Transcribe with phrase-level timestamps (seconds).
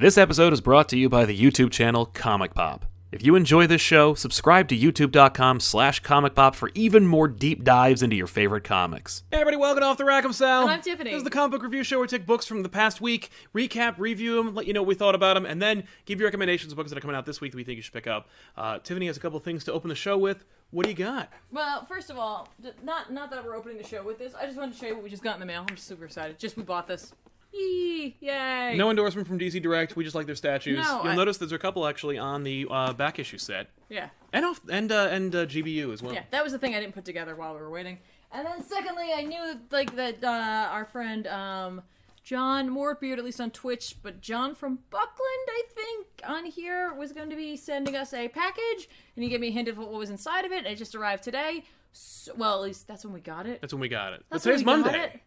[0.00, 2.86] This episode is brought to you by the YouTube channel Comic Pop.
[3.10, 7.64] If you enjoy this show, subscribe to youtube.com slash comic pop for even more deep
[7.64, 9.24] dives into your favorite comics.
[9.32, 10.62] Hey everybody, welcome to Off the Rack, I'm Sal.
[10.62, 11.10] And I'm Tiffany.
[11.10, 13.30] This is the comic book review show where we take books from the past week,
[13.52, 16.26] recap, review them, let you know what we thought about them, and then give you
[16.26, 18.06] recommendations of books that are coming out this week that we think you should pick
[18.06, 18.28] up.
[18.56, 20.44] Uh, Tiffany has a couple things to open the show with.
[20.70, 21.32] What do you got?
[21.50, 22.46] Well, first of all,
[22.84, 24.32] not not that we're opening the show with this.
[24.36, 25.66] I just wanted to show you what we just got in the mail.
[25.68, 26.38] I'm super excited.
[26.38, 27.14] Just we bought this.
[27.52, 28.16] Yee!
[28.20, 28.74] Yay!
[28.76, 29.96] No endorsement from DC Direct.
[29.96, 30.78] We just like their statues.
[30.84, 34.08] No, You'll I- notice there's a couple actually on the uh, back issue set, Yeah,
[34.32, 36.12] and off and uh, and uh, GBU as well.
[36.14, 36.24] yeah.
[36.30, 37.98] That was the thing I didn't put together while we were waiting.
[38.32, 41.82] And then secondly, I knew like that uh, our friend um,
[42.22, 47.12] John Morebeard, at least on Twitch, but John from Buckland, I think, on here was
[47.12, 49.90] going to be sending us a package, and he gave me a hint of what
[49.90, 50.58] was inside of it.
[50.58, 51.64] And it just arrived today.
[51.94, 53.62] So, well, at least that's when we got it.
[53.62, 54.22] That's when we got it.
[54.30, 55.14] That's but today's when we got Monday.
[55.14, 55.20] it.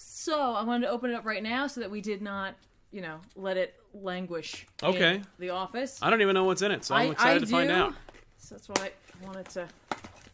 [0.00, 2.54] So I wanted to open it up right now so that we did not,
[2.92, 4.64] you know, let it languish.
[4.80, 5.22] in Okay.
[5.40, 5.98] the office.
[6.00, 7.74] I don't even know what's in it, so I'm I- excited I to find do.
[7.74, 7.94] out.
[8.38, 9.66] So that's why I wanted to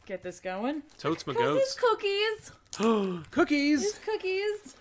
[0.05, 0.83] get this going.
[0.99, 1.79] Totes my these goats.
[1.81, 2.53] cookies,
[3.31, 3.81] Cookies.
[3.81, 4.77] these cookies,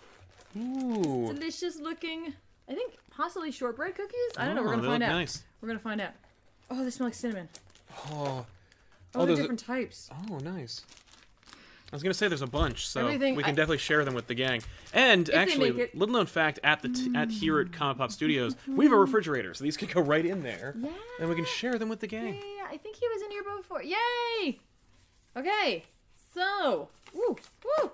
[0.58, 1.32] Ooh.
[1.34, 2.34] delicious looking.
[2.68, 4.18] I think possibly shortbread cookies.
[4.38, 4.64] I don't know.
[4.64, 5.16] Oh, We're gonna they find look out.
[5.16, 5.44] Nice.
[5.62, 6.12] We're gonna find out.
[6.70, 7.48] Oh, they smell like cinnamon.
[8.12, 8.12] Oh.
[8.16, 8.46] Oh,
[9.16, 10.10] Oh, they're there's a- different types.
[10.30, 10.82] Oh, nice.
[11.94, 14.16] I was gonna say there's a bunch, so Everything- we can I- definitely share them
[14.16, 14.64] with the gang.
[14.94, 18.56] And actually, it- little known fact at the t- at here at Comic Pop Studios,
[18.56, 18.78] mm-hmm.
[18.78, 20.90] we have a refrigerator, so these could go right in there, Yeah.
[21.20, 22.34] and we can share them with the gang.
[22.34, 23.84] Yeah, I think he was in here before.
[23.84, 24.60] Yay!
[25.38, 25.84] Okay,
[26.34, 27.92] so woo woo.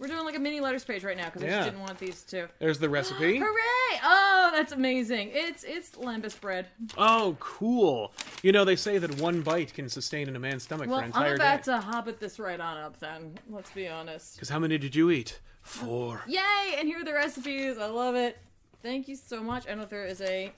[0.00, 1.58] We're doing like a mini letters page right now because I Yeah.
[1.58, 2.48] just didn't want these to.
[2.58, 3.36] There's the recipe.
[3.38, 4.00] Hooray!
[4.02, 5.30] Oh, that's amazing.
[5.34, 6.68] It's it's lembas bread.
[6.96, 8.14] Oh, cool.
[8.42, 11.04] You know, they say that one bite can sustain in a man's stomach Well, for
[11.04, 11.72] an I'm entire about day.
[11.72, 13.38] to hobbit this right on up then.
[13.50, 14.36] Let's be honest.
[14.36, 15.38] Because how many did you eat?
[15.60, 16.22] Four.
[16.26, 16.76] Yay!
[16.78, 17.76] And here are the recipes.
[17.76, 18.38] I love it.
[18.82, 19.66] Thank you so much.
[19.66, 20.50] I don't know if there is a.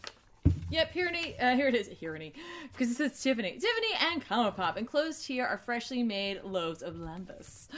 [0.71, 1.35] Yep, Hirony.
[1.39, 1.89] Uh, here it is.
[1.89, 3.53] Because it says Tiffany.
[3.53, 4.79] Tiffany and Comic Pop.
[4.79, 7.69] Enclosed here are freshly made loaves of lembas.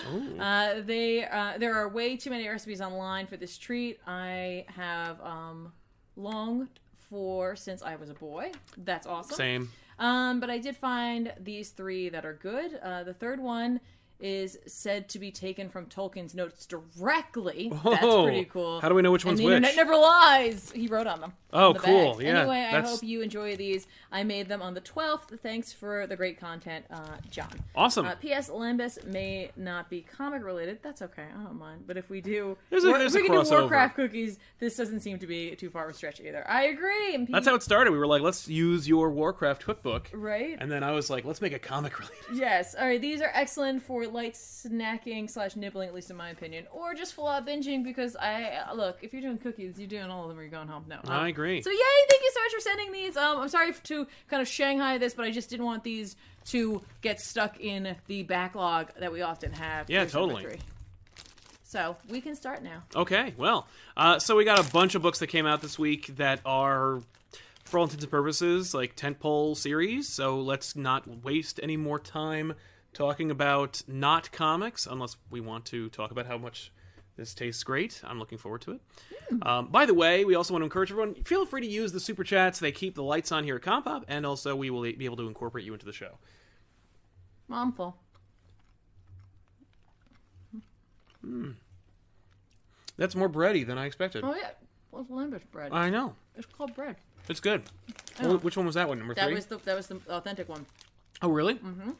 [0.41, 3.99] Uh, they uh, there are way too many recipes online for this treat.
[4.06, 5.72] I have um,
[6.16, 6.69] longed
[7.11, 8.53] for since I was a boy.
[8.78, 9.37] That's awesome.
[9.37, 9.71] Same.
[9.99, 12.78] Um, but I did find these three that are good.
[12.83, 13.81] Uh, the third one
[14.21, 17.71] is said to be taken from Tolkien's notes directly.
[17.85, 18.81] That's pretty cool.
[18.81, 19.55] How do we know which and one's the which?
[19.57, 20.71] internet never lies.
[20.75, 21.33] He wrote on them.
[21.53, 22.23] Oh, on the cool.
[22.23, 23.87] Yeah, Anyway, I hope you enjoy these.
[24.11, 25.39] I made them on the 12th.
[25.41, 26.99] Thanks for the great content, uh,
[27.31, 27.53] John.
[27.77, 28.07] Awesome.
[28.07, 28.51] Uh, P.S.
[28.51, 30.79] Lembas may not be comic related.
[30.83, 31.23] That's okay.
[31.39, 31.85] I don't mind.
[31.87, 33.51] But if we do, There's a- there's if we can do.
[33.51, 36.49] Warcraft cookies, this doesn't seem to be too far of a stretch either.
[36.49, 37.15] I agree.
[37.15, 37.93] And That's how it started.
[37.93, 40.11] We were like, let's use your Warcraft cookbook.
[40.13, 40.57] right.
[40.59, 42.25] And then I was like, let's make a comic related.
[42.35, 42.75] Yes.
[42.75, 43.01] All right.
[43.01, 47.15] These are excellent for light snacking slash nibbling, at least in my opinion, or just
[47.15, 47.84] full out binging.
[47.84, 50.38] Because I look, if you're doing cookies, you're doing all of them.
[50.38, 50.84] Or you're going home.
[50.88, 50.97] No.
[50.97, 51.62] Um, I agree.
[51.62, 51.78] So yay!
[52.09, 53.16] Thank you so much for sending these.
[53.16, 56.16] Um, I'm sorry to kind of Shanghai this, but I just didn't want these
[56.47, 59.88] to get stuck in the backlog that we often have.
[59.88, 60.59] Yeah, Here's totally.
[61.75, 62.84] So we can start now.
[62.94, 63.66] Okay, well,
[63.97, 67.00] uh, so we got a bunch of books that came out this week that are,
[67.65, 70.09] for all intents and purposes, like tentpole series.
[70.09, 72.54] So let's not waste any more time
[72.94, 76.72] talking about not comics, unless we want to talk about how much
[77.16, 78.00] this tastes great.
[78.05, 78.81] I'm looking forward to it.
[79.28, 79.43] Hmm.
[79.49, 81.15] Um, by the way, we also want to encourage everyone.
[81.25, 82.59] Feel free to use the super chats.
[82.59, 85.27] They keep the lights on here at Compop, and also we will be able to
[85.28, 86.19] incorporate you into the show.
[87.49, 87.97] Mom full.
[91.21, 91.50] Hmm.
[92.97, 94.25] That's more bready than I expected.
[94.25, 94.50] Oh yeah.
[94.91, 95.72] What's lembas bread?
[95.72, 96.15] I know.
[96.37, 96.97] it's called bread.
[97.28, 97.62] It's good.
[98.21, 98.37] Oh.
[98.38, 98.99] Wh- Which one was that one?
[98.99, 99.34] Number That three?
[99.34, 100.66] was the that was the authentic one.
[101.22, 101.54] Oh, really?
[101.54, 101.91] Mm-hmm.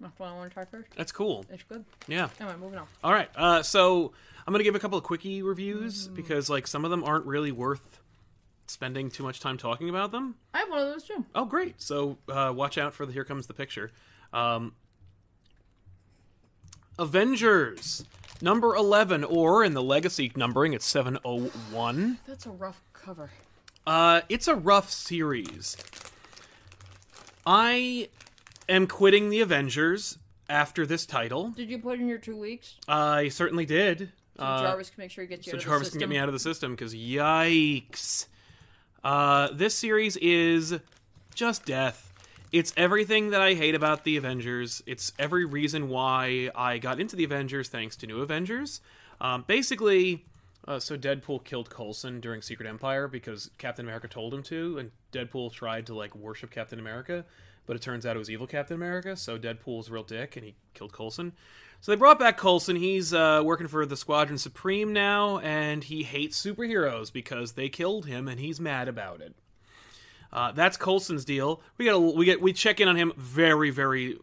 [0.00, 0.88] That's what I want to try first.
[0.96, 1.44] That's cool.
[1.50, 1.84] It's good.
[2.08, 2.28] Yeah.
[2.40, 2.86] Anyway, moving on.
[3.04, 3.28] All right.
[3.36, 4.12] Uh, so
[4.46, 6.14] I'm gonna give a couple of quickie reviews Mm.
[6.14, 8.00] because like some of them aren't really worth
[8.66, 10.34] spending too much time talking about them.
[10.54, 11.24] I have one of those too.
[11.34, 11.80] Oh, great.
[11.80, 13.92] So uh, watch out for the here comes the picture.
[14.32, 14.74] Um,
[16.98, 18.04] Avengers
[18.40, 22.18] number 11 or in the legacy numbering it's 701.
[22.26, 23.30] That's a rough cover.
[23.86, 25.76] Uh, it's a rough series.
[27.46, 28.08] I
[28.68, 30.18] am quitting the Avengers
[30.48, 31.50] after this title.
[31.50, 32.76] Did you put in your two weeks?
[32.88, 34.12] I certainly did.
[34.36, 36.08] So Uh, Jarvis can make sure he gets you so out of Jarvis can get
[36.08, 38.26] me out of the system because yikes.
[39.04, 40.74] Uh, this series is
[41.34, 42.12] just death.
[42.52, 44.82] It's everything that I hate about the Avengers.
[44.86, 48.80] It's every reason why I got into the Avengers thanks to New Avengers.
[49.20, 50.24] Um, basically,
[50.68, 54.90] uh, so Deadpool killed Coulson during Secret Empire because Captain America told him to, and
[55.12, 57.24] Deadpool tried to like worship Captain America,
[57.66, 59.16] but it turns out it was evil Captain America.
[59.16, 61.32] So Deadpool's real dick, and he killed Coulson.
[61.80, 62.76] So they brought back Coulson.
[62.76, 68.06] He's uh, working for the Squadron Supreme now, and he hates superheroes because they killed
[68.06, 69.34] him, and he's mad about it.
[70.32, 71.60] Uh, that's Coulson's deal.
[71.76, 74.16] We get a, we get we check in on him very very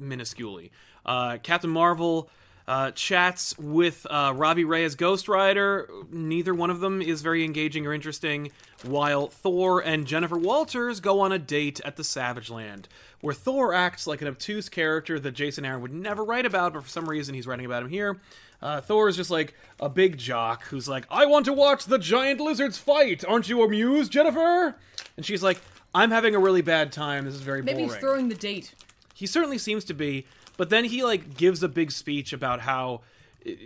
[0.00, 0.70] minusculely.
[1.04, 2.30] Uh, Captain Marvel
[2.68, 5.88] uh, chats with uh, Robbie Ray as Ghost Rider.
[6.10, 8.52] Neither one of them is very engaging or interesting.
[8.84, 12.86] While Thor and Jennifer Walters go on a date at the Savage Land,
[13.22, 16.84] where Thor acts like an obtuse character that Jason Aaron would never write about, but
[16.84, 18.20] for some reason he's writing about him here.
[18.60, 21.98] Uh, Thor is just like a big jock who's like, I want to watch the
[21.98, 23.24] giant lizards fight.
[23.26, 24.76] Aren't you amused, Jennifer?
[25.16, 25.60] And she's like,
[25.94, 27.24] I'm having a really bad time.
[27.24, 27.88] This is very Maybe boring.
[27.88, 28.74] he's throwing the date.
[29.14, 30.26] He certainly seems to be,
[30.58, 33.00] but then he like gives a big speech about how
[33.40, 33.58] it,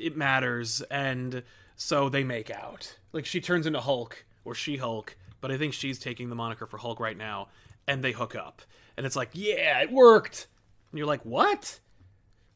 [0.00, 1.44] it matters, and
[1.76, 2.96] so they make out.
[3.12, 6.66] Like she turns into Hulk or She Hulk, but I think she's taking the moniker
[6.66, 7.48] for Hulk right now,
[7.86, 8.62] and they hook up,
[8.96, 10.48] and it's like, yeah, it worked.
[10.90, 11.78] And you're like, what?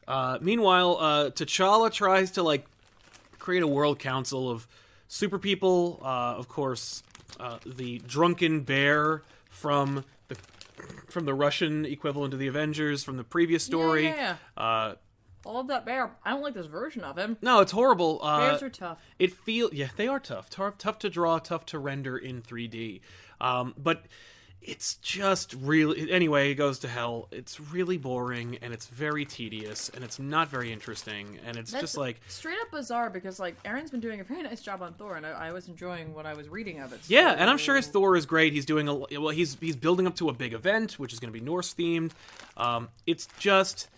[0.08, 2.66] Uh, meanwhile, uh, T'Challa tries to like
[3.38, 4.66] create a world council of
[5.06, 6.00] super people.
[6.02, 7.02] Uh, of course,
[7.38, 10.04] uh, the drunken bear from
[11.08, 14.04] from the Russian equivalent of the Avengers from the previous story.
[14.06, 14.94] Yeah, Uh,
[15.44, 16.12] I love that bear.
[16.24, 17.36] I don't like this version of him.
[17.42, 18.20] no, it's horrible.
[18.22, 18.98] Uh, Bears are tough.
[19.18, 23.00] it feel yeah they are tough tough tough to draw tough to render in 3d
[23.40, 24.06] um, but
[24.64, 27.28] it's just really anyway it goes to hell.
[27.30, 31.82] It's really boring and it's very tedious and it's not very interesting and it's That's
[31.82, 34.94] just like straight up bizarre because like Aaron's been doing a very nice job on
[34.94, 37.00] Thor, and I, I was enjoying what I was reading of it.
[37.08, 38.52] yeah and i'm sure his thor is great.
[38.52, 41.32] He's doing a well he's he's building up to a big event which is going
[41.32, 42.12] to be norse themed
[42.56, 43.88] um, it's just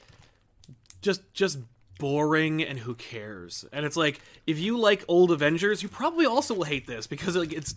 [1.03, 1.59] just just
[1.99, 3.65] boring and who cares?
[3.73, 7.37] And it's like if you like old avengers you probably also will hate this because
[7.37, 7.75] like it's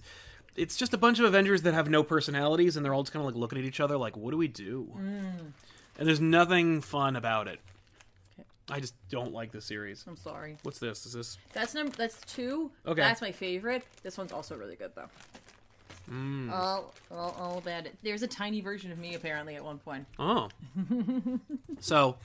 [0.58, 3.22] it's just a bunch of avengers that have no personalities and they're all just kind
[3.22, 7.16] of like looking at each other like what do we do and there's nothing fun
[7.16, 7.60] about it
[8.70, 10.58] i just don't like the series I'm sorry.
[10.64, 11.96] what's this is this That's number.
[11.96, 12.70] That's two.
[12.86, 13.02] Okay.
[13.02, 13.84] That's my favorite.
[14.04, 15.10] This one's also really good though.
[16.12, 16.52] Mm.
[16.52, 17.96] All, all, all about it.
[18.02, 20.06] There's a tiny version of me apparently at one point.
[20.18, 20.48] Oh.
[21.80, 22.16] so,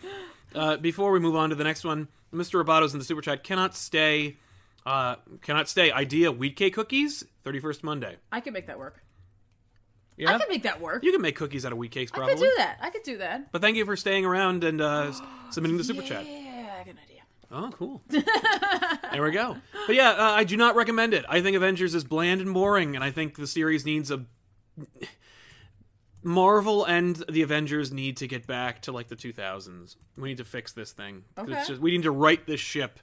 [0.55, 2.65] uh, before we move on to the next one, Mr.
[2.65, 4.37] Roboto's in the super chat cannot stay.
[4.85, 5.93] Uh, cannot stay.
[5.93, 7.25] Idea wheat cake cookies.
[7.45, 8.17] Thirty first Monday.
[8.31, 9.03] I could make that work.
[10.17, 11.05] Yeah, I could make that work.
[11.05, 12.33] you can make cookies out of wheat cakes Probably.
[12.33, 12.79] I could do that.
[12.81, 13.51] I could do that.
[13.51, 15.13] But thank you for staying around and uh,
[15.51, 16.27] submitting the super chat.
[16.27, 17.23] Yeah, good idea.
[17.51, 18.03] Oh, cool.
[18.09, 19.57] there we go.
[19.87, 21.25] But yeah, uh, I do not recommend it.
[21.29, 24.25] I think Avengers is bland and boring, and I think the series needs a.
[26.25, 29.97] Marvel and the Avengers need to get back to like the 2000s.
[30.17, 31.25] We need to fix this thing.
[31.37, 31.53] Okay.
[31.67, 33.01] Just we need to right this ship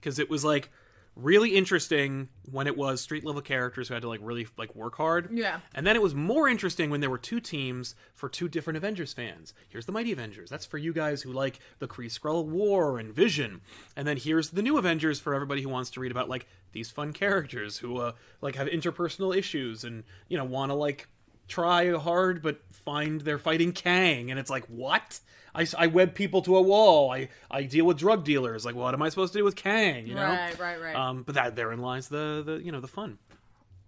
[0.00, 0.70] because it was like
[1.14, 4.96] really interesting when it was street level characters who had to like really like work
[4.96, 5.28] hard.
[5.32, 5.60] Yeah.
[5.74, 9.12] And then it was more interesting when there were two teams for two different Avengers
[9.12, 9.52] fans.
[9.68, 10.48] Here's the Mighty Avengers.
[10.48, 13.60] That's for you guys who like the Kree Skrull War and Vision.
[13.96, 16.90] And then here's the new Avengers for everybody who wants to read about like these
[16.90, 21.06] fun characters who uh like have interpersonal issues and you know want to like
[21.52, 25.20] try hard but find they're fighting Kang and it's like what?
[25.54, 27.12] I, I web people to a wall.
[27.12, 28.64] I, I deal with drug dealers.
[28.64, 30.06] Like, what am I supposed to do with Kang?
[30.06, 30.96] You know, Right, right, right.
[30.96, 33.18] Um, but that therein lies the, the you know the fun.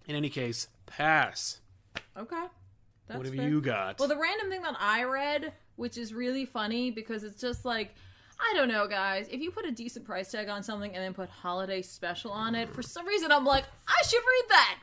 [0.06, 1.60] In any case, pass.
[2.18, 2.44] okay.
[3.06, 3.48] That's what have fair.
[3.48, 3.98] you got?
[3.98, 7.94] Well, the random thing that I read, which is really funny because it's just like,
[8.38, 9.26] I don't know, guys.
[9.30, 12.54] If you put a decent price tag on something and then put holiday special on
[12.54, 14.78] it, for some reason I'm like, I should read that.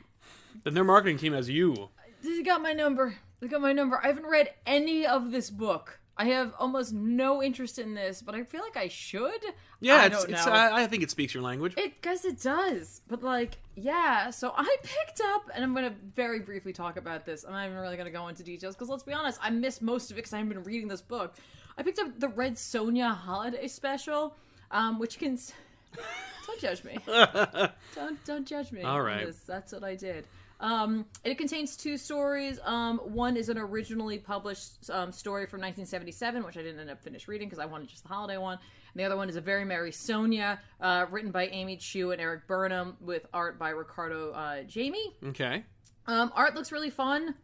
[0.64, 1.90] then their marketing team has you.
[2.24, 3.16] They got my number.
[3.40, 4.00] They got my number.
[4.02, 6.00] I haven't read any of this book.
[6.18, 9.42] I have almost no interest in this, but I feel like I should.
[9.80, 10.46] Yeah, I it's, it's.
[10.46, 11.74] I, I think it speaks your language.
[11.78, 14.30] It guess it does, but like, yeah.
[14.30, 17.44] So I picked up, and I'm gonna very briefly talk about this.
[17.44, 20.12] I'm not even really gonna go into details because let's be honest, I missed most
[20.12, 21.34] of it because I haven't been reading this book.
[21.78, 24.36] I picked up the Red Sonja Holiday Special,
[24.70, 25.40] um, which can.
[26.46, 26.98] don't judge me.
[27.96, 28.84] don't don't judge me.
[28.84, 29.40] All right, this.
[29.40, 30.28] That's what I did.
[30.62, 32.60] Um, it contains two stories.
[32.64, 37.04] Um, one is an originally published um, story from 1977, which I didn't end up
[37.04, 38.60] finish reading because I wanted just the holiday one.
[38.94, 42.22] And the other one is a Very Merry Sonja, uh, written by Amy Chu and
[42.22, 45.16] Erik Burnham, with art by Ricardo uh, Jamie.
[45.26, 45.64] Okay.
[46.06, 47.36] Um, art looks really fun.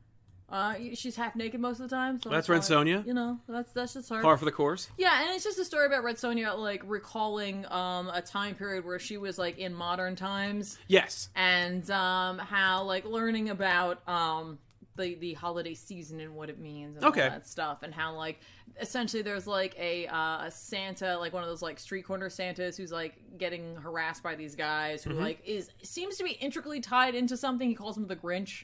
[0.50, 2.22] Uh, she's half naked most of the time.
[2.22, 3.06] So That's Red Sonja?
[3.06, 4.22] You know, that's that's just her.
[4.22, 4.88] Par for the course.
[4.98, 8.86] Yeah, and it's just a story about Red Sonja like recalling um, a time period
[8.86, 11.28] where she was like in modern times Yes.
[11.36, 14.58] and um, how like learning about um,
[14.96, 17.24] the the holiday season and what it means and Okay.
[17.24, 18.40] all that stuff and how like
[18.80, 22.78] essentially there's like a uh, a Santa like one of those like street corner Santas
[22.78, 25.12] who's like getting harassed by these guys Mm-hmm.
[25.12, 27.68] who like is seems to be intricately tied into something.
[27.68, 28.64] He calls him the Grinch.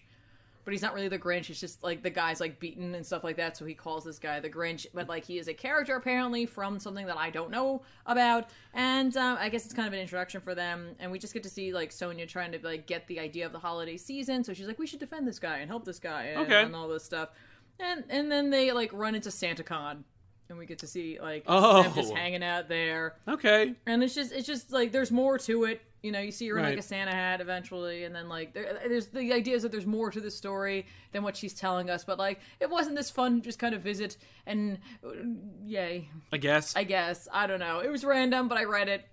[0.65, 1.49] But he's not really the Grinch.
[1.49, 4.17] It's just like the guy's like beaten and stuff like that, so he calls this
[4.17, 4.85] guy the Grinch.
[4.93, 9.15] But like he is a character apparently from something that I don't know about, and
[9.17, 10.95] um, I guess it's kind of an introduction for them.
[10.99, 13.51] And we just get to see like Sonja trying to like get the idea of
[13.51, 14.43] the holiday season.
[14.43, 16.63] So she's like, we should defend this guy and help this guy and, Okay.
[16.63, 17.29] and all this stuff.
[17.79, 20.03] And and then they like run into SantaCon.
[20.49, 21.83] And we get to see like Oh.
[21.83, 23.73] them just hanging out there, Okay.
[23.87, 25.81] and it's just it's just like there's more to it.
[26.03, 28.77] You know, you see her in like a Santa hat eventually, and then like there,
[28.87, 32.03] there's the idea is that there's more to the story than what she's telling us.
[32.03, 34.79] But like, it wasn't this fun just kind of visit and
[35.65, 36.75] yay, I guess.
[36.75, 37.79] I guess I don't know.
[37.79, 39.05] It was random, but I read it,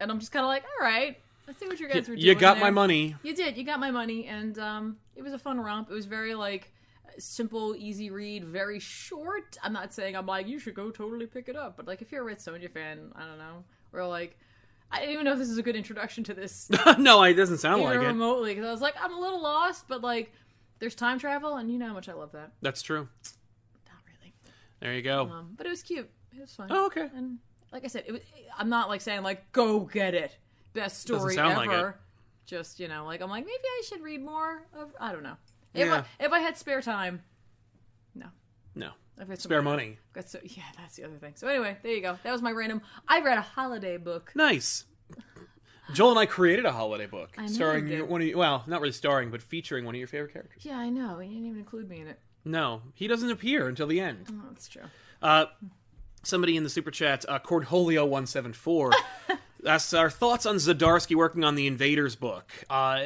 [0.00, 2.26] and I'm just kind of like, all right, let's see what you guys were doing.
[2.26, 3.16] you got my money.
[3.22, 3.56] You did.
[3.56, 5.90] You got my money, and um, it was a fun romp.
[5.90, 6.70] It was very like
[7.18, 9.56] simple, easy read, very short.
[9.62, 12.12] I'm not saying I'm like you should go totally pick it up, but like if
[12.12, 14.38] you're a Red Sonja fan, I don't know, or like
[14.90, 17.58] I don't even know if this is a good introduction to this no, it doesn't
[17.58, 18.06] sound like it.
[18.06, 20.32] remotely because I was like I'm a little lost, but like
[20.78, 22.52] there's time travel, and you know how much I love that.
[22.62, 23.08] That's true.
[23.86, 24.32] Not really,
[24.80, 25.22] There you go.
[25.30, 26.08] um, but it was cute.
[26.36, 26.68] It was fun.
[26.70, 27.08] oh, okay.
[27.16, 27.38] And
[27.72, 28.20] like I said, it was.
[28.56, 30.36] I'm not like saying like go get it,
[30.72, 31.88] best story sound like ever.
[31.90, 31.94] it.
[32.46, 34.90] Just you know, like I'm like maybe I should read more of.
[35.00, 35.36] I don't know.
[35.78, 36.04] If Yeah.
[36.20, 37.22] I if I had spare time,
[38.14, 38.26] no.
[38.74, 38.90] No.
[39.20, 39.98] I've got Spare money.
[40.12, 41.32] Got so yeah, that's the other thing.
[41.36, 42.18] So anyway, there you go.
[42.22, 42.82] That was my random.
[43.08, 44.30] I read a holiday book.
[44.36, 44.84] Nice.
[45.94, 48.92] Joel and I created a holiday book I starring one of you, well, not really
[48.92, 50.64] starring, but featuring one of your favorite characters.
[50.64, 51.18] Yeah, I know.
[51.20, 52.20] You didn't even include me in it.
[52.44, 54.26] No, he doesn't appear until the end.
[54.30, 54.82] Oh, that's true.
[55.22, 55.46] Uh,
[56.22, 58.92] somebody in the super chat, uh, Cordholio174,
[59.66, 62.52] asks our thoughts on Zdarsky working on the Invaders book.
[62.68, 63.00] Uh,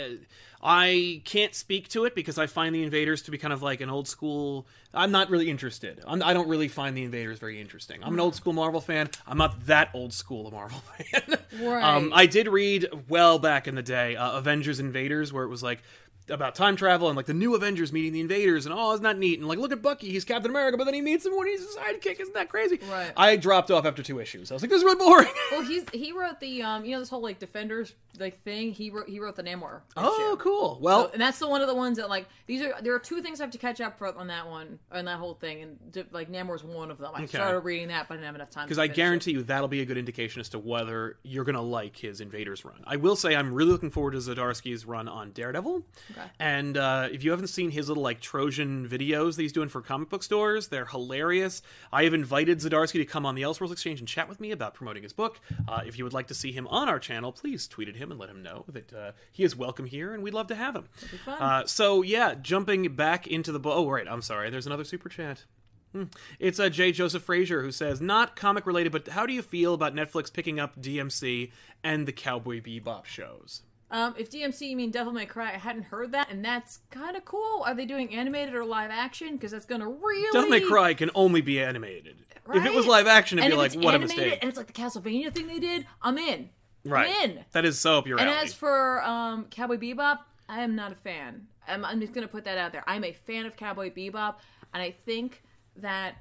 [0.62, 3.80] I can't speak to it because I find the Invaders to be kind of like
[3.80, 4.66] an old school.
[4.94, 6.00] I'm not really interested.
[6.06, 8.02] I'm, I don't really find the Invaders very interesting.
[8.04, 9.10] I'm an old school Marvel fan.
[9.26, 11.38] I'm not that old school a Marvel fan.
[11.60, 11.82] Right.
[11.82, 15.64] Um, I did read well back in the day uh, Avengers Invaders, where it was
[15.64, 15.82] like
[16.28, 19.18] about time travel and like the new Avengers meeting the Invaders, and oh, isn't that
[19.18, 19.38] neat?
[19.38, 21.62] And like, look at Bucky, he's Captain America, but then he meets him when he's
[21.62, 22.20] a sidekick.
[22.20, 22.78] Isn't that crazy?
[22.90, 23.12] Right.
[23.16, 24.50] I dropped off after two issues.
[24.50, 25.28] I was like, this is really boring.
[25.52, 28.72] Well, he's he wrote the um you know this whole like Defenders like thing.
[28.72, 29.80] He wrote he wrote the Namor.
[29.96, 30.36] oh, issue.
[30.38, 30.78] cool.
[30.80, 33.20] Well, and that's the one of the ones that like these are there are two
[33.20, 36.06] things I have to catch up for on that one on that whole thing and
[36.10, 37.10] like Namor's one of them.
[37.14, 38.96] I started reading that but I didn't have enough time because I finish it.
[38.96, 42.20] guarantee you that'll be a good indication as to whether you're going to like his
[42.22, 42.82] Invaders run.
[42.86, 45.84] I will say I'm really looking forward to Zdarsky's run on Daredevil.
[46.12, 46.26] Okay.
[46.38, 49.80] And uh, if you haven't seen his little like Trojan videos that he's doing for
[49.80, 51.62] comic book stores, they're hilarious.
[51.92, 54.74] I have invited Zdarsky to come on the Elseworlds Exchange and chat with me about
[54.74, 55.40] promoting his book.
[55.66, 58.10] Uh, if you would like to see him on our channel, please tweet at him
[58.10, 60.76] and let him know that uh, he is welcome here and we'd love to have
[60.76, 60.88] him.
[61.26, 63.74] Uh, so yeah, jumping back into the book.
[63.74, 64.06] Oh, right.
[64.08, 64.50] I'm sorry.
[64.50, 65.44] There's another super chat.
[65.92, 66.04] Hmm.
[66.38, 66.92] It's uh, J.
[66.92, 70.58] Joseph Frazier who says, not comic related, but how do you feel about Netflix picking
[70.58, 71.52] up DMC
[71.84, 73.62] and the Cowboy Bebop shows?
[73.92, 77.14] Um, if DMC you mean Devil May Cry, I hadn't heard that, and that's kind
[77.14, 77.62] of cool.
[77.66, 79.36] Are they doing animated or live action?
[79.36, 82.16] Because that's gonna really Devil May Cry can only be animated.
[82.46, 82.58] Right?
[82.58, 84.38] If it was live action, it'd and be like, what a mistake.
[84.40, 85.86] And it's like the Castlevania thing they did.
[86.00, 86.48] I'm in.
[86.84, 87.08] right.
[87.08, 87.44] I'm in.
[87.52, 88.38] That is so up your And alley.
[88.38, 90.18] And as for um, Cowboy Bebop,
[90.48, 91.46] I am not a fan.
[91.68, 92.82] I'm, I'm just going to put that out there.
[92.86, 94.36] I'm a fan of Cowboy Bebop,
[94.74, 95.42] and I think
[95.76, 96.16] that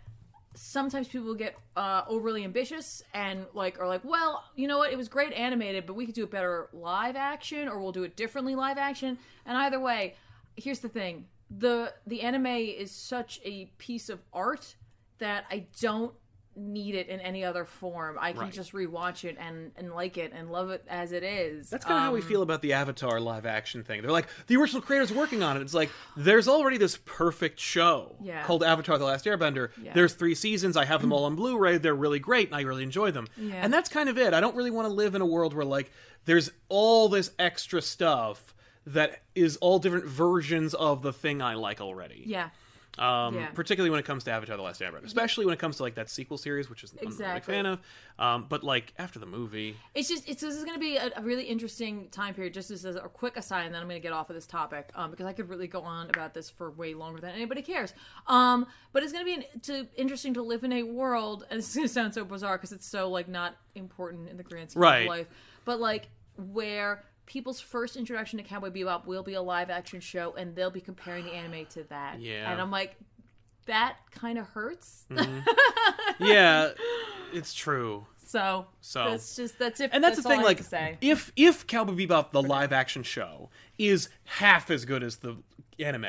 [0.56, 4.92] sometimes people get uh, overly ambitious and like are like, well, you know what?
[4.92, 8.04] It was great animated, but we could do it better live action, or we'll do
[8.04, 9.18] it differently live action.
[9.46, 10.16] And either way,
[10.56, 14.76] here's the thing: the the anime is such a piece of art
[15.20, 16.14] that I don't
[16.62, 18.18] need it in any other form.
[18.20, 18.54] I can Right.
[18.54, 21.70] just rewatch it and and like it and love it as it is.
[21.70, 24.02] That's kind of how we Um, feel about the Avatar live action thing.
[24.02, 25.62] They're like, the original creators working on it.
[25.62, 28.44] It's like, there's already this perfect show Yeah.
[28.44, 29.70] called Avatar The Last Airbender.
[29.82, 29.94] Yeah.
[29.94, 30.78] There's three seasons.
[30.78, 31.78] I have them all on Blu ray.
[31.78, 33.28] They're really great, and I really enjoy them.
[33.38, 33.56] Yeah.
[33.56, 34.34] And that's kind of it.
[34.34, 35.92] I don't really want to live in a world where, like,
[36.26, 38.54] there's all this extra stuff
[38.86, 42.24] that is all different versions of the thing I like already.
[42.26, 42.50] Yeah.
[43.02, 43.48] Um, Yeah.
[43.48, 45.96] Particularly when it comes to Avatar: The Last Airbender, especially when it comes to like
[45.96, 47.54] that sequel series, which is I'm not a big Exactly.
[47.56, 47.80] fan of.
[48.20, 51.10] Um, but like after the movie, It's just it's this is going to be a,
[51.18, 52.54] a really interesting time period.
[52.54, 54.92] Just as a quick aside, and then I'm going to get off of this topic
[54.96, 57.94] um, because I could really go on about this for way longer than anybody cares.
[58.28, 61.58] Um, but it's going to be an, to, interesting to live in a world, and
[61.60, 64.70] it's going to sound so bizarre because it's so like not important in the grand
[64.72, 65.02] scheme Right.
[65.02, 65.28] of life,
[65.66, 70.34] but like where people's first introduction to Cowboy Bebop will be a live action show,
[70.36, 72.20] and they'll be comparing the anime to that.
[72.20, 72.52] Yeah.
[72.52, 72.98] and I'm like,
[73.68, 75.06] that kind of hurts.
[76.20, 76.72] yeah,
[77.34, 78.06] it's true.
[78.26, 79.92] so So- that's just that's it.
[79.94, 80.62] And that's, the thing, like,
[81.02, 85.38] if if Cowboy Bebop, the live action show, is half as good as the
[85.80, 86.06] anime,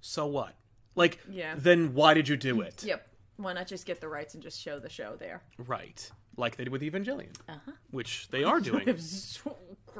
[0.00, 0.56] so what?
[0.96, 1.54] Like, Yeah.
[1.56, 2.82] then why did you do it?
[2.82, 3.06] Yep.
[3.36, 5.42] Why not just get the rights and just show the show there?
[5.58, 7.72] Right, like they did with Evangelion, Uh-huh.
[7.90, 8.88] which they are doing.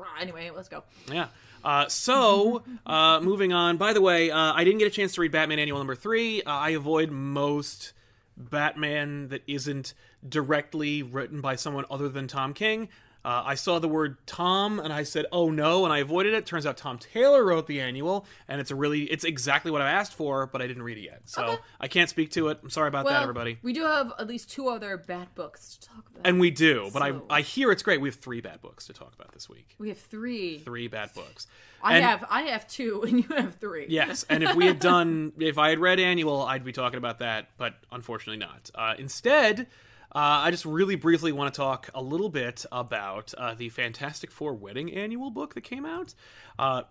[0.20, 0.84] anyway, let's go.
[1.10, 1.28] yeah.
[1.64, 3.78] Uh, so, uh, moving on.
[3.78, 6.42] By the way, uh, I didn't get a chance to read Batman Annual Number Three.
[6.42, 7.94] Uh, I avoid most
[8.36, 9.94] Batman that isn't
[10.28, 12.88] directly written by someone other than Tom King.
[13.24, 16.44] Uh, I saw the word Tom and I said, "Oh no!" and I avoided it.
[16.44, 19.90] Turns out Tom Taylor wrote the annual, and it's a really, it's exactly what I
[19.90, 21.62] asked for, but I didn't read it yet, so Okay.
[21.80, 22.58] I can't speak to it.
[22.62, 23.58] I'm sorry about well, that, everybody.
[23.62, 26.26] we do have at least two other bad books to talk about.
[26.26, 28.00] And we do, but So- I, I hear it's great.
[28.00, 29.74] We have three bad books to talk about this week.
[29.78, 30.58] we have three.
[30.58, 31.46] Three bad books.
[31.82, 33.86] I And- have I have two, and you have three.
[33.88, 37.20] Yes, and if we had done, if I had read Annual, I'd be talking about
[37.20, 38.70] that, but unfortunately not.
[38.74, 39.66] Uh, instead,
[40.14, 44.30] uh, I just really briefly want to talk a little bit about uh, the Fantastic
[44.30, 46.14] Four Wedding Annual book that came out.
[46.58, 46.82] Uh,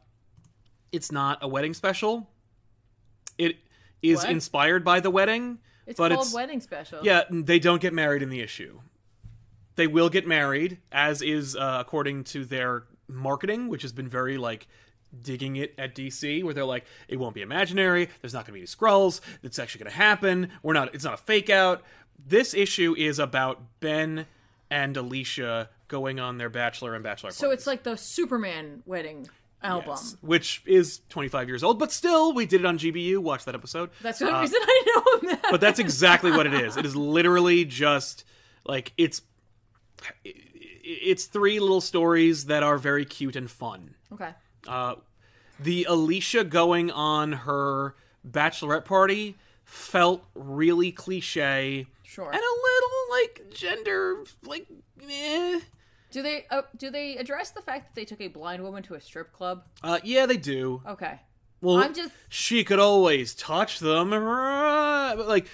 [0.92, 2.30] it's not a wedding special.
[3.38, 3.58] It
[4.02, 4.30] is What?
[4.30, 7.00] inspired by the wedding, it's but called it's Wedding Special.
[7.04, 8.80] yeah, they don't get married in the issue.
[9.76, 14.38] They will get married, as is uh, according to their marketing, which has been very
[14.38, 14.68] like
[15.20, 18.10] digging it at DC, where they're like, it won't be imaginary.
[18.22, 19.22] There's not going to be any scrolls.
[19.42, 20.50] It's actually going to happen.
[20.62, 20.94] We're not.
[20.94, 21.82] It's not a fake out.
[22.26, 24.26] This issue is about Ben
[24.70, 27.32] and Alicia going on their bachelor and bachelor.
[27.32, 29.28] So it's like the Superman wedding
[29.62, 29.90] album.
[29.92, 33.20] Yes, which is 25 years old, but still, we did it on GBU.
[33.20, 33.90] Watch that episode.
[34.02, 35.30] That's the only reason I know.
[35.30, 35.46] That.
[35.52, 36.78] but that's exactly what it is.
[36.78, 38.26] It is literally just
[38.66, 39.22] like it's
[40.84, 43.96] it's three little stories that are very cute and fun.
[44.12, 44.32] okay.
[44.68, 44.96] Uh,
[45.60, 47.96] the Alicia going on her
[48.30, 52.32] bachelorette party felt really cliche Sure.
[52.32, 54.68] and a little like gender like
[55.10, 55.60] eh.
[56.12, 58.94] Do they uh, do they address the fact that they took a blind woman to
[58.94, 59.66] a strip club?
[59.84, 60.84] Uh, yeah, they do.
[60.88, 61.20] Okay.
[61.60, 64.12] Well, I'm just- she could always touch them.
[64.12, 65.48] But like,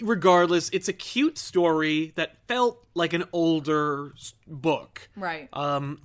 [0.00, 4.12] regardless, it's a cute story that felt like an older
[4.46, 5.10] book.
[5.16, 5.48] Right.
[5.52, 6.00] Um,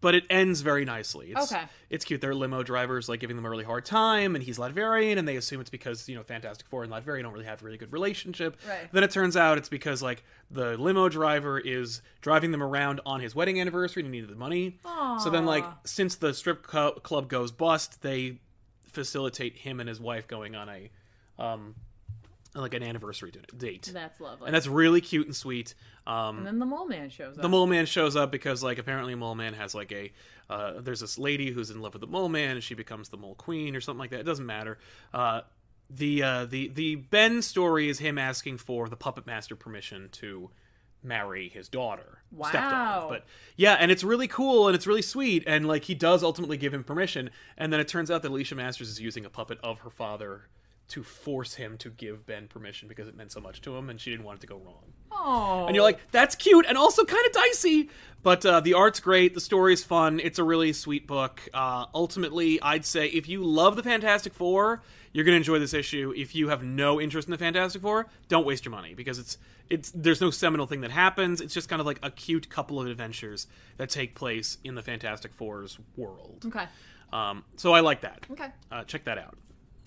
[0.00, 1.32] but it ends very nicely.
[1.32, 1.64] It's, Okay.
[1.90, 2.20] It's cute.
[2.20, 5.36] They're limo drivers, like giving them a really hard time, and he's Latverian, and they
[5.36, 7.92] assume it's because you know Fantastic Four and Latveria don't really have a really good
[7.92, 8.56] relationship.
[8.68, 8.92] Right.
[8.92, 13.20] Then it turns out it's because like the limo driver is driving them around on
[13.20, 14.78] his wedding anniversary and he needed the money.
[14.84, 15.20] Aww.
[15.20, 18.38] So then, like, since the strip club goes bust, they
[18.86, 20.90] facilitate him and his wife going on a,
[21.38, 21.74] um,
[22.54, 24.46] like an anniversary date, That's lovely.
[24.46, 25.74] and that's really cute and sweet.
[26.06, 27.42] Um, and then the mole man shows up.
[27.42, 30.12] the mole man shows up because like apparently mole man has like a
[30.50, 33.16] uh, there's this lady who's in love with the mole man and she becomes the
[33.18, 34.78] mole queen or something like that it doesn't matter
[35.12, 35.42] uh,
[35.90, 40.50] the uh, the the ben story is him asking for the puppet master permission to
[41.02, 42.48] marry his daughter Wow.
[42.48, 43.24] stepdaughter but
[43.56, 46.74] yeah and it's really cool and it's really sweet and like he does ultimately give
[46.74, 49.78] him permission and then it turns out that alicia masters is using a puppet of
[49.80, 50.48] her father
[50.88, 54.00] to force him to give ben permission because it meant so much to him and
[54.00, 55.64] she didn't want it to go wrong Oh.
[55.66, 57.88] and you're like, that's cute and also kind of dicey.
[58.22, 60.20] But uh, the art's great, the story's fun.
[60.20, 61.40] It's a really sweet book.
[61.54, 66.12] Uh, ultimately, I'd say if you love the Fantastic Four, you're gonna enjoy this issue.
[66.16, 69.38] If you have no interest in the Fantastic Four, don't waste your money because it's
[69.70, 71.40] it's there's no seminal thing that happens.
[71.40, 73.46] It's just kind of like a cute couple of adventures
[73.76, 76.44] that take place in the Fantastic Four's world.
[76.46, 76.64] Okay.
[77.12, 78.26] Um, so I like that.
[78.30, 78.48] Okay.
[78.70, 79.36] Uh, check that out.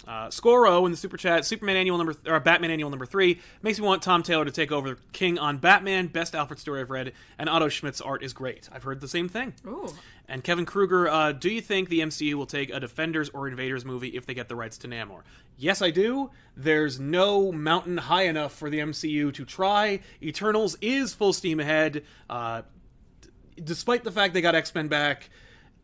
[0.08, 3.80] Uh, Scoro in the super chat, Superman annual number or Batman annual number three makes
[3.80, 6.08] me want Tom Taylor to take over King on Batman.
[6.08, 8.70] Best Alfred story I've read, and Otto Schmidt's art is great.
[8.72, 9.54] I've heard the same thing.
[9.68, 9.90] Ooh.
[10.28, 13.86] And Kevin Kruger, uh, do you think the MCU will take a Defenders or Invaders
[13.86, 15.22] movie if they get the rights to Namor?
[15.58, 16.32] Yes, I do.
[16.56, 20.00] There's no mountain high enough for the MCU to try.
[20.24, 22.04] Eternals is full steam ahead.
[22.30, 22.64] Uh,
[23.64, 25.30] despite the fact they got X Men back,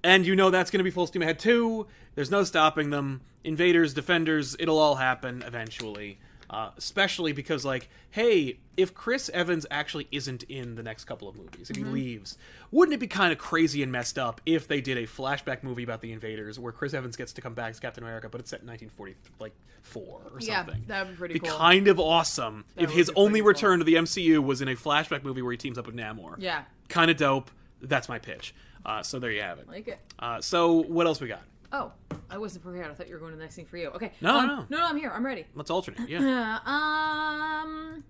[0.03, 1.87] and you know that's going to be full steam ahead too.
[2.15, 3.21] There's no stopping them.
[3.43, 6.19] Invaders, Defenders, it'll all happen eventually.
[6.49, 11.35] Uh, especially because, like, hey, if Chris Evans actually isn't in the next couple of
[11.35, 12.37] movies, if he leaves,
[12.71, 15.83] wouldn't it be kind of crazy and messed up if they did a flashback movie
[15.83, 18.49] about the Invaders where Chris Evans gets to come back as Captain America, but it's
[18.49, 19.51] set in 1940, like
[19.83, 20.85] four or Yeah, something?
[20.87, 21.49] that'd be pretty Be cool.
[21.57, 23.49] kind of awesome if his only cool.
[23.49, 26.35] return to the MCU was in a flashback movie where he teams up with Namor
[26.39, 26.63] Yeah.
[26.87, 27.51] kind of dope.
[27.81, 28.53] That's my pitch.
[28.85, 29.67] Uh, so there you have it.
[29.67, 29.99] Like it.
[30.19, 31.41] Uh, so what else we got?
[31.71, 31.91] Oh,
[32.29, 32.89] I wasn't prepared.
[32.89, 33.89] I thought you were going to the next thing for you.
[33.89, 34.13] Okay.
[34.21, 34.55] No, um, no.
[34.69, 34.87] no, no.
[34.87, 35.11] I'm here.
[35.13, 35.45] I'm ready.
[35.53, 36.09] Let's alternate.
[36.09, 36.59] Yeah.
[36.67, 38.03] Um,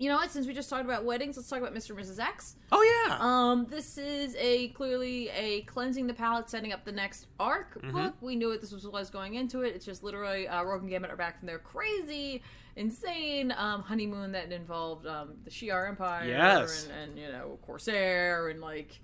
[0.00, 0.30] you know what?
[0.30, 1.90] Since we just talked about weddings, let's talk about Mr.
[1.90, 2.18] and Mrs.
[2.18, 2.56] X.
[2.72, 3.18] Oh yeah.
[3.20, 7.92] Um, this is a clearly a cleansing the palate, setting up the next arc Mm-hmm.
[7.92, 8.14] book.
[8.20, 8.60] We knew it.
[8.60, 9.76] This was was going into it.
[9.76, 12.42] It's just literally uh, Rogue and Gambit are back from their crazy,
[12.76, 16.88] insane um, honeymoon that involved um, the Shi'ar Empire Yes.
[17.02, 18.98] and, and you know Corsair and like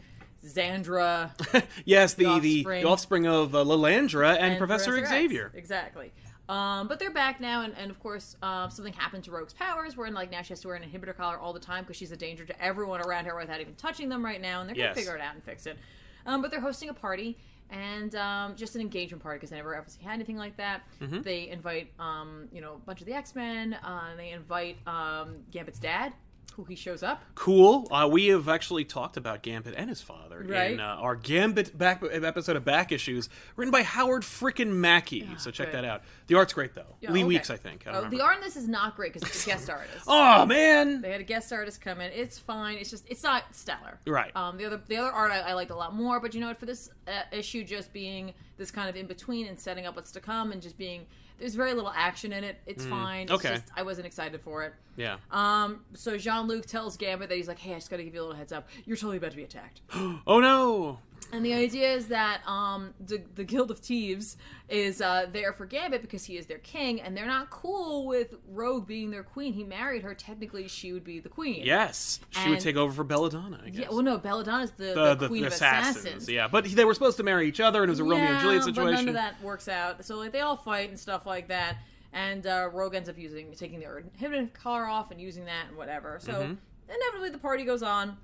[0.44, 1.30] Xandra.
[1.84, 2.30] yes, the the
[2.62, 2.82] offspring.
[2.82, 5.08] the offspring of uh, Lilandra and, and Professor X.
[5.08, 5.52] Xavier.
[5.54, 6.12] Exactly.
[6.48, 9.96] Um, but they're back now, and, and of course, uh, something happened to Rogue's powers,
[9.96, 12.12] where like now she has to wear an inhibitor collar all the time because she's
[12.12, 14.88] a danger to everyone around her without even touching them right now, and they're gonna
[14.88, 14.96] Yes.
[14.96, 15.76] figure it out and fix it.
[16.24, 17.36] Um, but they're hosting a party,
[17.70, 20.82] and um, just an engagement party because they never obviously had anything like that.
[21.00, 21.22] Mm-hmm.
[21.22, 23.74] They invite, um, you know, a bunch of the X Men.
[23.74, 26.12] Uh, they invite um, Gambit's dad,
[26.54, 27.22] who he shows up.
[27.34, 27.86] Cool.
[27.90, 30.70] Uh, we have actually talked about Gambit and his father Right.
[30.72, 35.28] in uh, our Gambit back episode of Back Issues, written by Howard frickin' Mackie.
[35.36, 35.74] so check good.
[35.74, 36.02] that out.
[36.28, 36.96] The art's great though.
[37.02, 37.28] Yeah, Lee okay.
[37.28, 37.86] Weeks, I think.
[37.86, 38.16] I Oh, remember.
[38.16, 40.04] the art in this is not great because it's a guest artist.
[40.06, 41.02] Oh man.
[41.02, 42.10] They had a guest artist come in.
[42.12, 42.78] It's fine.
[42.78, 43.98] It's just it's not stellar.
[44.06, 44.34] Right.
[44.34, 46.48] Um, the other the other art I, I liked a lot more, but you know
[46.48, 46.58] what?
[46.58, 50.12] For this uh, issue, just being this kind of in between and setting up what's
[50.12, 51.04] to come, and just being
[51.38, 52.56] there's very little action in it.
[52.66, 53.22] It's fine.
[53.24, 53.48] It's Mm, okay.
[53.56, 54.74] just, I wasn't excited for it.
[54.96, 55.16] Yeah.
[55.30, 58.14] Um, so Jean Luc tells Gambit that he's like, "Hey, I just got to give
[58.14, 58.68] you a little heads up.
[58.86, 59.80] You're totally about to be attacked."
[60.26, 60.98] Oh no.
[61.32, 64.36] And the idea is that um, the, the Guild of Thieves
[64.68, 68.34] is uh, there for Gambit because he is their king, and they're not cool with
[68.48, 69.52] Rogue being their queen.
[69.52, 70.14] He married her.
[70.14, 71.62] Technically, she would be the queen.
[71.64, 73.60] Yes, she would take over for Belladonna.
[73.64, 73.82] I guess.
[73.82, 75.96] Yeah, well, no, Belladonna's the, the, the, queen the of assassins.
[75.96, 76.28] assassins.
[76.28, 78.40] Yeah, but they were supposed to marry each other, and it was a Romeo and
[78.40, 78.84] Juliet situation.
[78.84, 80.04] But none of that works out.
[80.04, 81.76] So like they all fight and stuff like that,
[82.12, 85.76] and uh, Rogue ends up using taking the inhibitor collar off and using that and
[85.76, 86.18] whatever.
[86.20, 86.54] So Mm-hmm.
[86.88, 88.16] inevitably the party goes on,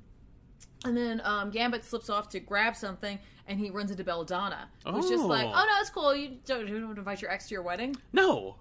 [0.85, 5.09] and then um, Gambit slips off to grab something, and he runs into Belladonna, who's
[5.09, 5.53] just like, Oh.
[5.55, 6.15] "Oh no, it's cool.
[6.15, 8.57] You don't, you don't invite your ex to your wedding." No,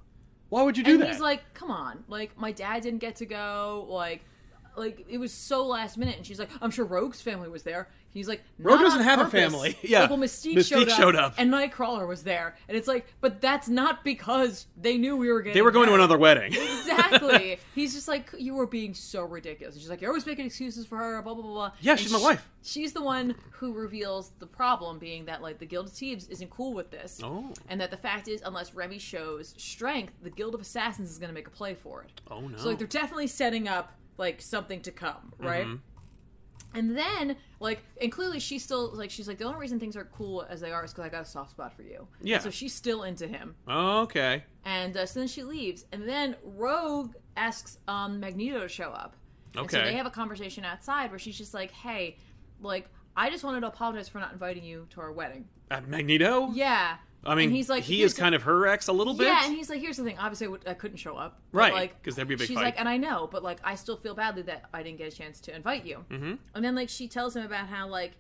[0.50, 1.10] why would you do and that?
[1.10, 4.24] he's like, "Come on, like my dad didn't get to go, like."
[4.76, 7.90] Like it was so last minute, and she's like, "I'm sure Rogue's family was there."
[8.14, 9.78] He's like, Rogue doesn't have a family.
[9.84, 10.02] Yeah.
[10.02, 11.34] Like, well, Mystique, Mystique showed, up, showed up.
[11.38, 15.42] and Nightcrawler was there, and it's like, but that's not because they knew we were
[15.42, 15.54] getting.
[15.54, 16.54] they were going to another wedding.
[16.82, 17.58] Exactly.
[17.74, 19.76] He's just like, you were being so ridiculous.
[19.76, 21.22] And she's like, you're always making excuses for her.
[21.22, 21.72] Blah blah blah blah.
[21.80, 22.50] Yeah, And she's my wife.
[22.64, 26.50] She's the one who reveals the problem being that like the Guild of Thieves isn't
[26.50, 27.22] cool with this.
[27.24, 27.54] Oh.
[27.70, 31.30] And that the fact is, unless Remy shows strength, the Guild of Assassins is going
[31.30, 32.22] to make a play for it.
[32.30, 32.58] oh no.
[32.58, 35.66] So like they're definitely setting up like something to come, right?
[35.66, 35.76] Mm-hmm.
[36.74, 40.06] And then like and clearly she's still like she's like the only reason things are
[40.06, 42.08] cool as they are is because I got a soft spot for you.
[42.20, 42.40] And Yeah.
[42.40, 44.44] so she's still into him, okay.
[44.64, 49.16] and uh, so then she leaves, and then Rogue asks um, Magneto to show up.
[49.58, 49.90] And so Okay.
[49.92, 52.16] they have a conversation outside where she's just like, "Hey,
[52.62, 56.52] like I just wanted to apologize for not inviting you to our wedding." Uh, Magneto.
[56.54, 56.96] Yeah.
[57.26, 59.28] I mean, and he's like, he is kind of her ex a little bit.
[59.28, 60.18] Yeah, and he's like, here's the thing.
[60.18, 61.40] Obviously, I, would, I couldn't show up.
[61.52, 62.64] but, Right, Like, 'cause there'd be a big she's fight.
[62.64, 65.16] like, and I know, but like, I still feel badly that I didn't get a
[65.16, 66.04] chance to invite you.
[66.10, 66.34] Mm-hmm.
[66.56, 68.14] And then like, she tells him about how like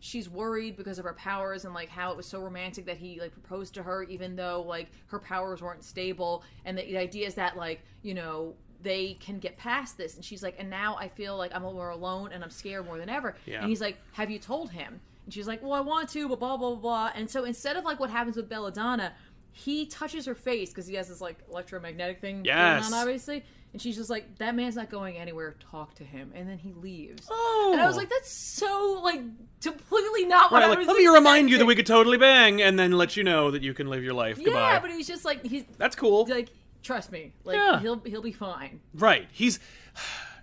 [0.00, 3.20] she's worried because of her powers and like how it was so romantic that he
[3.20, 6.42] like proposed to her, even though like her powers weren't stable.
[6.64, 10.14] And the, the idea is that like you know they can get past this.
[10.14, 12.96] And she's like, and now I feel like I'm more alone and I'm scared more
[12.96, 13.34] than ever.
[13.44, 13.60] Yeah.
[13.60, 15.00] And he's like, have you told him?
[15.28, 17.10] And she's like, well, I want to, but blah, blah, blah, blah.
[17.14, 19.12] And so instead of like what happens with Belladonna,
[19.52, 22.80] he touches her face because he has this like electromagnetic thing Yes.
[22.88, 23.44] going on, obviously.
[23.74, 25.54] And she's just like, that man's not going anywhere.
[25.70, 26.32] Talk to him.
[26.34, 27.26] And then he leaves.
[27.30, 27.70] Oh.
[27.74, 29.20] And I was like, that's so like
[29.62, 32.16] completely not what Right, I like, was let me remind you that we could totally
[32.16, 34.38] bang, and then let you know that you can live your life.
[34.38, 34.78] Yeah, Goodbye.
[34.80, 36.24] but he's just like he's That's cool.
[36.26, 36.48] like
[36.82, 37.80] trust me, like Yeah.
[37.80, 38.80] he'll he'll be fine.
[38.94, 39.28] Right.
[39.30, 39.60] He's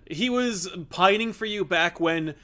[0.08, 2.36] he was pining for you back when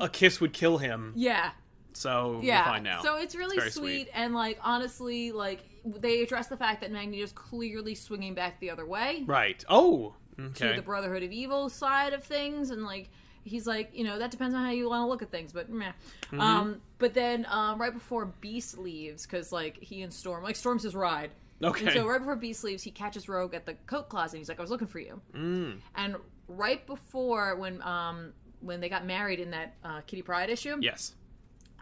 [0.00, 1.12] a kiss would kill him.
[1.16, 1.50] Yeah.
[1.92, 2.58] So Yeah.
[2.58, 3.02] you're fine now.
[3.02, 4.08] So it's really very sweet, sweet.
[4.14, 8.86] and like honestly, like they address the fact that Magneto's clearly swinging back the other
[8.86, 9.64] way right.
[9.68, 10.14] Oh.
[10.40, 10.70] Okay.
[10.70, 13.10] to the Brotherhood of Evil side of things, and like
[13.42, 15.68] he's like, you know, that depends on how you want to look at things, but
[15.68, 15.86] meh.
[16.26, 16.40] Mm-hmm.
[16.40, 20.84] Um, but then um, right before Beast leaves, because like he and Storm, like Storm's
[20.84, 21.32] his ride.
[21.60, 21.86] Okay.
[21.86, 24.34] And so right before Beast leaves, he catches Rogue at the coat closet.
[24.34, 25.78] And he's like, "I was looking for you." Mm.
[25.96, 30.76] And right before when um when they got married in that uh, Kitty Pryde issue,
[30.80, 31.14] yes.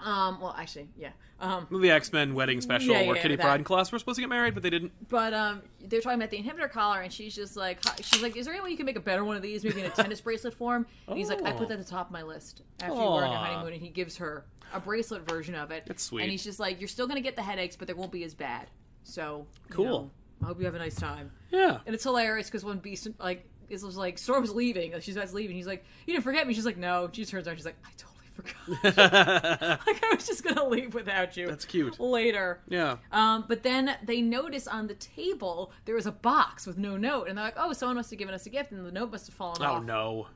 [0.04, 1.10] um, well actually, yeah,
[1.40, 3.42] um, The X Men wedding special Yeah, yeah, where yeah, Kitty that.
[3.42, 4.92] Pryde and Colossus were supposed to get married, but they didn't.
[5.08, 8.46] But um, they're talking about the inhibitor collar, and she's just like, she's like, "Is
[8.46, 10.20] there any way you can make a better one of these, maybe in a tennis
[10.20, 12.94] bracelet form?" And he's like, "I put that at the top of my list after
[12.94, 15.84] you were on your honeymoon." And he gives her a bracelet version of it.
[15.86, 16.22] That's sweet.
[16.22, 18.34] And he's just like, "You're still gonna get the headaches, but they won't be as
[18.34, 18.68] bad."
[19.04, 19.84] So you Cool.
[19.84, 20.10] know,
[20.42, 21.30] I hope you have a nice time.
[21.50, 21.78] Yeah.
[21.86, 25.34] And it's hilarious because when Beast like is was like Storm's leaving, she's about to
[25.34, 27.66] leave, and he's like, "You didn't forget me." She's like, "No." She turns around, she's
[27.66, 28.96] like, "I totally forgot.
[29.86, 31.98] like I was just gonna leave without you." That's cute.
[32.00, 32.60] Later.
[32.68, 32.96] yeah.
[33.12, 37.28] Um, but then they notice on the table there was a box with no note,
[37.28, 39.26] and they're like, "Oh, someone must have given us a gift, and the note must
[39.26, 40.26] have fallen Oh off." Oh no.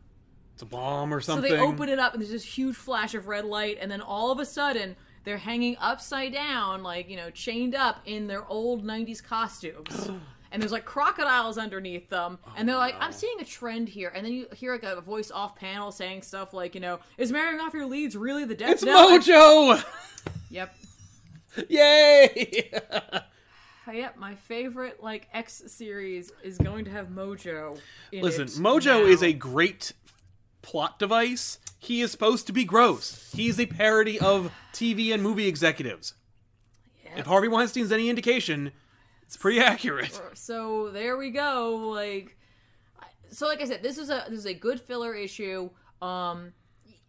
[0.54, 1.50] It's a bomb or something.
[1.50, 4.02] So they open it up, and there's this huge flash of red light, and then
[4.02, 8.44] all of a sudden they're hanging upside down, like you know, chained up in their
[8.46, 10.10] old '90s costumes.
[10.52, 13.02] And there's like crocodiles underneath them, and they're like, Oh.
[13.02, 16.22] "I'm seeing a trend here." And then you hear like a voice off panel saying
[16.22, 19.84] stuff like, "You know, is marrying off your leads really the death It's knell?" Mojo.
[20.50, 20.74] Yep,
[21.68, 22.70] Yay!
[22.90, 23.20] Uh,
[23.92, 27.78] yep, my favorite like X series is going to have Mojo.
[28.12, 29.04] In Listen, Mojo now.
[29.06, 29.92] is a great
[30.62, 31.58] plot device.
[31.78, 33.32] He is supposed to be gross.
[33.34, 36.14] He is a parody of TV and movie executives.
[37.16, 38.70] If Harvey Weinstein's any indication,
[39.30, 40.20] it's pretty accurate.
[40.34, 41.76] So there we go.
[41.94, 42.36] Like,
[43.30, 45.70] so like I said, this is a this is a good filler issue.
[46.02, 46.52] Um,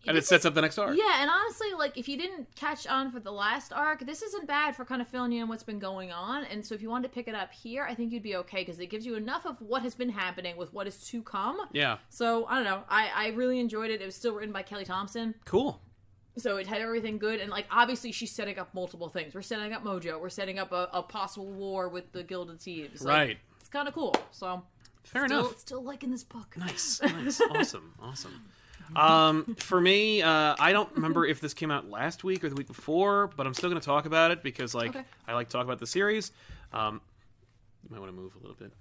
[0.07, 0.95] And it sets up the next arc.
[0.95, 4.45] yeah, and honestly, like if you didn't catch on for the last arc, this isn't
[4.47, 6.43] bad for kind of filling you in what's been going on.
[6.45, 8.62] And so if you wanted to pick it up here, I think you'd be okay
[8.62, 11.57] because it gives you enough of what has been happening with what is to come.
[11.71, 11.97] Yeah.
[12.10, 12.84] So I don't know.
[12.88, 13.99] I I really enjoyed it.
[13.99, 15.34] It was still written by Kelly Thompson.
[15.45, 15.81] Cool.
[16.38, 19.34] So it had everything good, and like obviously she's setting up multiple things.
[19.36, 20.20] We're setting up Mojo.
[20.20, 23.04] We're setting up a, a possible war with the Gilded Thieves.
[23.04, 23.38] Like, Right.
[23.60, 24.15] It's kind of cool.
[24.32, 24.63] So
[25.04, 25.60] Fair still, enough.
[25.60, 26.56] Still liking this book.
[26.58, 28.41] Nice, nice, awesome, awesome.
[28.96, 32.56] Um, for me, uh, I don't remember if this came out last week or the
[32.56, 35.04] week before, but I'm still going to talk about it because, like, Okay.
[35.28, 36.32] I like to talk about the series.
[36.74, 37.00] Um,
[37.84, 38.74] you might want to move a little bit.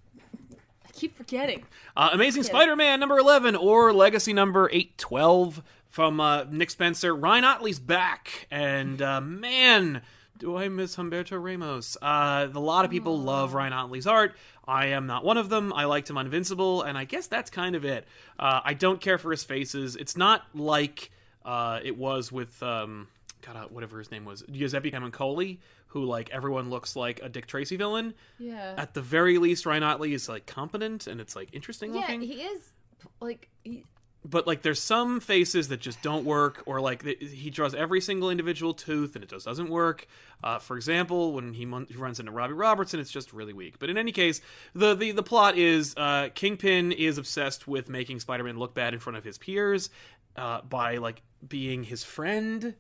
[0.85, 1.65] I keep forgetting.
[1.97, 7.15] Uh, Amazing Spider-Man number 11 or Legacy number 812 from uh, Nick Spencer.
[7.15, 10.01] Ryan Ottley's back, and uh, man,
[10.39, 11.99] do I miss Humberto Ramos.
[12.01, 14.35] Uh, a lot of people love Ryan Ottley's art.
[14.67, 15.73] I am not one of them.
[15.75, 18.07] I liked him on Invincible, and I guess that's kind of it.
[18.39, 19.97] Uh, I don't care for his faces.
[19.97, 21.11] It's not like
[21.45, 23.09] uh, it was with um,
[23.43, 27.47] God, uh, whatever his name was, Giuseppe Camuncoli, who like everyone looks like a Dick
[27.47, 28.15] Tracy villain.
[28.39, 28.75] Yeah.
[28.77, 32.21] At the very least, Ryan Ottley is like competent and it's like interesting yeah, looking
[32.21, 32.73] he is
[33.21, 33.85] like he,
[34.25, 38.31] but like there's some faces that just don't work or like he draws every single
[38.31, 40.07] individual tooth and it just doesn't work.
[40.43, 43.79] Uh, for example when he, mon- runs into robbie robertson it's just really weak.
[43.79, 44.41] But in any case
[44.75, 49.01] the the, the plot is uh, kingpin is obsessed with making spider-man look bad in
[49.01, 49.91] front of his peers
[50.37, 52.75] uh, by like being his friend.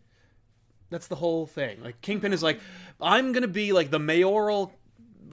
[0.90, 1.82] That's the whole thing.
[1.82, 2.60] Like kingpin is like
[3.00, 4.72] i'm gonna be like the mayoral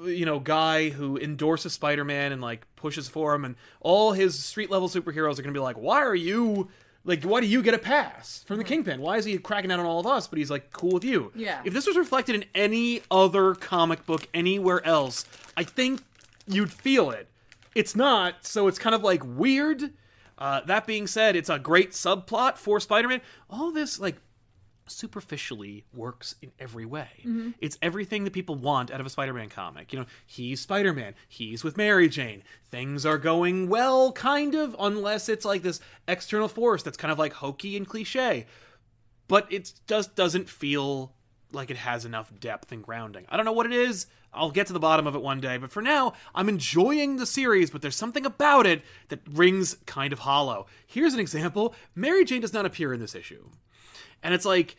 [0.05, 4.69] you know guy who endorses spider-man and like pushes for him and all his street
[4.69, 6.69] level superheroes are gonna be like why are you
[7.03, 8.99] like why do you get a pass from the kingpin?
[9.01, 10.27] Why is he cracking down on all of us?
[10.27, 11.31] But he's like cool with you.
[11.35, 11.61] Yeah.
[11.63, 16.01] if this was reflected in any other comic book anywhere else i think
[16.47, 17.27] you'd feel it.
[17.75, 19.91] It's not so it's kind of like weird.
[20.39, 23.21] Uh, that being said it's a great subplot for spider-man.
[23.49, 24.17] All this like
[24.87, 27.09] superficially works in every way.
[27.19, 27.51] Mm-hmm.
[27.59, 29.93] It's everything that people want out of a Spider-Man comic.
[29.93, 32.43] You know, he's Spider-Man, he's with Mary Jane.
[32.69, 37.19] Things are going well kind of unless it's like this external force that's kind of
[37.19, 38.45] like hokey and cliche.
[39.27, 41.13] But it just doesn't feel
[41.51, 43.25] like it has enough depth and grounding.
[43.29, 44.07] I don't know what it is.
[44.33, 47.25] I'll get to the bottom of it one day, but for now, I'm enjoying the
[47.25, 50.67] series, but there's something about it that rings kind of hollow.
[50.85, 51.73] Here's an example.
[51.95, 53.49] Mary Jane does not appear in this issue.
[54.23, 54.75] And it's like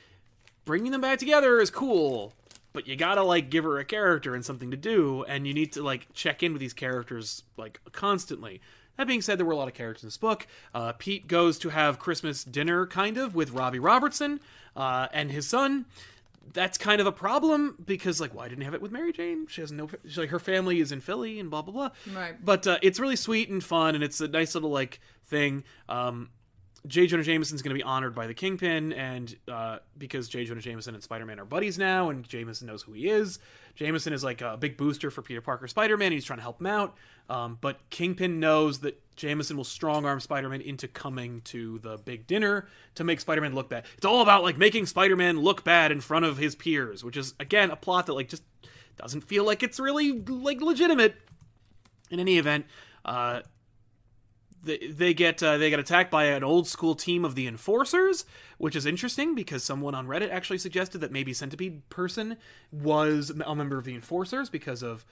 [0.64, 2.34] bringing them back together is cool,
[2.72, 5.72] but you gotta like give her a character and something to do, and you need
[5.72, 8.60] to like check in with these characters like constantly.
[8.96, 10.48] That being said, there were a lot of characters in this book.
[10.74, 14.40] Uh, Pete goes to have Christmas dinner, kind of, with Robbie Robertson
[14.74, 15.86] uh, and his son.
[16.52, 19.46] That's kind of a problem because, like, why didn't have it with Mary Jane?
[19.46, 21.90] She has no, she's like, her family is in Philly and blah blah blah.
[22.12, 22.44] Right.
[22.44, 25.62] But uh, it's really sweet and fun, and it's a nice little like thing.
[25.88, 26.30] Um,
[26.88, 27.06] J.
[27.06, 30.44] Jonah Jameson's going to be honored by the Kingpin, and uh, because J.
[30.44, 33.38] Jonah Jameson and Spider Man are buddies now, and Jameson knows who he is,
[33.78, 36.10] Jameson is like a big booster for Peter Parker Spider Man.
[36.10, 36.96] He's trying to help him out,
[37.30, 41.96] um, but Kingpin knows that Jameson will strong arm Spider Man into coming to the
[41.96, 43.84] big dinner to make Spider Man look bad.
[43.96, 47.16] It's all about like making Spider Man look bad in front of his peers, which
[47.16, 48.42] is again a plot that like just
[48.96, 51.14] doesn't feel like it's really like legitimate.
[52.10, 52.64] In any event,
[53.04, 53.42] uh,
[54.68, 58.24] they, they get uh, they get attacked by an old school team of the enforcers,
[58.58, 62.36] which is interesting because someone on Reddit actually suggested that maybe Centipede person
[62.70, 65.04] was a member of the enforcers because of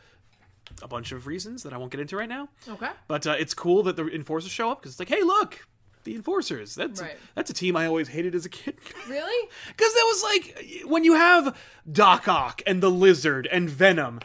[0.83, 2.49] a bunch of reasons that I won't get into right now.
[2.69, 2.91] Okay.
[3.09, 5.67] But uh, it's cool that the enforcers show up because it's like, hey, look,
[6.05, 6.75] the enforcers.
[6.75, 7.17] That's Right.
[7.35, 8.77] that's a team I always hated as a kid.
[9.09, 9.49] Really?
[9.69, 11.57] Because that was like when you have
[11.91, 14.19] Doc Ock and the Lizard and Venom,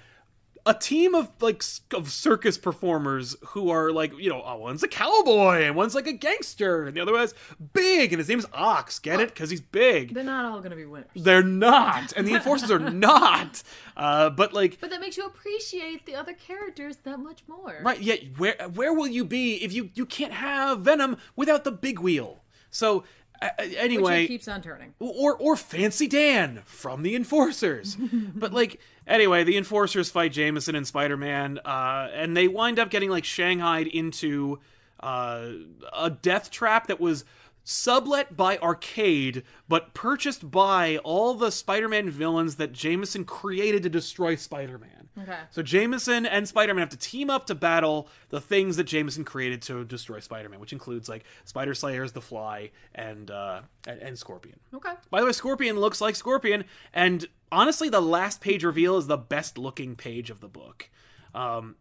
[0.65, 4.87] a team of like of circus performers who are like you know oh, one's a
[4.87, 7.33] cowboy and one's like a gangster and the other one's
[7.73, 8.99] big and his name's Ox.
[8.99, 9.29] Get it?
[9.29, 10.13] Because he's big.
[10.13, 11.09] They're not all gonna be winners.
[11.15, 13.63] They're not, and the enforcers are not.
[13.97, 17.79] Uh, but like But that makes you appreciate the other characters that much more.
[17.83, 18.15] Right, yeah.
[18.37, 22.43] Where where will you be if you you can't have Venom without the big wheel?
[22.69, 23.03] So
[23.41, 24.93] uh, anyway, keeps on turning.
[24.99, 27.95] or or Fancy Dan from the Enforcers.
[28.35, 32.89] but like anyway, the Enforcers fight Jameson and Spider Man, uh, and they wind up
[32.89, 34.59] getting like shanghaied into
[34.99, 35.49] uh,
[35.93, 37.25] a death trap that was
[37.63, 44.35] sublet by Arcade, but purchased by all the Spider-Man villains that Jameson created to destroy
[44.35, 45.09] Spider-Man.
[45.21, 45.37] Okay.
[45.51, 49.61] So Jameson and Spider-Man have to team up to battle the things that Jameson created
[49.63, 54.59] to destroy Spider-Man, which includes like Spider Slayers, the Fly, and uh, and, and Scorpion.
[54.73, 54.93] Okay.
[55.09, 59.17] By the way, Scorpion looks like Scorpion, and honestly, the last page reveal is the
[59.17, 60.89] best looking page of the book.
[61.35, 61.75] Um,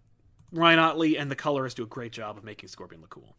[0.53, 3.37] Ryan Ottley and the colorist do a great job of making Scorpion look cool.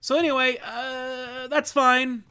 [0.00, 2.24] So anyway, uh, that's fine.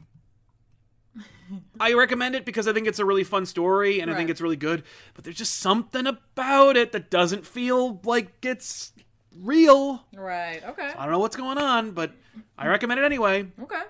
[1.80, 4.40] I recommend it because I think it's a really fun story and I think it's
[4.40, 4.82] really good.
[5.14, 8.92] But there's just something about it that doesn't feel like it's
[9.34, 10.04] real.
[10.14, 10.62] Right.
[10.62, 10.92] Okay.
[10.96, 12.12] I don't know what's going on, but
[12.58, 13.46] I recommend it anyway.
[13.62, 13.82] Okay.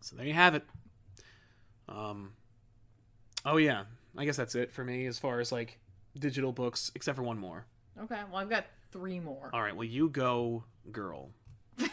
[0.00, 0.64] So there you have it.
[1.88, 2.32] Um.
[3.44, 3.84] Oh yeah,
[4.16, 5.78] I guess that's it for me as far as like
[6.18, 7.66] digital books, except for one more.
[8.00, 8.20] Okay.
[8.30, 9.50] Well, I've got three more.
[9.52, 11.30] All right, well you go, girl.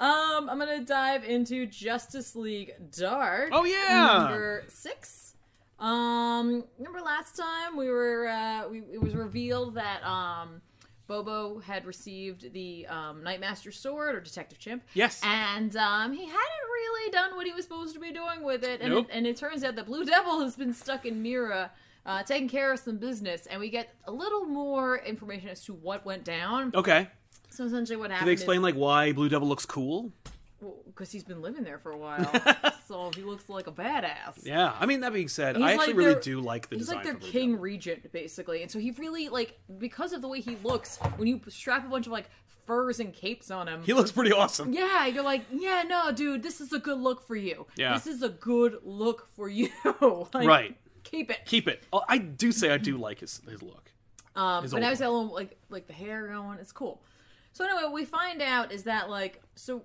[0.00, 3.48] Um, I'm gonna dive into Justice League Dark.
[3.52, 4.18] Oh yeah.
[4.28, 5.34] number six.
[5.80, 10.60] Um, remember last time we were uh, we, it was revealed that um,
[11.08, 15.20] Bobo had received the um, Nightmaster sword or Detective Chimp, Yes.
[15.24, 16.36] and um, he hadn't
[16.72, 18.80] really done what he was supposed to be doing with it.
[18.80, 19.06] And, Nope.
[19.10, 21.70] it, and it turns out that Blue Devil has been stuck in Myrra.
[22.08, 25.74] Uh, taking care of some business, and we get a little more information as to
[25.74, 26.72] what went down.
[26.74, 27.06] Okay.
[27.50, 30.10] So essentially, what happened they is- explain like why Blue Devil looks cool?
[30.86, 32.32] because he's been living there for a while,
[32.88, 34.42] so he looks like a badass.
[34.42, 34.72] Yeah.
[34.80, 36.86] I mean, that being said, He's I actually like really their- do like the He's
[36.86, 37.62] design like their king Devil.
[37.62, 40.96] regent, basically, and so he really like because of the way he looks.
[41.16, 42.28] When you strap a bunch of like
[42.66, 44.72] furs and capes on him, He looks pretty awesome.
[44.72, 47.66] yeah, you're like, yeah, no, dude, this is a good look for you.
[47.76, 47.94] Yeah.
[47.94, 49.68] this is a good look for you.
[50.34, 50.76] Like, Right.
[51.10, 51.38] Keep it.
[51.46, 51.84] Keep it.
[51.92, 53.92] Oh, I do say I do like his his look.
[54.36, 56.58] Um, His but now he's got like like the hair going.
[56.58, 57.02] It's cool.
[57.52, 59.82] So anyway, what we find out is that like so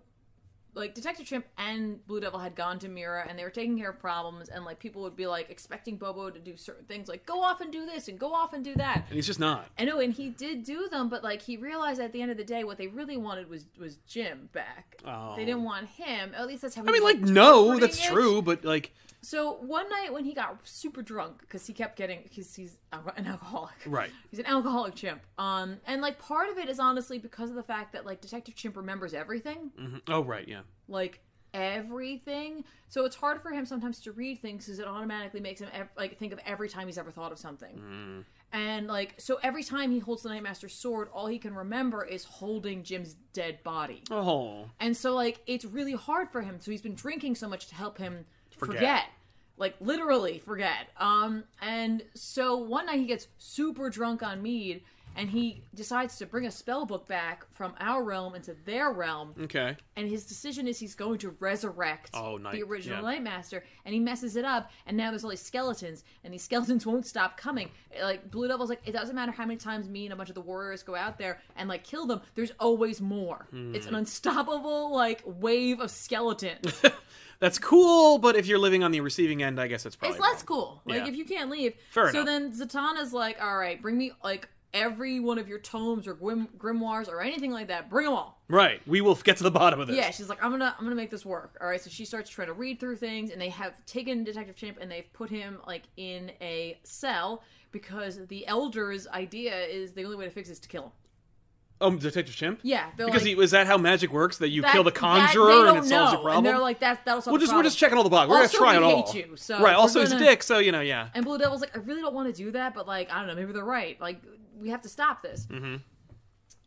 [0.76, 3.92] like Detective Chimp and Blue Devil had gone to Myrra and they were taking care
[3.92, 7.26] of problems and like people would be like expecting Bobo to do certain things like
[7.26, 9.06] go off and do this and go off and do that.
[9.08, 9.68] And he's just not.
[9.78, 12.32] I know, oh, and he did do them, but like he realized at the end
[12.32, 14.98] of the day, what they really wanted was was Jim back.
[15.06, 15.36] Oh.
[15.36, 16.34] They didn't want him.
[16.36, 16.84] At least that's how.
[16.84, 18.12] I mean, like, no, that's it.
[18.12, 22.20] true, but like, So one night when he got super drunk because he kept getting
[22.24, 22.78] because he's
[23.16, 23.74] an alcoholic.
[23.86, 24.10] right.
[24.30, 25.22] He's an alcoholic chimp.
[25.38, 28.56] Um, and like part of it is honestly because of the fact that like Detective
[28.56, 30.48] Chimp remembers everything, hmm Oh, right.
[30.48, 30.62] Yeah.
[30.88, 31.20] like
[31.54, 32.64] everything.
[32.90, 35.90] So it's hard for him sometimes to read things because it automatically makes him ev-
[35.98, 37.76] like think of every time he's ever thought of something.
[37.78, 38.24] Mm.
[38.52, 42.24] And like so every time he holds the Nightmaster sword, all he can remember is
[42.24, 44.04] holding Jim's dead body.
[44.12, 44.66] Oh.
[44.80, 46.58] And so like it's really hard for him.
[46.60, 48.26] So he's been drinking so much to help him
[48.58, 48.76] Forget.
[48.78, 49.04] forget.
[49.58, 50.88] Like literally forget.
[50.98, 54.82] Um and so one night he gets super drunk on mead
[55.16, 59.36] and he decides to bring a spell book back from our realm into their realm
[59.42, 59.78] Okay.
[59.96, 63.20] and his decision is he's going to resurrect Oh, night- the original yeah.
[63.20, 66.84] Nightmaster, and he messes it up, and now there's all these skeletons, and these skeletons
[66.88, 67.70] won't stop coming.
[68.02, 70.36] Like Blue Devil's like, it doesn't matter how many times me and a bunch of
[70.36, 72.22] the warriors go out there and like kill them.
[72.34, 73.46] There's always more.
[73.54, 73.90] It's Hmm.
[73.94, 76.82] an unstoppable like wave of skeletons.
[77.44, 80.22] That's cool, but if you're living on the receiving end, I guess it's probably it's
[80.26, 80.46] less wrong.
[80.46, 80.82] cool.
[80.86, 81.08] Like Yeah.
[81.10, 81.74] if you can't leave.
[81.90, 82.26] Fair so enough.
[82.26, 86.48] then Zatanna's like, all right, bring me like every one of your tomes or grim-
[86.58, 87.90] grimoires or anything like that.
[87.90, 88.42] Bring them all.
[88.48, 88.80] Right.
[88.88, 89.98] We will get to the bottom of this.
[89.98, 91.58] Yeah, she's like, I'm gonna, I'm gonna make this work.
[91.60, 94.56] All right, so she starts trying to read through things, and they have taken Detective
[94.56, 100.06] Chimp and they've put him like in a cell because the Elder's idea is the
[100.06, 100.92] only way to fix is to kill him.
[101.84, 102.60] Oh, Detective Chimp.
[102.64, 104.38] Yeah, Because like, he was that how magic works?
[104.40, 106.12] That you that- kill the conjurer and it solves know.
[106.12, 106.38] your problem.
[106.38, 108.30] And they're like, that that'll solve we're the just we're just checking all the boxes.
[108.32, 109.12] We're Also, gonna try we it all.
[109.12, 109.76] hate you, so right.
[109.76, 110.42] Also, he's a gonna- dick.
[110.44, 111.10] So you know, yeah.
[111.14, 113.28] And Blue Devil's like, I really don't want to do that, but like, I don't
[113.28, 114.00] know, maybe they're right.
[114.02, 114.22] Like,
[114.60, 115.46] we have to stop this.
[115.52, 115.82] Mhm.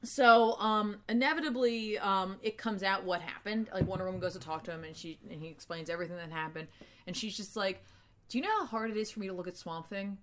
[0.04, 3.68] So, um, inevitably, um, it comes out what happened.
[3.72, 6.30] Like Wonder Woman goes to talk to him, and she and he explains everything that
[6.30, 6.68] happened.
[7.06, 7.82] And she's just like,
[8.28, 10.18] "Do you know how hard it is for me to look at Swamp Thing,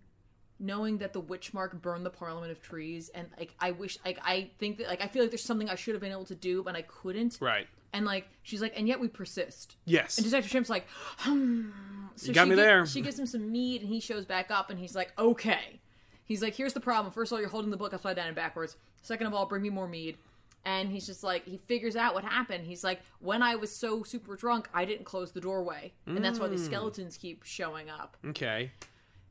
[0.64, 4.18] knowing that the witch mark burned the Parliament of Trees, and like I wish, like
[4.24, 6.36] I think that, like I feel like there's something I should have been able to
[6.36, 7.38] do, but I couldn't.
[7.42, 7.68] Right.
[7.92, 9.76] And like she's like, and yet we persist.
[9.86, 10.18] Yes.
[10.18, 10.88] And Detective Shrimp's like,
[11.20, 11.70] hmm.
[12.16, 12.86] So You got she me there.
[12.86, 15.80] She gives him some meat, and he shows back up, and he's like, okay.
[16.26, 17.12] He's like, here's the problem.
[17.12, 18.78] First of all, you're holding the book upside down and backwards.
[19.02, 20.18] Second of all, bring me more mead.
[20.66, 22.66] And he's just like, he figures out what happened.
[22.66, 26.40] He's like, when I was so super drunk, I didn't close the doorway, and that's
[26.40, 26.66] why the Mm.
[26.66, 28.16] skeletons keep showing up.
[28.28, 28.72] Okay.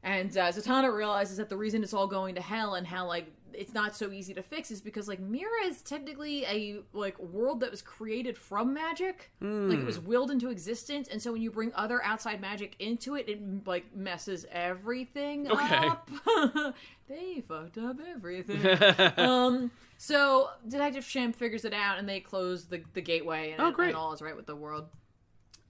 [0.05, 3.27] And uh, Zatanna realizes that the reason it's all going to hell and how like
[3.55, 7.61] it's not so easy to fix is because like Myrra is technically a like world
[7.61, 11.51] that was created from magic, like it was willed into existence, and so when you
[11.51, 15.87] bring other outside magic into it, it like messes everything Okay.
[15.87, 16.11] up.
[17.09, 19.13] they fucked up everything.
[19.19, 23.71] um, so Detective Chimp figures it out, and they close the the gateway, and, Oh,
[23.71, 23.89] great.
[23.89, 24.87] and all is right with the world.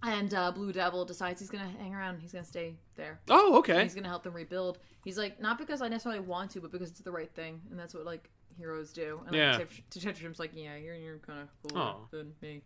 [0.03, 2.21] And uh, Blue Devil decides he's gonna hang around.
[2.21, 3.21] He's gonna stay there.
[3.31, 3.83] Oh, okay.
[3.83, 4.79] He's gonna help them rebuild.
[5.05, 7.79] He's like, not because I necessarily want to, but because it's the right thing, and
[7.79, 9.21] that's what like heroes do.
[9.23, 9.53] And like, Yeah.
[9.53, 12.63] Detective, Detective Shrimp's like, yeah, you're you're kind of cooler than me.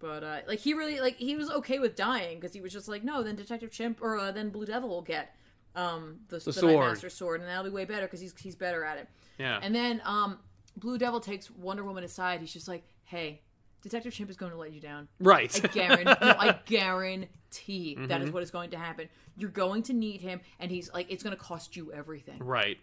[0.00, 2.88] But uh, like he really like he was okay with dying because he was just
[2.88, 5.36] like, no, then Detective Chimp or uh, then Blue Devil will get
[5.76, 6.74] um the, the, sword.
[6.74, 9.08] Night Master sword, and that'll be way better because he's he's better at it.
[9.38, 9.60] Yeah.
[9.62, 10.38] And then um
[10.76, 12.40] Blue Devil takes Wonder Woman aside.
[12.40, 13.42] He's just like, hey,
[13.82, 15.08] Detective Chimp is going to let you down.
[15.20, 15.58] right.
[15.64, 18.22] I guarantee, no, I guarantee that Mm-hmm.
[18.24, 19.08] is what is going to happen.
[19.36, 22.38] You're going to need him, and he's like, it's going to cost you everything.
[22.40, 22.78] right.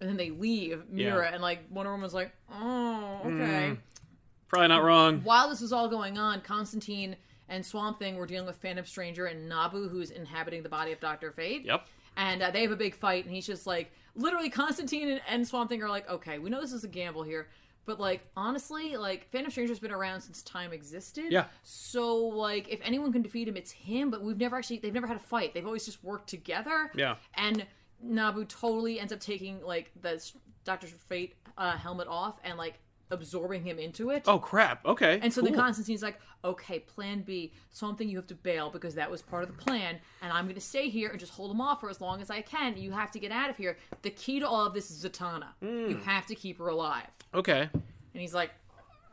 [0.00, 3.40] And then they leave Myrra, and like Wonder Woman's like, oh, Mm.
[3.42, 3.76] okay.
[4.48, 5.20] Probably not wrong.
[5.24, 7.16] While this was all going on, Constantine
[7.48, 11.00] and Swamp Thing were dealing with Phantom Stranger and Nabu, who's inhabiting the body of
[11.00, 11.64] Doctor Fate.
[11.64, 11.86] Yep.
[12.16, 15.46] And uh, they have a big fight, and he's just like, literally, Constantine and, and
[15.46, 17.48] Swamp Thing are like, okay, we know this is a gamble here.
[17.86, 21.30] But like honestly, like Phantom Stranger's been around since time existed.
[21.30, 21.46] Yeah.
[21.62, 24.10] So like, if anyone can defeat him, it's him.
[24.10, 25.54] But we've never actually, they've never had a fight.
[25.54, 26.90] They've always just worked together.
[26.94, 27.16] Yeah.
[27.34, 27.66] And
[28.02, 30.24] Nabu totally ends up taking like the
[30.64, 32.74] Doctor Fate uh, helmet off and like
[33.10, 34.24] absorbing him into it.
[34.26, 34.84] Oh crap.
[34.86, 35.18] Okay.
[35.22, 35.50] And so cool.
[35.50, 39.42] then Constantine's like, okay, plan B, something you have to bail because that was part
[39.42, 41.90] of the plan, and I'm going to stay here and just hold him off for
[41.90, 42.76] as long as I can.
[42.76, 43.78] You have to get out of here.
[44.02, 45.48] The key to all of this is Zatanna.
[45.60, 45.90] Hmm.
[45.90, 47.06] You have to keep her alive.
[47.34, 47.68] Okay.
[47.72, 48.50] And he's like,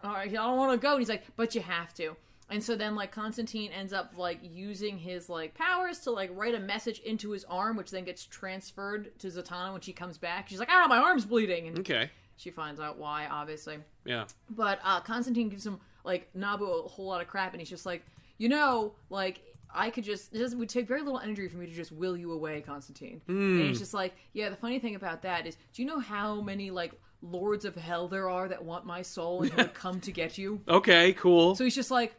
[0.04, 0.92] all right, I don't want to go.
[0.92, 2.16] And he's like, but you have to.
[2.50, 6.54] And so then like Constantine ends up like using his like powers to like write
[6.54, 10.50] a message into his arm, which then gets transferred to Zatanna when she comes back.
[10.50, 12.10] She's like, ah, my arm's bleeding, and Okay.
[12.38, 13.78] She finds out why, obviously.
[14.06, 14.26] Yeah.
[14.50, 17.86] But uh, Constantine gives him like Nabu a whole lot of crap, and he's just
[17.86, 18.04] like,
[18.38, 19.42] you know, like
[19.74, 22.18] I could just it doesn't would take very little energy for me to just will
[22.18, 23.22] you away, Constantine.
[23.28, 24.50] And he's just like, yeah.
[24.50, 28.08] The funny thing about that is, do you know how many like lords of hell
[28.08, 30.62] there are that want my soul and would come to get you?
[30.68, 31.14] Okay.
[31.14, 31.56] Cool.
[31.56, 32.16] So he's just like,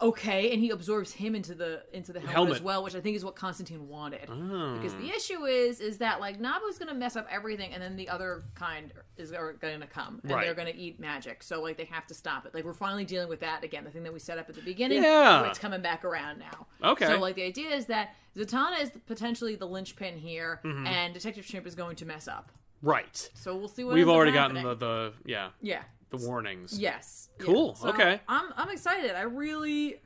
[0.00, 2.54] okay, and he absorbs him into the into the helmet, Helmet.
[2.56, 4.28] as well, which I think is what Constantine wanted.
[4.28, 4.74] Oh.
[4.76, 8.08] Because the issue is, is that like Nabu's gonna mess up everything, and then the
[8.08, 10.44] other kind is are gonna come, and Right.
[10.44, 11.42] they're gonna eat magic.
[11.42, 12.54] So like they have to stop it.
[12.54, 13.84] Like we're finally dealing with that again.
[13.84, 15.46] The thing that we set up at the beginning, Yeah.
[15.48, 16.66] it's coming back around now.
[16.82, 17.06] Okay.
[17.06, 20.86] So like the idea is that Zatanna is potentially the linchpin here, Mm-hmm.
[20.86, 22.50] and Detective Chimp is going to mess up.
[22.82, 23.30] right.
[23.34, 25.82] So we'll see what We've already gotten the, the yeah yeah.
[26.10, 26.78] The warnings.
[26.78, 27.28] Yes.
[27.38, 27.46] Yeah.
[27.46, 28.20] Cool, So okay.
[28.28, 29.14] I'm I'm excited.
[29.16, 29.96] I really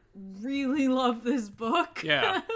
[0.40, 2.03] really love this book.
[2.05, 2.40] Yeah.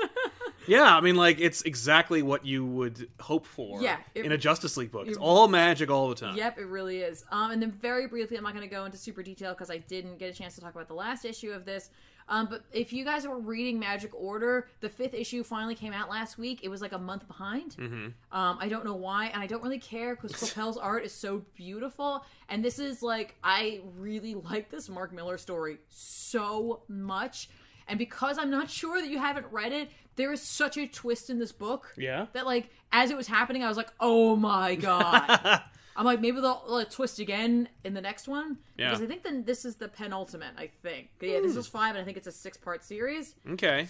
[0.69, 3.83] Yeah, I mean, like it's exactly what you would hope for.
[3.83, 6.37] Yeah, it- in a Justice League book, it's all magic all the time.
[6.37, 7.25] Yep, it really is.
[7.33, 9.79] Um, and then very briefly, I'm not going to go into super detail because I
[9.79, 11.91] didn't get a chance to talk about the last issue of this.
[12.33, 16.09] Um, but if you guys were reading Magic Order, the fifth issue finally came out
[16.09, 16.61] last week.
[16.63, 17.73] It was like a month behind.
[17.77, 18.07] Mm-hmm.
[18.37, 21.43] Um, I don't know why, and I don't really care because Coipel's art is so
[21.55, 22.25] beautiful.
[22.49, 27.51] And this is like, I really like this Mark Millar story so much.
[27.87, 31.29] And because I'm not sure that you haven't read it, there is such a twist
[31.29, 32.27] in this book Yeah.
[32.33, 35.61] that like as it was happening, I was like, "Oh my god!"
[35.97, 38.89] I'm like, maybe they'll, they'll twist again in the next one Yeah.
[38.91, 40.55] because I think then this is the penultimate.
[40.57, 43.35] I think, yeah, this is five, and I think it's a six part series.
[43.51, 43.87] Okay.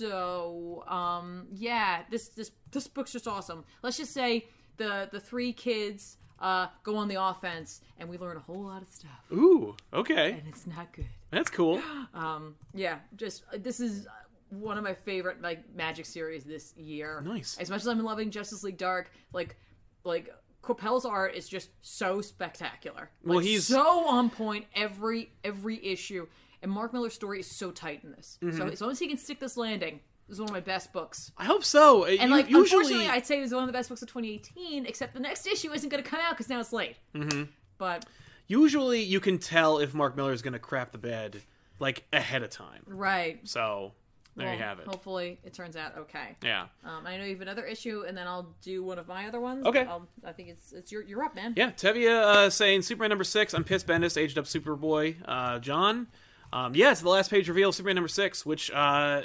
[0.00, 3.64] So, um, yeah, this this this book's just awesome.
[3.82, 4.46] Let's just say
[4.76, 8.80] the the three kids uh go on the offense, and we learn a whole lot
[8.82, 9.76] of stuff, Ooh.
[9.92, 10.32] Okay.
[10.32, 11.06] and it's not good.
[11.30, 11.82] That's cool.
[12.14, 14.06] Um, yeah, just uh, this is
[14.48, 17.22] one of my favorite like magic series this year.
[17.24, 17.56] Nice.
[17.58, 19.56] As much as I'm loving Justice League Dark, like
[20.02, 23.10] like Coipel's art is just so spectacular.
[23.24, 26.26] Well, Like, he's- so on point every every issue,
[26.62, 28.38] and Mark Millar's story is so tight in this.
[28.42, 28.56] Mm-hmm.
[28.58, 30.92] So as long as he can stick this landing, this is one of my best
[30.92, 31.32] books.
[31.38, 32.04] I hope so.
[32.04, 34.08] And You- like, usually, unfortunately, I'd say it was one of the best books of
[34.08, 34.86] 2018.
[34.86, 36.96] Except the next issue isn't going to come out because now it's late.
[37.14, 37.44] Mm-hmm.
[37.78, 38.04] But
[38.46, 41.42] usually you can tell if Mark Millar is going to crap the bed
[41.78, 42.82] like ahead of time.
[42.86, 43.92] right, So
[44.36, 44.86] there well, you have it.
[44.86, 46.36] Hopefully, it turns out okay.
[46.42, 46.66] Yeah.
[46.84, 49.40] Um, I know you have another issue, and then I'll do one of my other
[49.40, 49.66] ones.
[49.66, 49.82] Okay.
[49.82, 51.54] I'll, I think it's it's your you're up, man.
[51.56, 53.54] Yeah, Tevia uh, saying Superman number six.
[53.54, 55.16] I'm pissed Bendis aged up Superboy.
[55.24, 56.06] Uh, John,
[56.52, 59.22] um, yeah, it's the last page reveal Superman number six, which uh,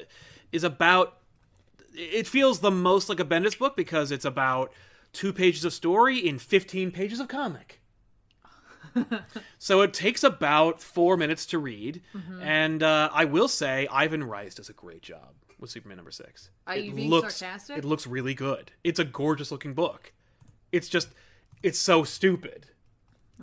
[0.52, 1.18] is about.
[1.94, 4.74] It feels the most like a Bendis book because it's about
[5.14, 7.80] two pages of story in 15 pages of comic.
[9.60, 12.02] so it takes about four minutes to read,
[12.42, 15.36] and uh, I will say Ivan Reis does a great job.
[15.60, 16.50] with Superman number six.
[16.68, 17.78] Are it you being looks, sarcastic?
[17.78, 18.72] It looks really good.
[18.84, 20.14] It's a gorgeous looking book.
[20.72, 21.10] It's just,
[21.64, 22.68] it's so stupid.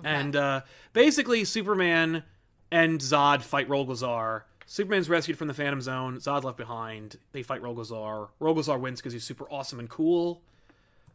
[0.04, 0.62] And uh,
[0.94, 2.22] basically, Superman
[2.70, 4.42] and Zod fight Rogol Zaar.
[4.64, 6.16] Superman's rescued from the Phantom Zone.
[6.16, 7.18] Zod left behind.
[7.32, 8.28] They fight Rogol Zaar.
[8.40, 10.40] Rolgazar wins because he's super awesome and cool.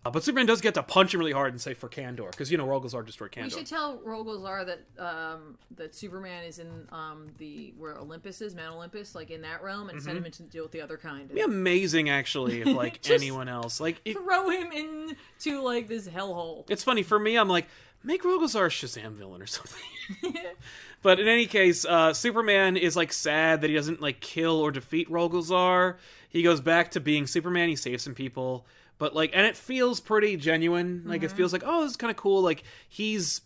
[0.06, 2.50] Uh, but Superman does get to punch him really hard and say for Kandor because
[2.50, 3.52] you know Rogol Zaar destroyed We Kandor.
[3.52, 8.56] should tell Rogol Zaar that um, that Superman is in um, the where Olympus is,
[8.56, 10.96] Mount Olympus, like in that realm, and send him in to deal with the other
[10.98, 11.34] kind.
[11.34, 16.70] Be amazing actually if like anyone else like it, Throw him into like this hellhole.
[16.70, 17.68] it's funny for me i'm like
[18.04, 19.82] make Rogol Zaar a shazam villain or something
[21.02, 24.72] but in any case uh, superman is like sad that he doesn't like kill or
[24.72, 25.96] defeat Rogol Zaar.
[26.30, 28.66] he goes back to being superman he saves some people
[28.98, 31.04] but like and it feels pretty genuine.
[31.06, 32.42] Like it feels like oh this is kind of cool.
[32.42, 33.42] Like he's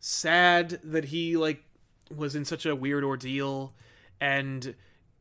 [0.00, 1.62] sad that he like
[2.14, 3.72] was in such a weird ordeal
[4.20, 4.74] and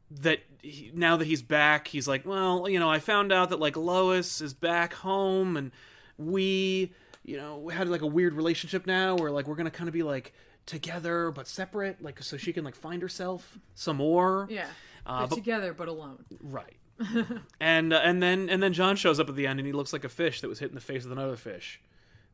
[0.10, 3.60] that he, now that he's back he's like well you know i found out that
[3.60, 5.72] like lois is back home and
[6.18, 6.92] we
[7.24, 9.94] you know we had like a weird relationship now where like we're gonna kind of
[9.94, 10.34] be like
[10.66, 14.48] together but separate like so she can like find herself some more.
[14.50, 14.68] Yeah,
[15.06, 16.24] Uh, but- together but alone.
[16.42, 16.76] right
[17.60, 19.94] and uh, and then and then john shows up at the end and he looks
[19.94, 21.82] like a fish that was hit in the face with another fish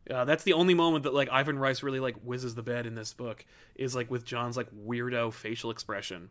[0.10, 2.96] uh, that's the only moment that like Ivan Reis really like whizzes the bed in
[2.96, 3.46] this book
[3.76, 6.30] is like with John's like weirdo facial expression.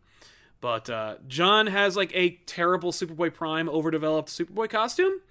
[0.59, 5.21] But uh, John has like a terrible Superboy Prime overdeveloped Superboy costume,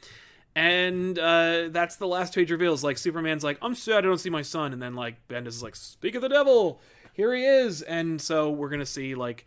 [0.54, 2.84] and uh, that's the last page reveals.
[2.84, 5.62] Like Superman's like, "I'm sad I don't see my son," and then like Bendis is
[5.62, 6.80] like, "Speak of the devil,
[7.12, 9.46] here he is," and so we're gonna see like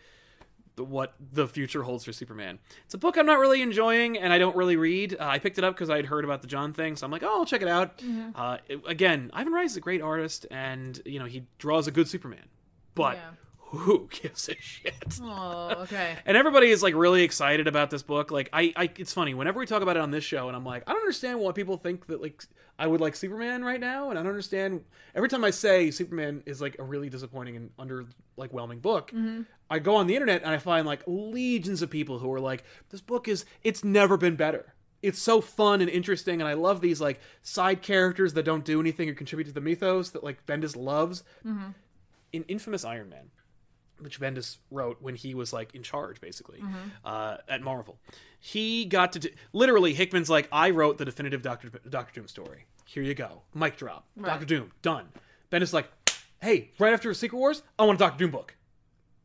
[0.80, 2.60] what the future holds for Superman.
[2.86, 5.16] It's a book I'm not really enjoying, and I don't really read.
[5.20, 7.12] Uh, I picked it up because I had heard about the John thing, so I'm
[7.12, 8.02] like, oh, I'll check it out.
[8.36, 11.92] Uh, it- again, Ivan Reis is a great artist, and you know he draws a
[11.92, 12.46] good Superman,
[12.96, 13.30] but Yeah.
[13.72, 15.20] Who gives a shit?
[15.22, 16.16] Oh, okay.
[16.26, 18.32] And everybody is like really excited about this book.
[18.32, 20.66] Like I, I, it's funny whenever we talk about it on this show, and I'm
[20.66, 22.44] like, I don't understand why people think that like
[22.78, 24.84] I would like Superman right now, and I don't understand.
[25.14, 28.06] Every time I say Superman is like a really disappointing and under
[28.38, 29.42] like whelming book, mm-hmm.
[29.70, 32.64] I go on the internet and I find like legions of people who are like,
[32.90, 34.74] this book is it's never been better.
[35.02, 38.80] It's so fun and interesting, and I love these like side characters that don't do
[38.80, 41.24] anything or contribute to the mythos that like Bendis loves.
[41.46, 41.70] Mm-hmm.
[42.32, 43.32] In Infamous Iron Man,
[44.02, 46.64] which Bendis wrote when he was like in charge, basically,
[47.06, 48.00] uh, at Marvel.
[48.40, 52.66] He got to do, literally Hickman's like, I wrote the definitive Doctor Doctor Doom story.
[52.86, 55.10] Here you go, mic drop, Doctor Doom, done.
[55.52, 55.90] Bendis like,
[56.42, 58.56] hey, right after Secret Wars, I want a Doctor Doom book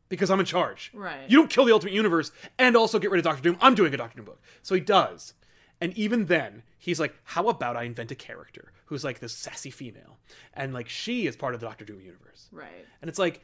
[0.09, 0.91] because I'm in charge.
[0.93, 1.29] Right.
[1.29, 3.57] You don't kill the Ultimate Universe and also get rid of Doctor Doom.
[3.61, 4.41] I'm doing a Doctor Doom book.
[4.61, 5.33] So he does.
[5.81, 9.71] And even then, he's like, how about I invent a character who's like this sassy
[9.71, 10.17] female?
[10.53, 12.47] And like she is part of the Doctor Doom universe.
[12.51, 12.85] Right.
[13.01, 13.41] And it's like,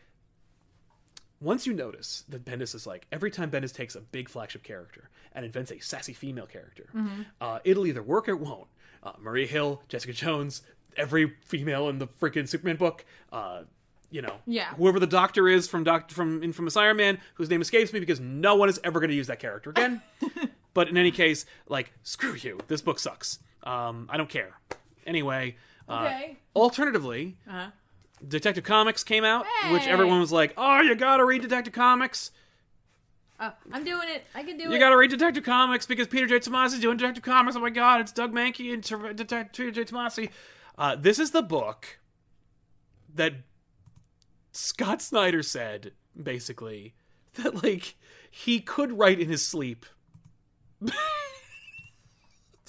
[1.42, 5.10] once you notice that Bendis is like, every time Bendis takes a big flagship character
[5.34, 6.86] and invents a sassy female character,
[7.42, 8.68] uh, it'll either work or it won't.
[9.04, 10.62] Uh, Maria Hill, Jessica Jones,
[10.96, 13.64] every female in the freaking Superman book, uh,
[14.12, 14.74] you know, Yeah.
[14.76, 18.20] whoever the doctor is from Doctor from Infamous Iron Man, whose name escapes me because
[18.20, 20.02] no one is ever going to use that character again.
[20.74, 22.60] but in any case, like, screw you.
[22.68, 23.40] This book sucks.
[23.64, 24.52] Um, I don't care.
[25.08, 25.56] Anyway,
[25.90, 26.38] uh, Okay.
[26.56, 27.72] alternatively, Uh-huh.
[28.28, 32.32] Detective Comics came out, which everyone was like, "Oh, you gotta read Detective Comics.
[33.40, 34.24] Oh, I'm doing it.
[34.36, 34.74] I can do You it.
[34.74, 36.40] You gotta read Detective Comics because Peter J.
[36.40, 37.56] Tomasi is doing Detective Comics.
[37.56, 39.92] Oh my God, it's Doug Mahnke and Detective Peter J.
[39.92, 40.30] Tomasi.
[40.78, 42.00] Uh, this is the book
[43.14, 43.34] that
[44.52, 46.94] Scott Snyder said, basically,
[47.36, 47.96] that like
[48.30, 49.86] he could write in his sleep.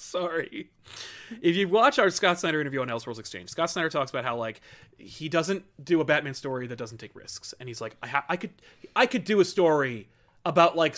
[0.03, 0.69] Sorry.
[1.41, 4.35] If you watch our Scott Snyder interview on Elseworlds Exchange, Scott Snyder talks about how
[4.35, 4.61] like
[4.97, 8.25] he doesn't do a Batman story that doesn't take risks, and he's like, I, ha-
[8.29, 8.51] I could,
[8.95, 10.09] I could do a story
[10.45, 10.97] about like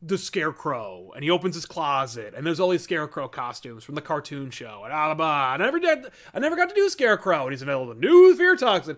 [0.00, 4.00] the Scarecrow, and he opens his closet, and there's all these Scarecrow costumes from the
[4.00, 5.52] cartoon show, and blah, blah, blah.
[5.52, 8.56] I never did, I never got to do a Scarecrow, and he's available new Fear
[8.56, 8.96] Toxin.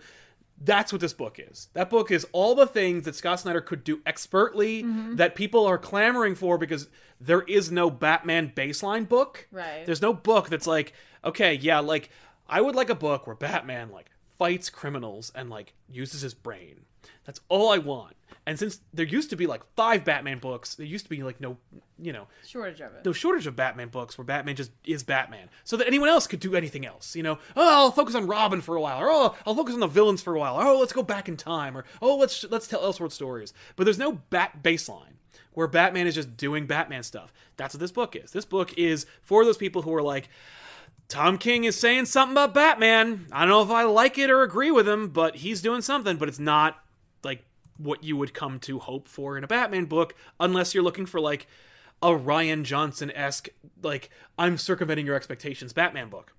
[0.60, 1.68] That's what this book is.
[1.72, 5.16] That book is all the things that Scott Snyder could do expertly mm-hmm.
[5.16, 6.88] that people are clamoring for because
[7.18, 9.48] there is no Batman baseline book.
[9.50, 9.86] Right.
[9.86, 10.92] There's no book that's like,
[11.24, 12.10] okay, yeah, like
[12.46, 16.82] I would like a book where Batman like fights criminals and like uses his brain.
[17.30, 18.16] That's all I want.
[18.44, 21.40] And since there used to be like five Batman books, there used to be like
[21.40, 21.58] no,
[21.96, 23.04] you know, Shortage of it.
[23.04, 26.40] no shortage of Batman books where Batman just is Batman, so that anyone else could
[26.40, 27.14] do anything else.
[27.14, 29.80] You know, oh, I'll focus on Robin for a while, or oh, I'll focus on
[29.80, 32.44] the villains for a while, or oh, let's go back in time, or oh, let's
[32.50, 33.54] let's tell Elseworld stories.
[33.76, 35.14] But there's no Bat baseline
[35.52, 37.32] where Batman is just doing Batman stuff.
[37.56, 38.32] That's what this book is.
[38.32, 40.28] This book is for those people who are like.
[41.06, 43.26] Tom King is saying something about Batman.
[43.32, 46.16] I don't know if I like it or agree with him, but he's doing something,
[46.16, 46.84] but it's not
[47.22, 47.44] like
[47.76, 51.20] what you would come to hope for in a Batman book unless you're looking for
[51.20, 51.46] like
[52.02, 53.48] a Rian Johnson esque
[53.82, 56.32] like I'm circumventing your expectations Batman book.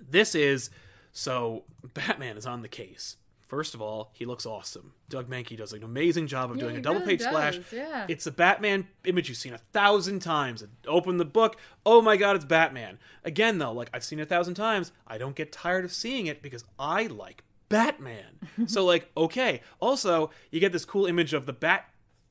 [0.00, 0.70] This is
[1.12, 3.16] so Batman is on the case.
[3.46, 4.94] First of all, he looks awesome.
[5.10, 7.58] Doug Mahnke does an amazing job of Yeah, doing a double really page splash.
[7.70, 8.06] yeah.
[8.08, 10.64] It's a Batman image you've seen a thousand times.
[10.88, 11.56] Open the book.
[11.84, 12.98] Oh my god, it's Batman.
[13.24, 14.92] Again, though, like I've seen it a thousand times.
[15.06, 18.38] I don't get tired of seeing it because I like Batman.
[18.66, 19.60] so, like, okay.
[19.80, 21.88] Also, you get this cool image of the Bat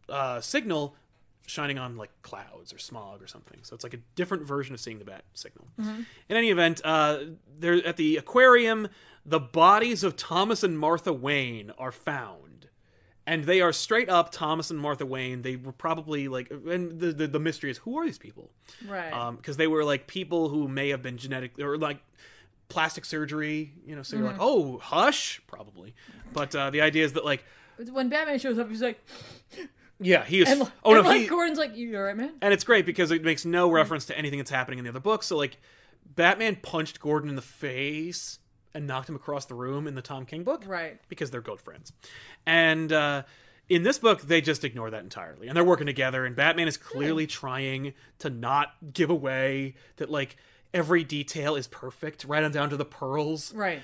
[0.09, 0.95] uh, signal
[1.47, 3.59] shining on like clouds or smog or something.
[3.63, 5.67] So it's like a different version of seeing the bat signal.
[5.77, 7.19] In any event, uh,
[7.59, 8.87] they're at the aquarium.
[9.25, 12.69] The bodies of Thomas and Martha Wayne are found,
[13.27, 15.41] and they are straight up Thomas and Martha Wayne.
[15.41, 18.51] They were probably like, and the the, the mystery is who are these people?
[18.87, 19.35] Right.
[19.35, 21.99] because they were like people who may have been genetic or like
[22.71, 23.73] plastic surgery.
[23.85, 25.93] You know, so you're like, oh, hush, probably.
[26.33, 27.43] But uh, the idea is that like,
[27.91, 29.03] when Batman shows up, he's like,
[29.99, 30.49] yeah, he is.
[30.49, 32.85] and, oh and no, like he, Gordon's like, "You all right, man?" and it's great
[32.85, 35.21] because it makes no reference to anything that's happening in the other book.
[35.23, 35.57] So like,
[36.05, 38.39] Batman punched Gordon in the face
[38.73, 40.99] and knocked him across the room in the Tom King book, Right.
[41.09, 41.93] Because they're good friends,
[42.47, 43.23] and uh,
[43.69, 46.25] in this book they just ignore that entirely, and they're working together.
[46.25, 50.35] And Batman is clearly trying to not give away that like
[50.73, 53.81] every detail is perfect, right on down to the pearls, Right.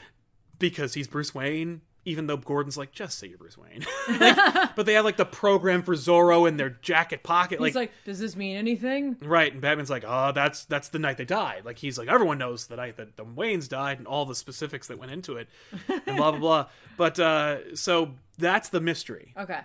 [0.60, 1.82] because he's Bruce Wayne.
[2.06, 3.86] Even though Gordon's like, just say you're Bruce Wayne,
[4.20, 4.38] Like,
[4.78, 8.18] but they have like the program for Zorro in their jacket pocket, He's like, "Does
[8.18, 11.78] this mean anything?" Right, and Batman's like, "Oh, that's that's the night they died." Like
[11.78, 14.98] he's like, everyone knows the night that the Waynes died and all the specifics that
[14.98, 15.50] went into it,
[15.90, 16.66] and blah blah blah.
[16.96, 19.34] But uh, so that's the mystery.
[19.38, 19.60] Okay.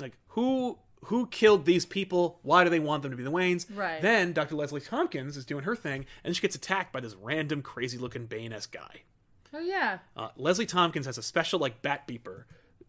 [0.00, 2.38] Like who who killed these people?
[2.42, 3.66] Why do they want them to be the Waynes?
[3.74, 4.00] Right.
[4.00, 4.54] Then Dr.
[4.54, 8.26] Leslie Tompkins is doing her thing, and she gets attacked by this random crazy looking
[8.26, 9.02] Bane esque guy.
[9.54, 9.98] Oh yeah.
[10.16, 12.44] Uh, Leslie Tompkins has a special like bat beeper,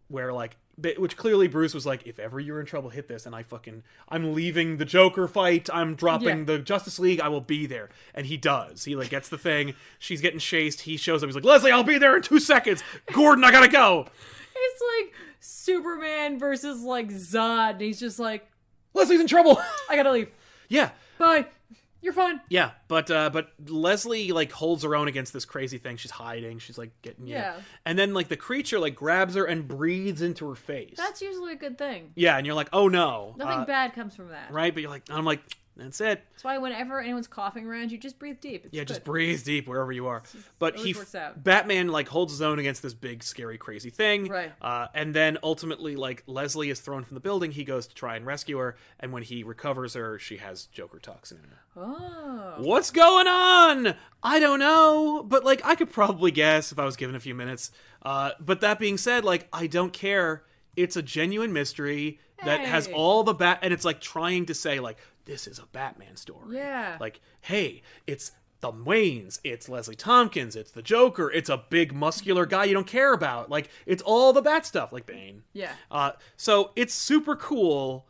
[0.08, 0.56] where like
[0.96, 3.84] which clearly Bruce was like, if ever you're in trouble, hit this, and I fucking
[4.08, 6.44] I'm leaving the Joker fight, I'm dropping Yeah.
[6.44, 8.84] the Justice League, I will be there, and he does.
[8.84, 9.74] He like gets the thing.
[10.00, 10.80] She's getting chased.
[10.82, 11.28] He shows up.
[11.28, 12.82] He's like, Leslie, I'll be there in two seconds.
[13.12, 14.06] Gordon, I gotta go.
[14.56, 15.14] It's like
[15.44, 17.72] Superman versus like Zod.
[17.72, 18.48] And he's just like,
[18.94, 19.60] Leslie's in trouble.
[19.90, 20.30] "I gotta leave.
[20.68, 20.90] yeah.
[21.18, 21.46] Bye.
[22.00, 25.96] You're fine." Yeah, but uh, but Leslie like holds her own against this crazy thing.
[25.96, 26.58] She's hiding.
[26.58, 27.56] She's like getting you know- Yeah.
[27.86, 30.94] and then like the creature like grabs her and breathes into her face.
[30.98, 32.12] That's usually a good thing.
[32.14, 34.50] yeah, and you're like, oh no, Nothing Uh, bad comes from that.
[34.52, 34.72] right?
[34.74, 35.40] But you're like, I'm like,
[35.76, 36.22] that's it.
[36.32, 38.66] That's why whenever anyone's coughing around you, just breathe deep.
[38.66, 40.22] It's Yeah, just breathe deep wherever you are.
[40.58, 40.94] But he.
[41.36, 44.28] Batman, like holds his own against this big, scary, crazy thing.
[44.28, 44.52] Right.
[44.62, 47.50] Uh, and then ultimately, like Leslie is thrown from the building.
[47.50, 50.98] He goes to try and rescue her, and when he recovers her, she has Joker
[51.00, 51.58] toxin in her.
[51.76, 52.54] Oh.
[52.58, 53.94] What's going on?
[54.22, 57.34] I don't know, but like I could probably guess if I was given a few
[57.34, 57.72] minutes.
[58.02, 60.44] Uh, but that being said, like I don't care.
[60.76, 64.80] It's a genuine mystery that has all the bat, and it's like trying to say
[64.80, 66.56] like this is a Batman story.
[66.56, 66.96] Yeah.
[67.00, 72.46] Like, hey, it's the Waynes, it's Leslie Tompkins, it's the Joker, it's a big muscular
[72.46, 73.50] guy you don't care about.
[73.50, 75.42] Like, it's all the Bat stuff, like Bane.
[75.52, 75.72] Yeah.
[75.90, 78.06] Uh, so it's super cool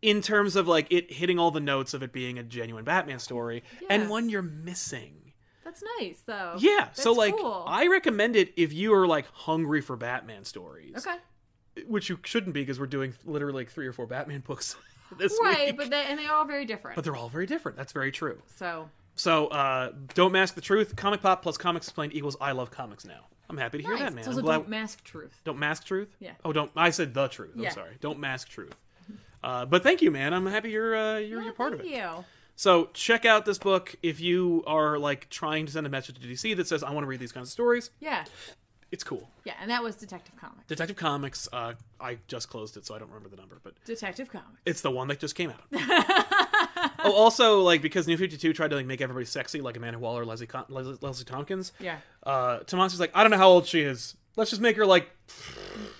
[0.00, 3.18] in terms of like it hitting all the notes of it being a genuine Batman
[3.20, 5.32] story, and one you're missing.
[5.64, 6.54] That's nice though.
[6.58, 7.64] Yeah, so like cool.
[7.66, 11.16] I recommend it if you are like hungry for Batman stories, Okay.
[11.86, 14.74] which you shouldn't be because we're doing literally like three or four Batman books
[15.18, 15.76] this Right, week.
[15.76, 16.96] but they and they're all very different.
[16.96, 17.76] but they're all very different.
[17.76, 18.40] That's very true.
[18.56, 20.96] so So, uh, don't mask the truth.
[20.96, 23.26] Comic pop plus comics explained equals I love comics now.
[23.50, 24.00] I'm happy to hear nice.
[24.04, 24.24] that, man.
[24.26, 24.54] I'm glad.
[24.56, 25.38] don't mask truth.
[25.44, 26.08] Don't mask truth.
[26.20, 26.30] Yeah.
[26.44, 26.70] Oh, don't.
[26.74, 27.50] I said the truth.
[27.56, 27.96] I'm sorry.
[28.00, 28.74] Don't mask truth.
[29.44, 30.32] Uh, but thank you, man.
[30.32, 31.82] I'm happy you're uh, you're, Yeah, you're part of it.
[31.82, 31.98] thank it.
[31.98, 32.24] You.
[32.54, 36.26] So check out this book if you are like trying to send a message to
[36.26, 37.90] DC that says I want to read these kinds of stories.
[38.00, 38.24] Yeah.
[38.92, 39.28] It's cool.
[39.44, 40.66] Yeah, and that was Detective Comics.
[40.68, 41.48] Detective Comics.
[41.52, 44.60] Uh, I just closed it, so I don't remember the number, but Detective Comics.
[44.66, 45.62] it's the one that just came out.
[47.04, 49.98] oh, also like because New Fifty Two tried to like make everybody sexy, like Amanda
[49.98, 51.72] Waller, Leslie Con- Leslie, Leslie Tompkins.
[51.80, 51.96] Yeah.
[52.22, 54.14] Uh, Tomasi's like, I don't know how old she is.
[54.36, 55.08] Let's just make her like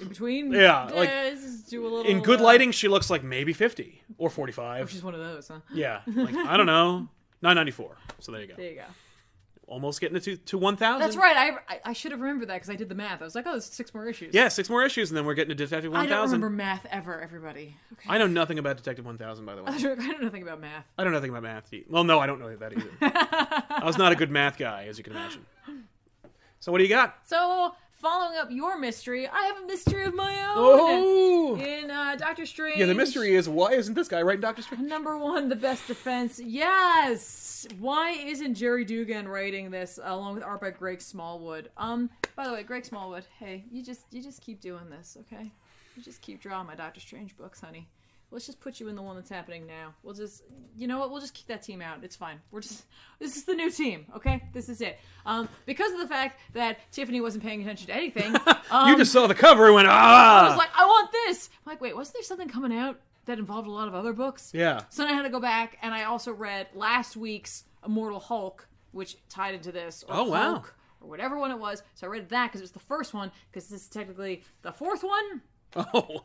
[0.00, 0.52] In between.
[0.52, 2.02] Yeah, like, let's just do a little.
[2.10, 2.72] in good uh, lighting.
[2.72, 4.84] She looks like maybe fifty or forty-five.
[4.84, 5.60] Oh, She's one of those, huh?
[5.72, 7.08] Yeah, like I don't know,
[7.42, 7.96] nine ninety-four.
[8.20, 8.54] So there you go.
[8.56, 8.84] There you go.
[9.72, 11.00] Almost getting to to one thousand.
[11.00, 11.56] That's right.
[11.66, 13.22] I I, should have remembered that because I did the math.
[13.22, 14.34] I was like, oh, there's six more issues.
[14.34, 16.12] Yeah, six more issues, and then we're getting to Detective One Thousand.
[16.12, 17.22] I don't remember math ever.
[17.22, 17.74] Everybody.
[17.94, 18.06] Okay.
[18.06, 19.72] I know nothing about Detective One Thousand, by the way.
[19.72, 20.84] I don't know nothing about math.
[20.98, 21.72] I don't know nothing about math.
[21.88, 22.90] Well, no, I don't know that either.
[23.00, 25.46] I was not a good math guy, as you can imagine.
[26.60, 27.16] So what do you got?
[27.24, 30.54] So, following up your mystery, I have a mystery of my own.
[30.56, 32.78] Oh, In uh, Doctor Strange.
[32.78, 32.86] yeah.
[32.86, 34.82] The mystery is why isn't this guy writing Doctor Strange?
[34.88, 36.38] Number one, the best defense.
[36.38, 37.66] Yes.
[37.78, 41.70] Why isn't Gerry Duggan writing this along with art by Greg Smallwood?
[41.76, 42.10] Um.
[42.34, 43.24] By the way, Greg Smallwood.
[43.38, 45.52] Hey, you just you just keep doing this, okay?
[45.96, 47.88] You just keep drawing my Doctor Strange books, honey.
[48.32, 49.94] Let's just put you in the one that's happening now.
[50.02, 50.42] We'll just,
[50.76, 51.10] you know what?
[51.10, 51.98] We'll just kick that team out.
[52.02, 52.40] It's fine.
[52.50, 52.84] We're just,
[53.18, 54.42] this is the new team, okay?
[54.52, 54.98] This is it.
[55.26, 58.34] Um, because of the fact that Tiffany wasn't paying attention to anything,
[58.70, 60.46] um, you just saw the cover and went, ah!
[60.46, 61.50] I was like, I want this.
[61.64, 64.50] I'm like, wait, wasn't there something coming out that involved a lot of other books?
[64.54, 64.80] yeah.
[64.88, 68.66] So then I had to go back, and I also read last week's Immortal Hulk,
[68.92, 70.04] which tied into this.
[70.08, 70.64] Or Oh, wow.
[71.00, 71.82] Or whatever one it was.
[71.94, 74.72] So I read that because it was the first one, because this is technically the
[74.72, 75.42] fourth one.
[75.74, 76.24] Oh.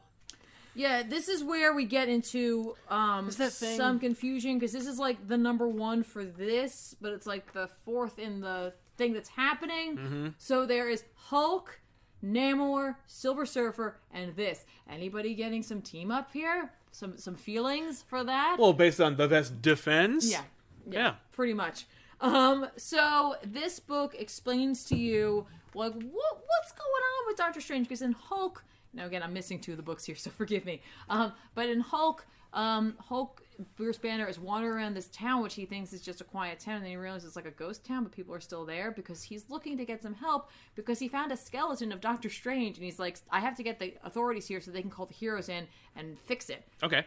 [0.77, 5.37] Yeah, this is where we get into um, some confusion because this is like the
[5.37, 9.97] number one for this, but it's like the fourth in the thing that's happening.
[9.97, 10.27] Mm-hmm.
[10.37, 11.79] So there is Hulk,
[12.23, 14.65] Namor, Silver Surfer, and this.
[14.89, 16.71] Anybody getting some team up here?
[16.91, 18.57] Some some feelings for that?
[18.59, 20.29] Well, based on the best defense.
[20.31, 20.41] yeah,
[20.89, 21.15] Yeah.
[21.31, 21.85] pretty much.
[22.21, 27.87] Um, so this book explains to you like what what's going on with Doctor Strange
[27.87, 28.63] because in Hulk.
[28.93, 30.81] Now again, I'm missing two of the books here, so forgive me.
[31.09, 33.43] Um, but in Hulk, um, Hulk
[33.75, 36.75] Bruce Banner is wandering around this town, which he thinks is just a quiet town,
[36.75, 39.23] and then he realizes it's like a ghost town, but people are still there because
[39.23, 42.85] he's looking to get some help because he found a skeleton of Doctor Strange, and
[42.85, 45.49] he's like, I have to get the authorities here so they can call the heroes
[45.49, 47.05] in and fix it Okay.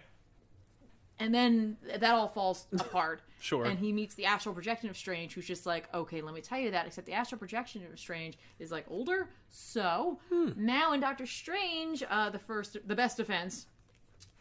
[1.21, 3.23] And then that all falls apart.
[3.39, 3.65] Sure.
[3.65, 6.59] And he meets the astral projection of Strange, who's just like, okay, let me tell
[6.59, 6.87] you that.
[6.87, 9.29] Except the astral projection of Strange is like older.
[9.51, 10.19] So
[10.57, 13.67] now in Doctor Strange, uh, the first, the best defense,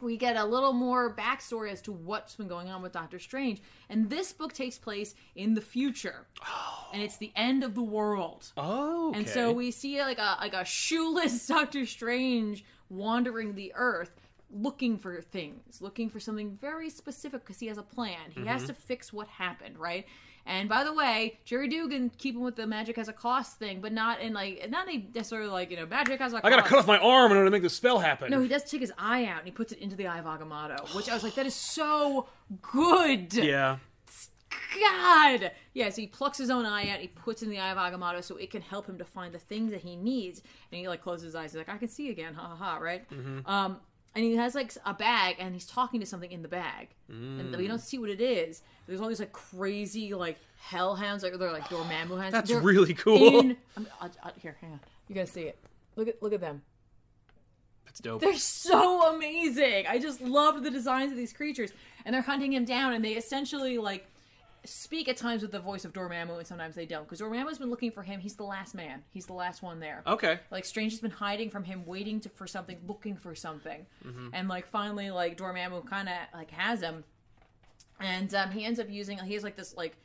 [0.00, 3.62] we get a little more backstory as to what's been going on with Doctor Strange.
[3.88, 6.88] And this book takes place in the future, oh.
[6.92, 8.52] and it's the end of the world.
[8.56, 9.10] Oh.
[9.10, 9.18] Okay.
[9.18, 14.10] And so we see like a like a shoeless Doctor Strange wandering the earth
[14.52, 18.30] looking for things, looking for something very specific because he has a plan.
[18.30, 20.06] He has to fix what happened, right?
[20.46, 23.92] And by the way, Gerry Duggan keeping with the magic has a cost thing, but
[23.92, 26.44] not in like not necessarily like you know magic has a cost.
[26.46, 28.30] I gotta cut off my arm in order to make the spell happen.
[28.30, 30.24] No, he does take his eye out and he puts it into the eye of
[30.24, 32.28] Agamotto, which I was like, that is so
[32.62, 33.34] good.
[33.34, 33.78] Yeah.
[34.80, 35.50] God!
[35.74, 37.78] Yeah, so he plucks his own eye out, he puts it in the eye of
[37.78, 40.42] Agamotto so it can help him to find the things that he needs.
[40.70, 42.76] And he like closes his eyes, he's like, I can see again, ha ha ha,
[42.78, 43.04] right?
[43.46, 43.78] Um
[44.14, 46.88] and he has like a bag and he's talking to something in the bag.
[47.08, 47.84] And we don't mm.
[47.84, 48.62] see what it is.
[48.86, 52.32] There's all these like crazy like hellhounds, like they're like Dormammu hounds.
[52.32, 53.40] That's They're really cool.
[53.40, 54.80] In, I'm, I'll, I'll- here, hang on.
[55.08, 55.58] You gotta see it.
[55.96, 56.62] Look at look at them.
[57.84, 58.20] That's dope.
[58.20, 59.86] They're so amazing.
[59.88, 61.72] I just love the designs of these creatures.
[62.04, 64.06] And they're hunting him down, and they essentially like
[64.64, 67.04] speak at times with the voice of Dormammu, and sometimes they don't.
[67.04, 68.20] Because Dormammu's been looking for him.
[68.20, 69.02] He's the last man.
[69.10, 70.02] He's the last one there.
[70.06, 70.38] Okay.
[70.50, 74.28] Like Strange has been hiding from him, waiting to, for something, looking for something, Mm-hmm.
[74.32, 77.04] and like finally, like Dormammu kind of like has him,
[78.00, 79.18] and um, he ends up using.
[79.18, 79.96] He has like this like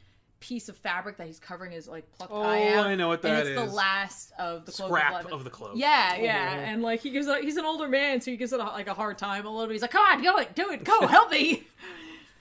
[0.42, 2.86] piece of fabric that he's covering his like plucked Oh, eye out.
[2.88, 3.56] I know what and it's is.
[3.56, 5.32] the last of the cloak Scrap blood.
[5.34, 5.72] of the cloak.
[5.76, 6.60] Yeah, yeah, Oh.
[6.60, 8.88] and like he gives, a, he's an older man, so he gives it a, like
[8.88, 9.74] a hard time a little bit.
[9.74, 11.64] He's like, "Come on, go it, do it, go, help me!"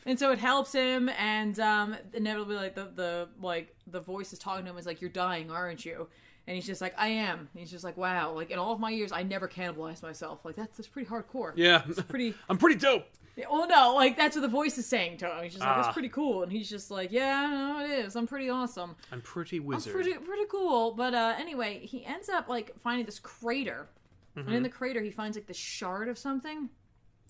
[0.07, 4.39] and so it helps him, and um, inevitably, like the the like the voice is
[4.39, 6.09] talking to him is like, "You're dying, aren't you?"
[6.47, 8.81] And he's just like, "I am." And he's just like, "Wow!" Like in all of
[8.81, 10.45] my years, I never cannibalized myself.
[10.45, 11.53] Like that's that's pretty hardcore.
[11.57, 11.79] Yeah.
[12.09, 12.35] pretty.
[12.49, 13.07] I'm pretty dope.
[13.51, 15.43] Well, no, like that's what the voice is saying to him.
[15.43, 15.83] He's just like, Ah.
[15.83, 18.15] "That's pretty cool," and he's just like, "Yeah, no, it is.
[18.15, 19.93] I'm pretty awesome." I'm pretty wizard.
[19.93, 20.93] Pretty pretty cool.
[20.93, 23.89] But uh anyway, he ends up like finding this crater.
[24.37, 26.69] And in the crater he finds like the shard of something.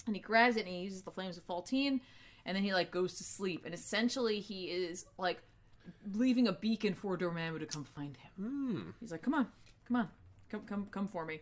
[0.07, 2.01] And he grabs it and he uses the flames of Faltine
[2.47, 3.63] and then he like goes to sleep.
[3.65, 5.43] And essentially he is like
[6.13, 8.95] leaving a beacon for Dormammu to come find him.
[9.01, 9.49] He's like, Come on,
[9.87, 10.09] come on,
[10.51, 11.41] come come come for me.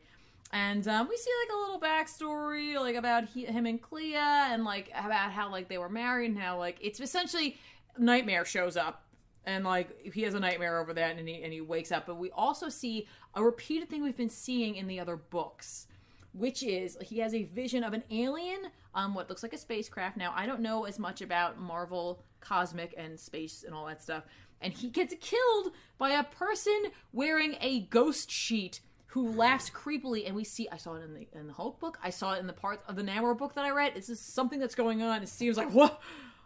[0.53, 4.64] And um, we see like a little backstory, like about he, him and Clea, and
[4.64, 7.57] like about how like they were married, and how like it's essentially
[7.98, 9.07] Nightmare shows up,
[9.46, 12.07] and like he has a nightmare over that, and he and he wakes up.
[12.07, 15.86] But we also see a repeated thing we've been seeing in the other books,
[16.33, 20.16] which is he has a vision of an alien on what looks like a spacecraft.
[20.16, 24.24] Now I don't know as much about Marvel, cosmic, and space and all that stuff,
[24.61, 30.35] and he gets killed by a person wearing a ghost sheet who laughs creepily, and
[30.35, 30.68] we see.
[30.70, 31.99] I saw it in the in the Hulk book.
[32.03, 33.93] I saw it in the part of the Namor book that I read.
[33.95, 35.22] It's just something that's going on.
[35.22, 36.01] It seems like what?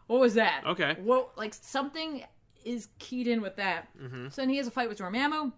[0.09, 0.63] What was that?
[0.67, 0.97] Okay.
[1.03, 2.25] What like something
[2.65, 3.89] is keyed in with that.
[3.97, 4.29] Mm-hmm.
[4.31, 5.53] So then he has a fight with Dormammu,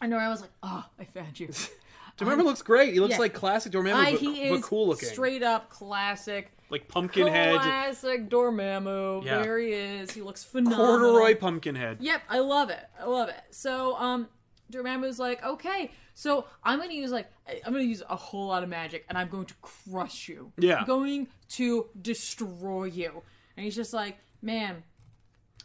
[0.00, 1.48] and was like, "Oh, I found you."
[2.16, 2.92] Dormammu looks great.
[2.92, 3.18] He looks yeah.
[3.18, 5.08] like classic Dormammu, I, but, he but is cool looking.
[5.08, 6.52] straight up classic.
[6.70, 9.24] like pumpkin head, Classic Dormammu.
[9.24, 9.42] Yeah.
[9.42, 10.12] There he is.
[10.12, 10.86] He looks phenomenal.
[10.86, 11.98] corduroy pumpkin head.
[12.00, 12.86] Yep, I love it.
[13.00, 13.42] I love it.
[13.50, 14.28] So, um,
[14.72, 17.30] Dormammu's like, okay, so I'm gonna use like
[17.66, 20.52] I'm gonna use a whole lot of magic, and I'm going to crush you.
[20.56, 20.76] Yeah.
[20.76, 23.22] I'm going to destroy you.
[23.56, 24.82] And he's just like, man,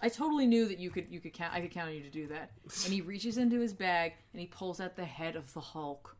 [0.01, 2.09] I totally knew that you could you could count I could count on you to
[2.09, 2.51] do that.
[2.83, 6.15] And he reaches into his bag and he pulls out the head of the Hulk.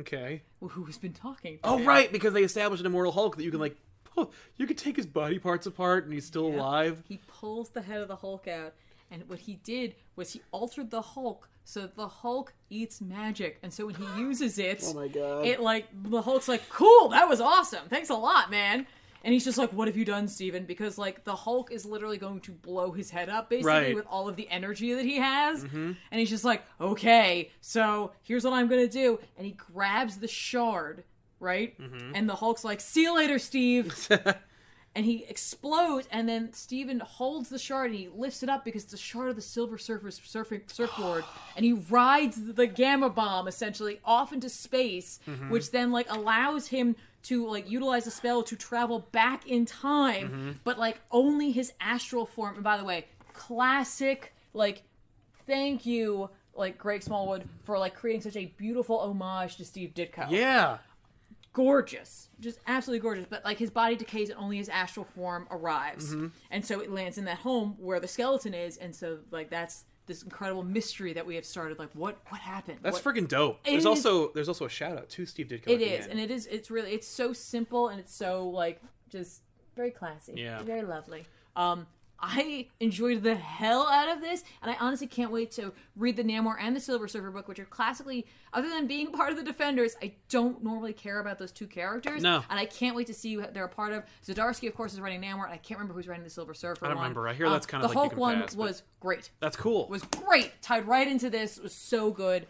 [0.00, 0.42] Okay.
[0.60, 1.58] who's been talking.
[1.64, 1.86] Oh him.
[1.86, 3.76] right, because they established an immortal Hulk that you can like,
[4.16, 6.56] oh, you could take his body parts apart and he's still Yeah.
[6.56, 7.02] alive.
[7.08, 8.74] He pulls the head of the Hulk out,
[9.10, 13.58] and what he did was he altered the Hulk so that the Hulk eats magic,
[13.62, 15.44] and so when he uses it, Oh my God.
[15.46, 18.86] it like the Hulk's like, "Cool, that was awesome, thanks a lot, man."
[19.26, 20.64] And he's just like, "What have you done, Steven?
[20.66, 23.94] Because like the Hulk is literally going to blow his head up basically Right.
[23.94, 25.92] with all of the energy that he has, mm-hmm.
[26.10, 30.28] and he's just like, "Okay, so here's what I'm gonna do," and he grabs the
[30.28, 31.02] shard.
[31.40, 31.78] Right?
[31.78, 32.12] Mm-hmm.
[32.14, 34.08] And the Hulk's like, see you later, Steve
[34.96, 38.84] and he explodes and then Steven holds the shard and he lifts it up because
[38.84, 41.22] it's a shard of the silver surfer's surfing surfboard
[41.56, 45.50] and he rides the gamma bomb essentially off into space mm-hmm.
[45.50, 46.96] which then like allows him
[47.28, 52.26] to like utilize a spell to travel back in time but like only his astral
[52.26, 54.82] form and by the way classic like
[55.46, 60.30] thank you like Greg Smallwood for like creating such a beautiful homage to Steve Ditko
[60.30, 60.78] yeah.
[61.52, 63.26] gorgeous, just absolutely gorgeous.
[63.28, 66.28] But like his body decays and only his astral form arrives, Mm-hmm.
[66.50, 69.84] and so it lands in that home where the skeleton is, and so like that's
[70.06, 71.78] this incredible mystery that we have started.
[71.78, 72.78] Like what what happened?
[72.82, 73.60] That's what, freaking dope.
[73.64, 75.68] It There's is- also there's also a shout out to Steve Ditko.
[75.68, 76.12] it at the is, end.
[76.12, 78.80] and it is it's really it's so simple and it's so like
[79.10, 79.42] just
[79.74, 80.34] very classy.
[80.36, 80.62] Yeah.
[80.62, 81.24] very lovely.
[81.54, 81.86] Um.
[82.18, 86.24] I enjoyed the hell out of this, and I honestly can't wait to read the
[86.24, 89.42] Namor and the Silver Surfer book, which are classically, other than being part of the
[89.44, 92.22] Defenders, I don't normally care about those two characters.
[92.22, 92.42] No.
[92.48, 94.04] And I can't wait to see what they're a part of.
[94.26, 96.84] Zdarsky, of course, is writing Namor, and I can't remember who's writing the Silver Surfer
[96.86, 97.04] I don't one.
[97.04, 97.28] remember.
[97.28, 99.56] I hear Um, that's kind the of like you Hulk one pass, was great That's
[99.56, 99.86] cool.
[99.88, 100.52] was great.
[100.62, 101.58] Tied right into this.
[101.58, 102.46] Was so good.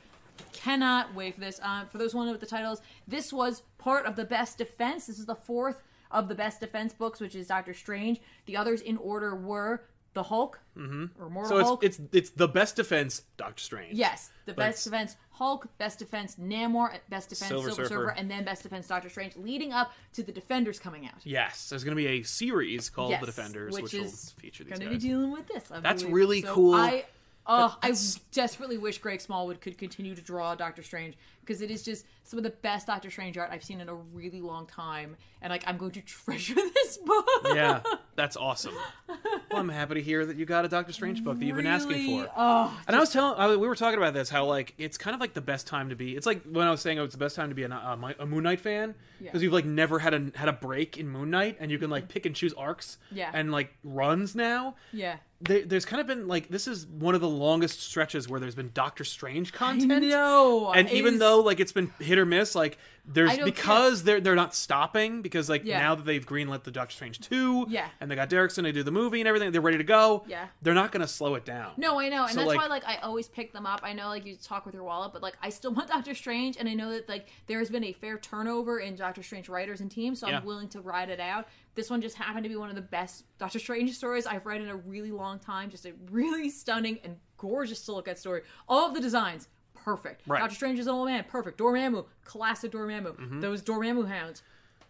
[0.53, 1.59] Cannot wait for this.
[1.63, 4.17] Um, for those who want to know what the title is, this was part of
[4.17, 5.07] the best defense.
[5.07, 8.21] This is the fourth of the best defense books, which is Doctor Strange.
[8.47, 9.83] The others in order were
[10.17, 11.23] the Hulk mm-hmm.
[11.23, 11.85] or Mortal so it's Hulk.
[11.85, 13.93] it's it's the best defense, Doctor Strange.
[13.93, 17.95] yes, the but best defense Hulk, best defense Namor, best defense Silver Silver, Surfer.
[18.07, 21.21] Surfer, and then best defense Doctor Strange, leading up to the Defenders coming out.
[21.23, 24.65] Yes, there's going to be a series called Yes, The Defenders, which which, will feature
[24.65, 25.71] these Going to be dealing with this.
[25.71, 26.15] I That's believe.
[26.15, 26.75] really So cool.
[26.75, 27.05] I,
[27.47, 27.95] oh, I
[28.33, 32.39] desperately wish Greg Smallwood could continue to draw Doctor Strange because it is just some
[32.39, 35.63] of the best Doctor Strange art I've seen in a really long time, and like
[35.67, 37.27] I'm going to treasure this book.
[37.55, 37.81] yeah,
[38.17, 38.75] that's awesome.
[39.09, 41.67] Well, I'm happy to hear that you got a Doctor Strange book that you've been
[41.67, 42.31] asking Really, for.
[42.37, 45.15] Oh, And I was telling, I, we were talking about this, how like it's kind
[45.15, 46.17] of like the best time to be.
[46.17, 47.75] It's like when I was saying, oh, it's the best time to be a, a,
[47.75, 49.27] uh, a Moon Knight fan Yeah.
[49.27, 51.91] because you've like never had a had a break in Moon Knight, and you can
[51.91, 52.13] like mm-hmm.
[52.13, 53.31] pick and choose arcs, Yeah.
[53.33, 54.75] and like runs now.
[54.93, 55.17] yeah.
[55.39, 58.55] There, there's kind of been like this is one of the longest stretches where there's
[58.55, 60.03] been Doctor Strange content.
[60.07, 62.79] No, and even is- though like it's been hit or miss, like
[63.09, 65.79] there's because they're they're not stopping because like Yeah.
[65.79, 67.87] now that they've greenlit the Doctor Strange two, Yeah.
[68.01, 70.25] and they got Derrickson to do the movie and everything, they're ready to go.
[70.27, 70.47] Yeah.
[70.63, 71.73] they're not going to slow it down.
[71.77, 73.81] No, I know, and So, that's like- why like I always pick them up.
[73.85, 76.57] I know like you talk with your wallet, but like I still want Doctor Strange,
[76.57, 79.81] and I know that like there has been a fair turnover in Doctor Strange writers
[79.81, 80.39] and teams, so Yeah.
[80.39, 81.47] I'm willing to ride it out.
[81.77, 84.63] This one just happened to be one of the best Doctor Strange stories I've read
[84.63, 85.71] in a really long time.
[85.71, 88.43] Just a really stunning and gorgeous to look at story.
[88.67, 89.47] All of the designs
[89.87, 90.23] perfect.
[90.27, 90.41] Right.
[90.41, 91.59] Doctor Strange is an old man, perfect.
[91.59, 93.41] Dormammu, classic Dormammu.
[93.41, 94.43] Those Dormammu hounds.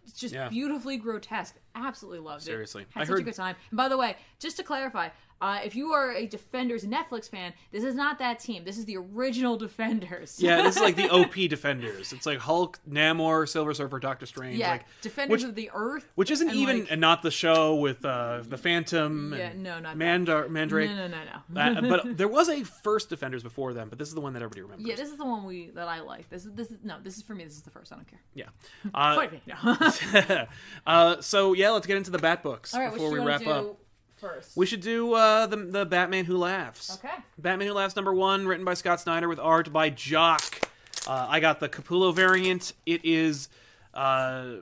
[0.07, 0.43] It's just Mm-hmm.
[0.43, 0.49] Yeah.
[0.49, 1.55] beautifully grotesque.
[1.77, 2.47] Absolutely loved it.
[2.47, 2.87] Seriously.
[2.95, 3.57] Had I such a good time.
[3.71, 7.53] And by the way, just to clarify, uh, if you are a Defenders Netflix fan,
[7.71, 8.65] this is not that team.
[8.65, 10.41] This is the original Defenders.
[10.41, 12.15] Yeah, this is like the OP Defenders.
[12.15, 14.57] It's like Hulk, Namor, Silver Surfer, Doctor Strange.
[14.59, 14.71] yeah.
[14.71, 16.11] like, Defenders which, of the Earth.
[16.15, 19.35] which isn't and, even like- and not the show with uh, the Phantom.
[19.37, 19.99] Yeah, and no, not that.
[19.99, 20.89] Mandar- Mandrake.
[20.89, 21.19] No, no, no,
[21.53, 21.61] no.
[21.61, 24.41] Uh, but there was a first Defenders before them, but this is the one that
[24.43, 24.87] everybody remembers.
[24.89, 26.31] yeah, this is the one we that I like.
[26.31, 27.45] This is this is no, this is for me.
[27.45, 27.93] This is the first.
[27.93, 28.21] I don't care.
[28.33, 28.47] Yeah.
[28.95, 29.43] Uh, Fight me.
[29.47, 30.47] No.
[30.87, 33.77] uh, so yeah, let's get into the Bat books All right, before we wrap up.
[34.17, 34.57] first?
[34.57, 36.99] We should do uh, the the Batman Who Laughs.
[36.99, 37.15] Okay.
[37.39, 40.69] Batman Who Laughs number one, written by Scott Snyder with art by Jock.
[41.07, 42.73] Uh, I got the Capullo variant.
[42.85, 43.49] It is
[43.95, 44.57] uh,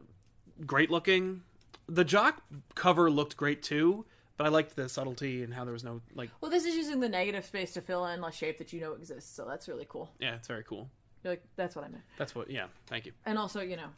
[0.66, 1.42] great looking.
[1.88, 2.42] The Jock
[2.74, 4.04] cover looked great too,
[4.36, 6.30] but I liked the subtlety and how there was no like.
[6.40, 8.92] Well, this is using the negative space to fill in a shape that you know
[8.92, 10.10] exists, so that's really cool.
[10.18, 10.90] Yeah, it's very cool.
[11.22, 12.04] You're like, that's what I meant.
[12.18, 12.50] That's what.
[12.50, 13.88] Yeah, thank you, And also, you know,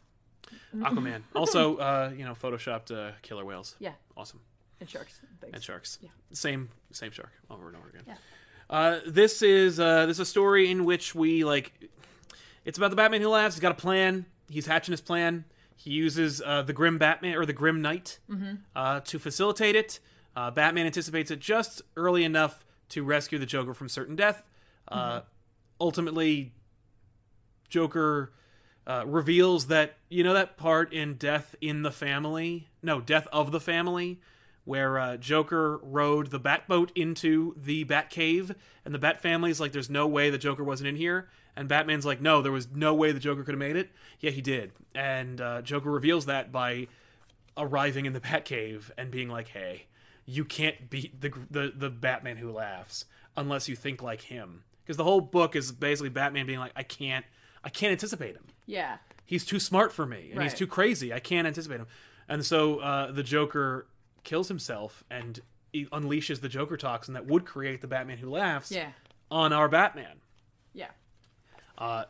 [0.75, 1.21] Aquaman.
[1.35, 3.75] also, uh, you know, photoshopped uh, killer whales.
[3.79, 4.39] yeah, Awesome.
[4.79, 5.19] and sharks.
[5.43, 5.99] and and sharks.
[6.01, 6.09] Yeah.
[6.33, 8.03] Same same shark over and over again.
[8.07, 8.15] Yeah.
[8.69, 11.71] Uh, this is uh, this is a story in which we like.
[12.65, 13.55] It's about the Batman who laughs.
[13.55, 14.25] He's got a plan.
[14.49, 15.45] He's hatching his plan.
[15.77, 18.19] He uses uh, the Grim Batman or the Grim Knight
[18.75, 19.99] uh, to facilitate it.
[20.35, 24.49] Uh, Batman anticipates it just early enough to rescue the Joker from certain death.
[24.87, 25.21] Uh,
[25.79, 26.51] Ultimately,
[27.69, 28.31] Joker
[28.87, 33.51] uh, reveals that you know that part in Death in the Family, no, Death of
[33.51, 34.19] the Family,
[34.65, 39.73] where uh, Joker rode the Batboat into the Bat Cave, and the Bat family's like,
[39.73, 41.27] "There's no way the Joker wasn't in here,"
[41.57, 43.89] And Batman's like, no, there was no way the Joker could have made it.
[44.19, 44.71] Yeah, he did.
[44.93, 46.87] And uh, Joker reveals that by
[47.57, 49.87] arriving in the Batcave and being like, hey,
[50.23, 54.63] you can't beat the the the Batman who laughs unless you think like him.
[54.83, 57.25] Because the whole book is basically Batman being like, I can't,
[57.63, 58.45] I can't anticipate him.
[58.67, 58.97] Yeah.
[59.25, 61.11] He's too smart for me, and he's too crazy.
[61.11, 61.87] I can't anticipate him.
[62.29, 63.87] And so uh, the Joker
[64.23, 65.39] kills himself and
[65.73, 68.89] he unleashes the Joker toxin that would create the Batman who laughs Yeah.
[69.31, 70.17] on our Batman.
[70.73, 70.89] Yeah.
[71.77, 72.03] Uh,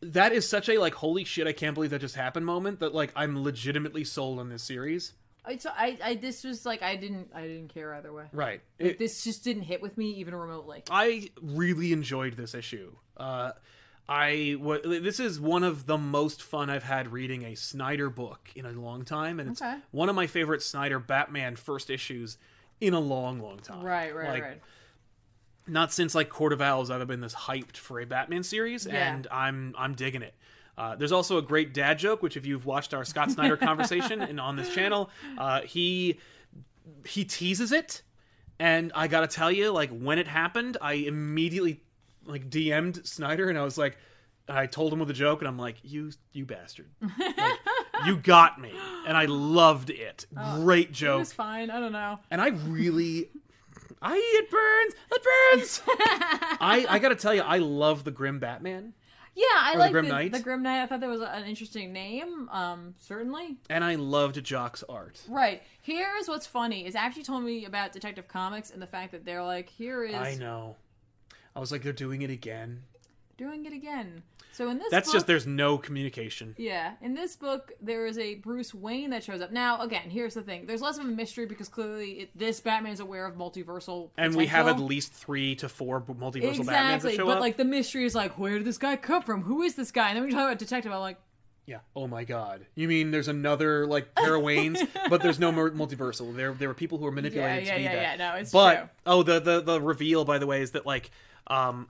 [0.00, 2.94] that is such a like holy shit I can't believe that just happened moment that
[2.94, 5.14] like I'm legitimately sold on this series.
[5.44, 8.26] I, so I, I, this was like I didn't, I didn't care either way.
[8.32, 8.60] Right.
[8.78, 10.82] It- This just didn't hit with me even remotely.
[10.90, 12.92] I really enjoyed this issue.
[13.16, 13.52] Uh,
[14.08, 18.48] I w- this is one of the most fun I've had reading a Snyder book
[18.54, 19.76] in a long time, and it's Okay.
[19.90, 22.38] one of my favorite Snyder Batman first issues
[22.80, 23.82] in a long, long time.
[23.84, 24.60] Right, right, Like, right.
[25.66, 29.12] Not since like Court of Owls I've been this hyped for a Batman series, Yeah.
[29.14, 30.34] and I'm I'm digging it.
[30.78, 34.22] Uh, there's also a great dad joke, which if you've watched our Scott Snyder conversation
[34.22, 36.18] and on this channel, uh, he
[37.04, 38.00] he teases it,
[38.58, 41.82] and I gotta tell you, like when it happened, I immediately
[42.28, 43.96] like DM'd Snyder, and I was like,
[44.48, 47.56] I told him with a joke, and I'm like, you you bastard, like,
[48.06, 48.72] you got me,
[49.06, 50.26] and I loved it.
[50.56, 51.16] Great joke.
[51.16, 51.70] It was fine.
[51.70, 52.18] I don't know.
[52.30, 53.30] and I really.
[54.02, 54.94] I it burns.
[55.10, 55.82] It burns.
[56.60, 58.92] I I gotta tell you, I love the Grim Batman,
[59.34, 60.32] Yeah, I the like Grim the, Knight?
[60.32, 60.82] the Grim Knight.
[60.82, 62.48] I thought that was an interesting name.
[62.50, 63.56] Um, certainly.
[63.68, 65.20] and I loved Jock's art.
[65.28, 65.62] Right.
[65.82, 69.42] Here's what's funny is actually told me about Detective Comics and the fact that they're
[69.42, 70.76] like, here is I know.
[71.58, 72.82] I was like, they're doing it again.
[73.36, 74.22] doing it again.
[74.52, 76.54] So in this That's book, just there's no communication.
[76.56, 79.50] Yeah, in this book, there is a Bruce Wayne that shows up.
[79.50, 82.92] Now, again, here's the thing: there's less of a mystery because clearly it, this Batman
[82.92, 87.10] is aware of multiversal, And we have at least three to four multiversal Batmans exactly.
[87.10, 87.40] that show But up.
[87.40, 89.42] like the mystery is like, where did this guy come from?
[89.42, 90.10] Who is this guy?
[90.10, 90.92] And then we talk about detective.
[90.92, 91.18] I'm like,
[91.66, 91.80] yeah.
[91.94, 92.66] Oh my god.
[92.76, 96.34] You mean there's another like pair of Waynes, but there's no multiversal.
[96.34, 98.18] There there were people who were yeah, manipulated yeah, to be yeah, that.
[98.18, 98.30] yeah.
[98.30, 98.88] No, it's but true.
[99.06, 101.10] oh the, the the reveal by the way is that like
[101.48, 101.88] um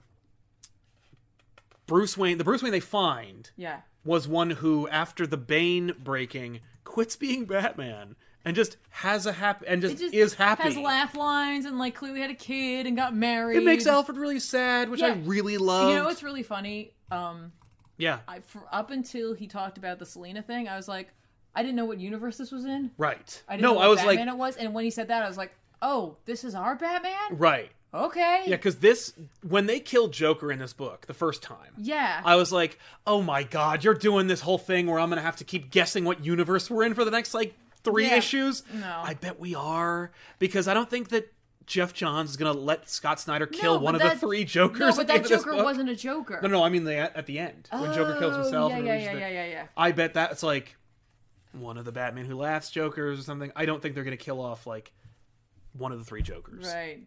[1.85, 6.61] Bruce Wayne the Bruce Wayne they find Yeah, was one who after the Bane breaking
[6.83, 10.63] quits being Batman and just has a happy and just, just is happy.
[10.63, 13.57] Has laugh lines and like clearly had a kid and got married.
[13.57, 15.89] It makes Alfred really sad, which I really love.
[15.89, 16.93] You know what's really funny?
[17.11, 17.51] Um,
[17.97, 21.09] yeah, I for, up until he talked about the Selena thing, I was like,
[21.53, 22.91] I didn't know what universe this was in.
[22.97, 23.43] right.
[23.47, 25.09] I didn't no, know what I was Batman like, it was, and when he said
[25.09, 27.37] that, I was like, oh, this is our Batman.
[27.37, 27.71] right.
[27.93, 28.43] Okay.
[28.45, 32.21] Yeah, because this when they killed Joker in this book the first time, Yeah.
[32.23, 32.77] I was like,
[33.07, 36.05] oh my god, you're doing this whole thing where I'm gonna have to keep guessing
[36.05, 38.17] what universe we're in for the next like three Yeah.
[38.17, 38.63] issues.
[38.73, 39.01] No.
[39.03, 41.33] I bet we are because I don't think that
[41.65, 44.79] Geoff Johns is gonna let Scott Snyder kill No, one of that- the three Jokers.
[44.79, 46.39] no, but that Joker wasn't a Joker.
[46.43, 48.71] No, no, I mean the at the end when Joker kills Oh, himself.
[48.71, 49.67] Yeah, and yeah, yeah, the- yeah, yeah, yeah.
[49.77, 50.75] I bet that's like
[51.53, 53.51] one of the Batman Who Laughs Jokers or something.
[53.55, 54.91] I don't think they're gonna kill off like
[55.73, 56.67] one of the three Jokers.
[56.67, 57.01] Right.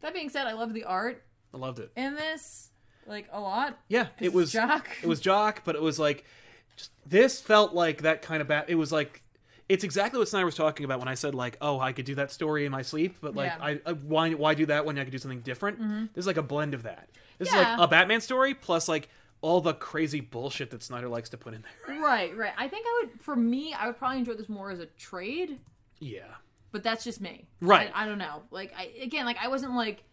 [0.00, 1.22] That being said, I love the art
[1.54, 1.90] I loved it.
[1.96, 2.70] in this,
[3.06, 3.78] like a lot.
[3.88, 4.88] Yeah, it was Jock.
[5.02, 6.24] it was Jock, but it was like
[6.76, 8.66] just this felt like that kind of bat.
[8.68, 9.22] It was like
[9.68, 12.14] it's exactly what Snyder was talking about when I said like, oh, I could do
[12.16, 13.64] that story in my sleep, but like, Yeah.
[13.64, 15.78] I, I why why do that when I could do something different?
[16.14, 17.08] This is like a blend of that.
[17.38, 17.62] This is Mm-hmm.
[17.62, 17.76] Yeah.
[17.78, 19.08] like a Batman story plus like
[19.42, 22.00] all the crazy bullshit that Snyder likes to put in there.
[22.00, 22.52] Right, right.
[22.56, 25.58] I think I would, for me, I would probably enjoy this more as a trade,
[26.00, 26.22] Yeah,
[26.76, 27.48] but that's just me.
[27.62, 27.90] Right.
[27.94, 28.42] I, I don't know.
[28.50, 30.04] Like, I again, like I wasn't like,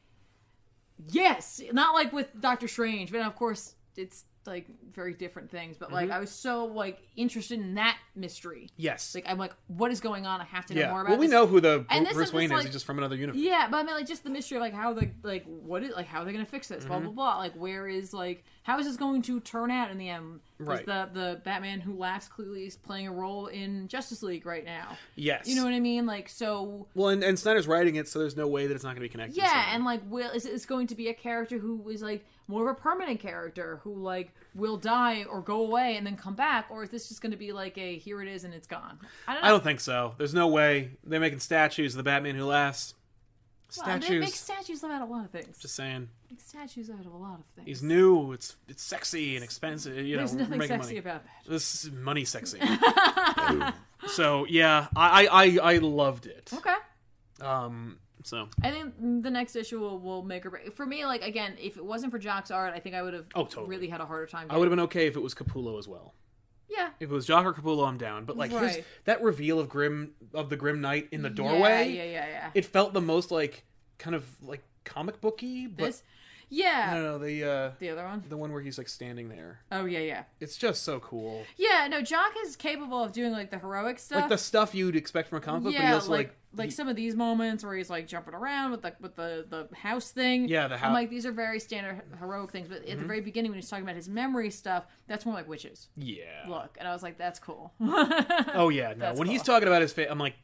[1.09, 5.77] yes, not like with Doctor Strange, but of course it's like very different things.
[5.77, 5.95] But Mm-hmm.
[5.95, 8.69] like, I was so like interested in that mystery.
[8.77, 10.41] yes, Like, I'm like, what is going on?
[10.41, 10.89] I have to know yeah.
[10.91, 11.11] more about.
[11.11, 11.31] Well, we this.
[11.33, 12.51] know who the And Bruce Wayne is.
[12.51, 13.41] like- He's just from another universe.
[13.41, 15.93] Yeah, but I mean, like, just the mystery of like how the like what is
[15.95, 16.79] like how are they gonna fix this?
[16.83, 16.87] Mm-hmm.
[16.89, 17.37] Blah blah blah.
[17.37, 20.39] Like, where is like how is this going to turn out in the end?
[20.59, 20.85] Right.
[20.85, 24.95] The the Batman who laughs clearly is playing a role in Justice League right now.
[25.15, 25.47] Yes.
[25.47, 26.05] You know what I mean?
[26.05, 28.91] Like, so Well, and, and Snyder's writing it, so there's no way that it's not
[28.91, 29.35] going to be connected.
[29.35, 32.69] yeah, and like, will is it's going to be a character who is like more
[32.69, 36.67] of a permanent character who like will die or go away and then come back,
[36.69, 38.99] or is this just going to be like a here it is and it's gone?
[39.27, 39.47] I don't know.
[39.47, 40.13] I don't think so.
[40.17, 42.93] There's no way they're making statues of the Batman who laughs.
[43.75, 44.09] Well, Statues.
[44.09, 45.57] they make statues out of a lot of things.
[45.57, 46.07] Just saying.
[46.29, 47.67] Make statues out of a lot of things.
[47.67, 48.31] He's new.
[48.33, 49.97] It's it's sexy and expensive.
[50.05, 50.97] You There's know, nothing making sexy money.
[50.99, 51.49] about that.
[51.49, 52.59] This is money sexy.
[54.07, 56.51] so yeah, I, I I I loved it.
[56.53, 56.75] Okay.
[57.41, 57.97] Um.
[58.23, 58.93] So I think
[59.23, 60.73] the next issue will, will make or break.
[60.73, 63.25] For me, like again, if it wasn't for Jock's art, I think I would have
[63.35, 63.67] Oh, totally.
[63.67, 64.47] really had a harder time.
[64.49, 66.13] I would have been okay if it was Capullo as well.
[66.69, 66.89] Yeah.
[66.99, 68.25] If it was Jock or Capullo, I'm down.
[68.25, 72.03] But like his, that reveal of Grim of the Grim Knight in the doorway, Yeah,
[72.05, 72.49] yeah, yeah.
[72.53, 73.63] it felt the most like
[73.99, 75.67] kind of like comic booky.
[75.67, 76.03] But this.
[76.49, 76.91] Yeah.
[76.93, 78.23] No, no, the uh, The other one.
[78.29, 79.59] the one where he's like standing there.
[79.71, 81.43] Oh yeah, yeah, It's just so cool.
[81.57, 81.87] yeah.
[81.89, 84.21] No, Jock is capable of doing like the heroic stuff.
[84.21, 86.37] Like the stuff you'd expect from a comic book, but he yeah, also like like
[86.55, 89.45] like he- some of these moments where he's like jumping around with the with the
[89.49, 90.47] the house thing.
[90.47, 93.51] Yeah, the I'm like these are very standard heroic things, but at the very beginning
[93.51, 95.89] when he's talking about his memory stuff, that's more like witches.
[95.95, 96.45] yeah.
[96.47, 97.73] Look, and I was like, that's cool.
[98.55, 98.95] Oh yeah, no.
[98.99, 100.35] That's when he's talking about his face, I'm like,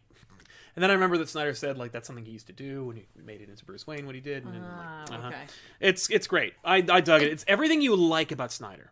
[0.76, 2.96] and then I remember that Snyder said like that's something he used to do when
[2.96, 4.06] he made it into Bruce Wayne.
[4.06, 5.28] What he did, and then, Ah, like, uh-huh.
[5.30, 5.42] okay.
[5.80, 6.54] it's it's great.
[6.64, 7.32] I I dug it.
[7.32, 8.92] It's everything you like about Snyder.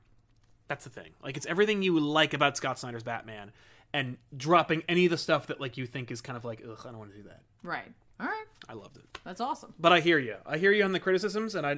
[0.67, 1.11] That's the thing.
[1.23, 3.51] Like it's everything you like about Scott Snyder's Batman,
[3.93, 6.79] and dropping any of the stuff that like you think is kind of like ugh,
[6.81, 7.41] I don't want to do that.
[7.63, 7.91] Right.
[8.19, 8.45] All right.
[8.67, 9.73] I loved it, That's awesome.
[9.79, 10.35] but I hear you.
[10.45, 11.71] I hear you on the criticisms, and I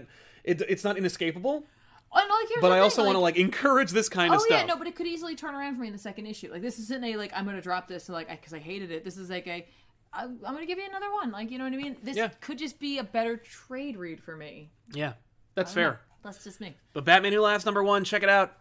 [0.44, 1.66] it, it's not inescapable.
[2.12, 4.52] Oh, and, like, But I thing, also want to like encourage this kind of stuff.
[4.52, 6.50] Oh yeah, no, but it could easily turn around for me in the second issue.
[6.52, 9.04] Like this isn't a like I'm gonna drop this like because I hated it.
[9.04, 9.68] This is like a
[10.12, 11.32] I- I'm gonna give you another one.
[11.32, 11.98] Like you know what I mean?
[12.02, 12.30] This Yeah.
[12.42, 14.72] could just be a better trade read for me.
[14.94, 15.14] yeah,
[15.56, 15.92] that's fair.
[15.92, 15.98] know.
[16.24, 16.76] That's just me.
[16.94, 18.58] But Batman Who Laughs number one, check it out.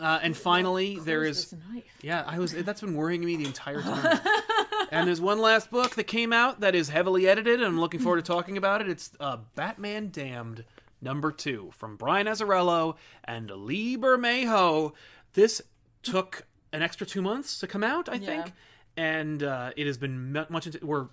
[0.00, 1.84] Uh, and finally, there knife.
[2.02, 4.20] yeah, I was that's been worrying me the entire time.
[4.92, 7.98] and there's one last book that came out that is heavily edited, and I'm looking
[8.00, 8.88] forward to talking about it.
[8.88, 10.64] It's uh, Batman Damned
[11.00, 14.92] number two from Brian Azzarello and Lee Bermejo.
[15.34, 15.62] This
[16.02, 18.26] took an extra two months to come out, I Yeah.
[18.26, 18.52] think,
[18.96, 20.66] and uh, it has been much.
[20.66, 21.06] Into, we're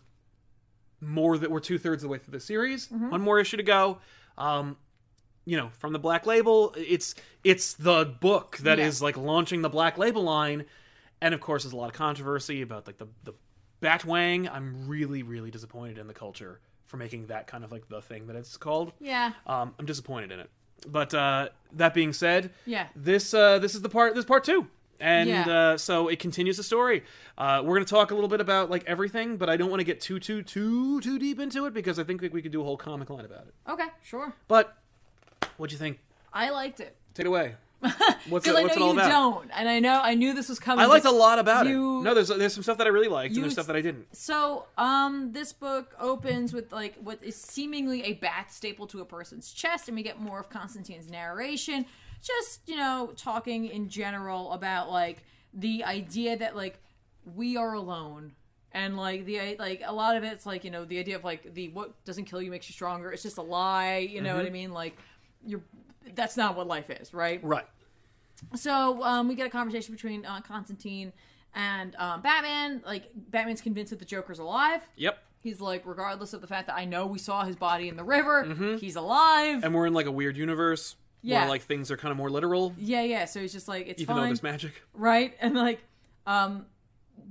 [1.01, 2.87] more that we're two thirds of the way through the series.
[2.87, 3.09] Mm-hmm.
[3.09, 3.99] One more issue to go.
[4.37, 4.77] Um,
[5.45, 9.05] you know, from the Black Label, it's it's the book that is Yeah.
[9.05, 10.65] like launching the Black Label line,
[11.21, 13.33] and of course, there's a lot of controversy about like the the
[13.81, 14.49] Batwang.
[14.51, 18.27] I'm really really disappointed in the culture for making that kind of like the thing
[18.27, 18.93] that it's called.
[18.99, 19.33] Yeah.
[19.47, 20.49] Um, I'm disappointed in it.
[20.87, 22.87] But uh, that being said, Yeah.
[22.95, 24.13] this uh, this is the part.
[24.15, 24.67] This part two,
[24.99, 25.49] and Yeah.
[25.49, 27.03] uh, so it continues the story.
[27.37, 29.83] Uh, we're gonna talk a little bit about like everything, but I don't want to
[29.85, 32.61] get too too too too deep into it because I think like, we could do
[32.61, 33.53] a whole comic line about it.
[33.69, 33.87] Okay.
[34.03, 34.33] Sure.
[34.47, 34.77] But
[35.57, 35.99] what'd you think?
[36.33, 36.95] I liked it.
[37.13, 37.55] Take it away.
[37.81, 39.09] What's it, Because I what's know it all you about?
[39.09, 40.83] don't, and I know I knew this was coming.
[40.83, 42.03] I liked a lot about you- it.
[42.03, 44.07] No, there's there's some stuff that I really liked, and there's stuff that I didn't.
[44.15, 49.05] So, um, this book opens with like what is seemingly a bat staple to a
[49.05, 51.85] person's chest, and we get more of Constantine's narration,
[52.23, 56.79] just you know, talking in general about like the idea that like
[57.35, 58.31] we are alone.
[58.71, 61.53] And like the like a lot of it's like you know the idea of like
[61.53, 63.09] the what doesn't kill you makes you stronger.
[63.11, 63.99] It's just a lie.
[63.99, 64.73] You know what I mean?
[64.73, 64.97] Like
[65.45, 65.61] you're
[66.13, 67.43] that's not what life is, right?
[67.43, 67.65] Right.
[68.55, 71.13] So um, we get a conversation between uh, Constantine
[71.53, 72.81] and um, Batman.
[72.85, 74.81] Like Batman's convinced that the Joker's alive.
[74.97, 75.17] Yep.
[75.41, 78.03] He's like, regardless of the fact that I know we saw his body in the
[78.03, 79.63] river, he's alive.
[79.63, 81.41] And we're in like a weird universe Yeah.
[81.41, 83.25] where like things are kind of more literal, yeah, yeah.
[83.25, 84.81] So he's just like, it's even though there's magic.
[84.93, 85.35] right?
[85.39, 85.81] And like,
[86.25, 86.65] um,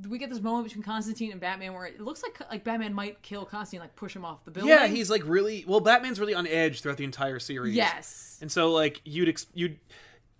[0.08, 3.22] we get this moment between Constantine and Batman where it looks like like Batman might
[3.22, 4.68] kill Constantine, like push him off the building.
[4.70, 5.80] Yeah, he's like really well.
[5.80, 7.74] Batman's really on edge throughout the entire series.
[7.74, 9.78] yes, And so, like, you'd ex- you'd.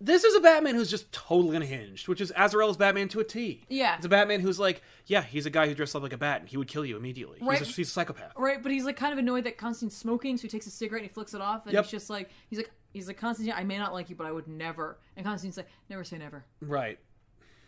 [0.00, 3.62] This is a Batman who's just totally unhinged, which is Azzarello's Batman to a T.
[3.70, 3.96] Yeah.
[3.96, 6.40] it's a Batman who's like, yeah, he's a guy who dressed up like a bat,
[6.40, 7.38] and he would kill you immediately.
[7.40, 7.58] Right.
[7.60, 8.32] He's, a, he's a psychopath.
[8.36, 8.62] right.
[8.62, 11.10] But he's like kind of annoyed that Constantine's smoking, so he takes a cigarette and
[11.10, 11.84] he flicks it off, and Yep.
[11.84, 14.32] he's just like, he's like, he's like Constantine, I may not like you, but I
[14.32, 14.98] would never.
[15.16, 16.44] And Constantine's like, never say never.
[16.60, 16.98] Right.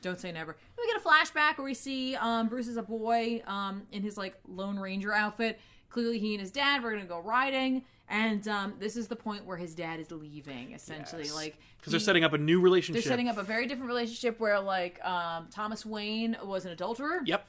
[0.06, 0.52] Don't say never.
[0.76, 4.04] Then we get a flashback where we see um, Bruce is a boy um, in
[4.04, 5.58] his like Lone Ranger outfit.
[5.88, 9.44] Clearly, he and his dad were gonna go riding, and um, this is the point
[9.44, 10.72] where his dad is leaving.
[10.74, 11.34] Essentially, Yes.
[11.34, 13.02] like Because they're setting up a new relationship.
[13.02, 17.22] they're setting up a very different relationship where like um, Thomas Wayne was an adulterer.
[17.24, 17.44] Yep.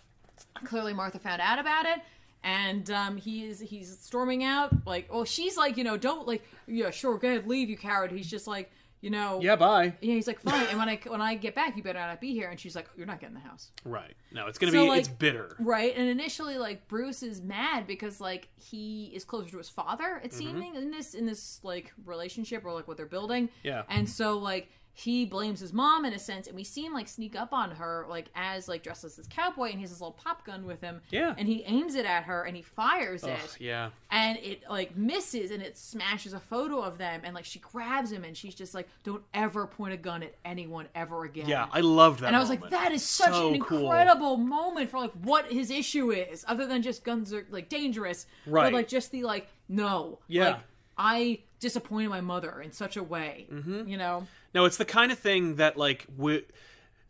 [0.63, 1.99] Clearly, Martha found out about it.
[2.43, 6.89] And um, he's he's storming out like, well, she's like, you know, don't like, yeah,
[6.89, 8.11] sure, go ahead, leave, you coward.
[8.11, 8.71] He's just like,
[9.01, 9.55] you know, Yeah.
[9.55, 9.93] Bye.
[10.01, 10.67] yeah, he's like, fine.
[10.67, 12.49] And when I when I get back, you better not be here.
[12.49, 14.15] And she's like, you're not getting the house, Right.
[14.31, 14.89] No, it's gonna So, be.
[14.89, 15.55] like- it's bitter.
[15.59, 15.93] right?
[15.95, 20.19] And initially, like Bruce is mad because like he is closer to his father.
[20.23, 20.37] It mm-hmm.
[20.37, 23.49] seeming in this in this like relationship or like what they're building.
[23.63, 23.83] Yeah.
[23.89, 24.69] And so like
[24.99, 27.69] he blames his mom in a sense, and we see him like sneak up on
[27.69, 30.65] her like as like dressed as this cowboy, and he has this little pop gun
[30.65, 31.01] with him.
[31.11, 31.35] Yeah.
[31.37, 33.89] And he aims it at her, and he fires Ugh, it yeah.
[34.09, 38.11] and it like misses and it smashes a photo of them and like she grabs
[38.11, 41.67] him and she's just like don't ever point a gun at anyone ever again Yeah.
[41.71, 42.27] I loved that.
[42.27, 42.71] and i was moment.
[42.71, 43.79] like that is such So an cool.
[43.81, 48.25] incredible moment for like what his issue is other than just guns are like dangerous
[48.45, 48.63] Right.
[48.63, 50.45] but like just the like no Yeah.
[50.47, 50.59] like
[50.97, 53.87] i disappointed my mother in such a way Mm-hmm.
[53.87, 54.25] you know
[54.57, 56.37] No, it's the kind of thing that like we,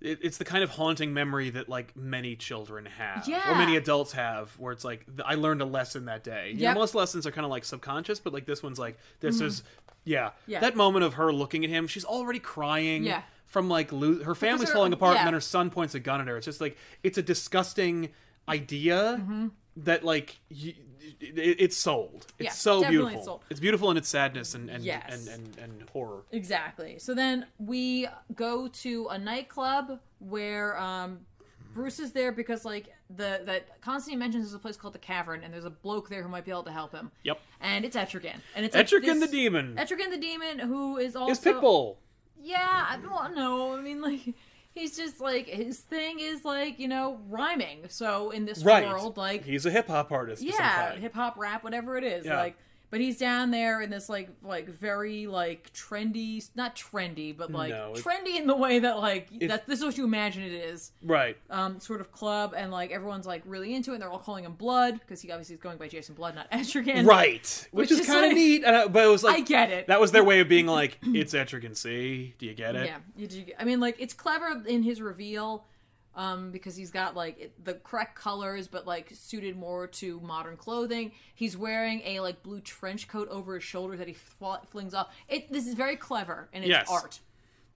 [0.01, 4.11] it, it's the kind of haunting memory that like many children have, or many adults
[4.13, 6.51] have, where it's like I learned a lesson that day.
[6.53, 9.39] You know, most lessons are kind of like subconscious, but like this one's like this
[9.41, 9.63] is,
[10.03, 10.51] yeah, Mm-hmm.
[10.51, 10.59] Yeah.
[10.59, 13.03] that moment of her looking at him, she's already crying.
[13.03, 13.21] Yeah.
[13.45, 15.19] From like lo- her family's her- falling apart, yeah.
[15.21, 16.35] and then her son points a gun at her.
[16.37, 18.09] It's just like it's a disgusting
[18.49, 19.21] idea,
[19.77, 20.75] that like y
[21.19, 22.27] it, it's sold.
[22.39, 23.23] It's Yeah, so beautiful.
[23.23, 23.43] sold.
[23.49, 25.27] It's beautiful in its sadness and and, Yes.
[25.27, 26.23] and, and and horror.
[26.31, 26.99] Exactly.
[26.99, 31.19] So then we go to a nightclub where um,
[31.73, 35.43] Bruce is there because like the that Constantine mentions there's a place called the Cavern
[35.43, 37.11] and there's a bloke there who might be able to help him.
[37.23, 37.39] Yep.
[37.61, 38.35] And it's Etrigan.
[38.55, 41.97] And it's like Etrigan this- the demon Etrigan the demon who is also is Pitbull.
[42.41, 43.77] Yeah, I don't know.
[43.77, 44.33] I mean like
[44.77, 47.85] he's just like his thing is like, you know, rhyming.
[47.89, 48.87] So in this Right.
[48.87, 50.41] world like He's a hip hop artist.
[50.43, 52.25] yeah, hip hop, rap, whatever it is.
[52.25, 52.37] Yeah.
[52.37, 52.57] Like,
[52.89, 57.69] but he's down there in this like like very like trendy, not trendy, but like
[57.69, 60.91] No, trendy in the way that like that this is what you imagine it is.
[61.03, 61.35] Right.
[61.49, 63.95] Um, sort of club, and like everyone's like really into it.
[63.95, 66.49] and They're all calling him Blood because he obviously is going by Jason Blood, not
[66.51, 67.05] Etrigan.
[67.05, 67.67] Right.
[67.71, 68.63] Which Which, is, is kind of like- neat.
[68.63, 69.87] And I, but it was like I get it.
[69.87, 71.75] that was their way of being like, it's Etrigan.
[71.75, 72.35] See?
[72.39, 72.85] Do you get it?
[72.87, 73.45] Yeah, you do.
[73.59, 75.65] I mean, like it's clever in his reveal,
[76.17, 81.13] um, because he's got like the correct colors, but like suited more to modern clothing.
[81.35, 85.15] He's wearing a like blue trench coat over his shoulder that he fl- flings off.
[85.29, 86.87] It this is very clever and it's Yes.
[86.91, 87.19] art.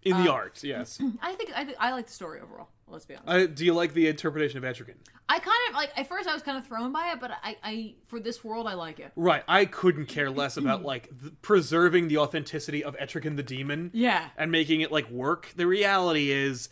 [0.03, 0.99] In the art, yes.
[1.21, 2.67] I think I, think- I like the story overall.
[2.87, 3.29] Let's be honest.
[3.31, 4.95] Uh, do you like the interpretation of Etrigan?
[5.29, 7.55] I kind of like at first I was kind of thrown by it, but I,
[7.63, 9.11] I for this world I like it.
[9.15, 9.43] Right.
[9.47, 13.91] I couldn't care less about like th- preserving the authenticity of Etrigan the demon.
[13.93, 14.27] Yeah.
[14.35, 15.53] and making it like work.
[15.55, 16.67] The reality is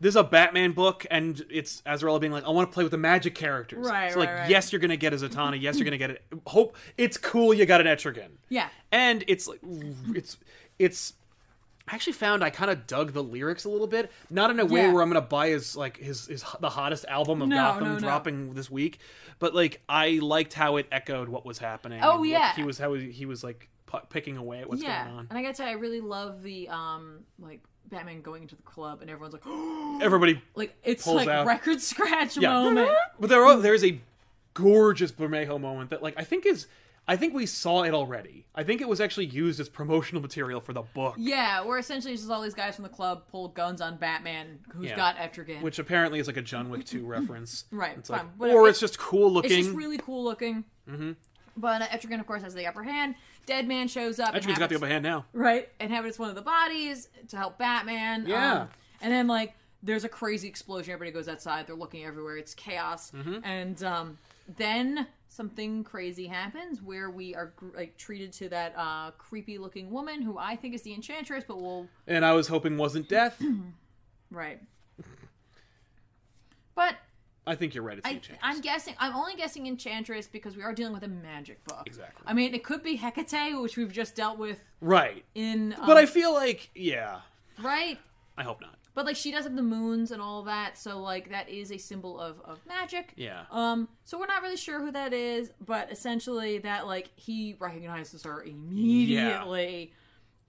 [0.00, 2.90] this is a Batman book, and it's Azzarello being like, I want to play with
[2.92, 3.86] the magic characters.
[3.86, 4.50] Right, So like, right, right.
[4.50, 5.60] yes, you're gonna get a Zatanna.
[5.60, 6.22] Yes, you're gonna get it.
[6.46, 7.52] Hope it's cool.
[7.54, 8.28] You got an Etrigan.
[8.48, 8.68] Yeah.
[8.90, 9.60] and it's like
[10.14, 10.36] it's
[10.78, 11.14] it's.
[11.88, 14.64] I actually found I kind of dug the lyrics a little bit, not in a
[14.64, 14.92] way Yeah.
[14.92, 17.92] where I'm gonna buy his like his his the hottest album of No, Gotham no,
[17.94, 17.98] no.
[17.98, 18.98] dropping this week,
[19.40, 22.00] but like I liked how it echoed what was happening.
[22.02, 22.54] Oh, yeah.
[22.54, 23.68] he was how he was like
[24.10, 25.26] picking away at what's yeah, going on.
[25.30, 28.62] and I gotta tell you, I really love the um like Batman going into the
[28.62, 29.46] club and everyone's like,
[30.02, 31.46] Everybody like it's like out.
[31.46, 32.50] record scratch Yeah.
[32.52, 32.90] moment.
[33.20, 34.00] But there are, there's a
[34.54, 36.66] gorgeous Bermejo moment that like I think is
[37.08, 38.46] I think we saw it already.
[38.54, 42.14] I think it was actually used as promotional material for the book, Yeah, where essentially
[42.14, 44.96] just all these guys from the club pull guns on Batman, who's Yeah.
[44.96, 45.62] got Etrigan.
[45.62, 47.64] which apparently is like a John Wick 2 reference.
[47.72, 49.50] Right, It's like or it's just cool looking.
[49.50, 50.64] it's just really cool looking.
[50.88, 51.12] Mm-hmm.
[51.56, 53.16] But uh, Etrigan, of course, has the upper hand.
[53.46, 54.34] Deadman shows up.
[54.34, 55.26] Etrigan's got the upper hand now.
[55.32, 58.26] right, and habits one of the bodies to help Batman.
[58.26, 58.62] Yeah.
[58.62, 58.68] um,
[59.00, 60.92] and then like there's a crazy explosion.
[60.92, 61.66] Everybody goes outside.
[61.66, 62.36] They're looking everywhere.
[62.36, 63.10] It's chaos.
[63.10, 63.44] Mm-hmm.
[63.44, 64.18] And um,
[64.56, 70.22] then something crazy happens where we are like treated to that uh, creepy looking woman
[70.22, 73.42] who I think is the Enchantress, but we'll And I was hoping wasn't death.
[74.30, 74.60] right.
[76.74, 76.96] But
[77.46, 77.98] I think you're right.
[77.98, 78.38] It's I, Enchantress.
[78.42, 78.94] I'm guessing.
[78.98, 81.82] I'm only guessing Enchantress because we are dealing with a magic book.
[81.86, 82.22] Exactly.
[82.26, 85.24] I mean, it could be Hecate, which we've just dealt with right.
[85.34, 85.74] in.
[85.78, 87.20] Um, But I feel like yeah.
[87.60, 87.98] right.
[88.38, 88.78] I hope not.
[88.94, 91.78] But like she does have the moons and all that, so like that is a
[91.78, 93.14] symbol of of magic.
[93.16, 93.44] Yeah.
[93.50, 93.88] Um.
[94.04, 98.42] So we're not really sure who that is, but essentially that like he recognizes her
[98.44, 99.92] immediately,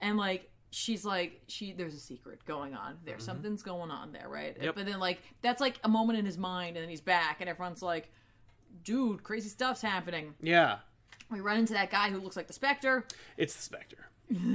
[0.00, 3.18] and like she's like she there's a secret going on there.
[3.18, 4.54] Something's going on there, right?
[4.54, 4.64] Mm-hmm.
[4.64, 4.74] Yep.
[4.74, 7.48] But then like that's like a moment in his mind, and then he's back, and
[7.48, 8.10] everyone's like,
[8.82, 10.78] "Dude, crazy stuff's happening." Yeah.
[11.30, 13.06] We run into that guy who looks like the Spectre.
[13.36, 14.08] It's the Spectre.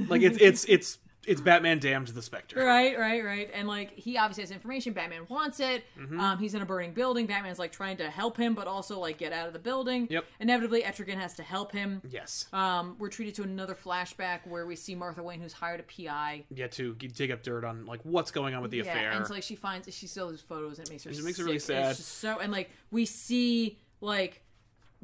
[0.08, 0.98] like it's it's it's
[1.30, 2.58] it's Batman damned the Spectre.
[2.58, 3.48] Right, right, right.
[3.54, 4.92] And like he obviously has information.
[4.92, 5.84] Batman wants it.
[5.96, 6.18] Mm-hmm.
[6.18, 7.26] Um, he's in a burning building.
[7.26, 10.08] Batman's like trying to help him, but also like get out of the building.
[10.10, 10.24] Yep.
[10.40, 12.02] Inevitably, Etrigan has to help him.
[12.10, 12.48] Yes.
[12.52, 16.46] Um, we're treated to another flashback where we see Martha Wayne, who's hired a PI.
[16.52, 19.12] Get to dig up dirt on like what's going on with the yeah, affair.
[19.12, 21.10] and so like she finds she still has photos and it makes her.
[21.10, 21.94] It makes her really sad.
[21.94, 24.42] So and like we see like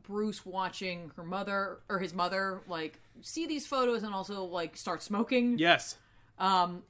[0.03, 5.05] Bruce watching her mother or his mother like see these photos and also like start
[5.05, 5.57] smoking.
[5.59, 5.99] yes.
[6.39, 6.83] Um,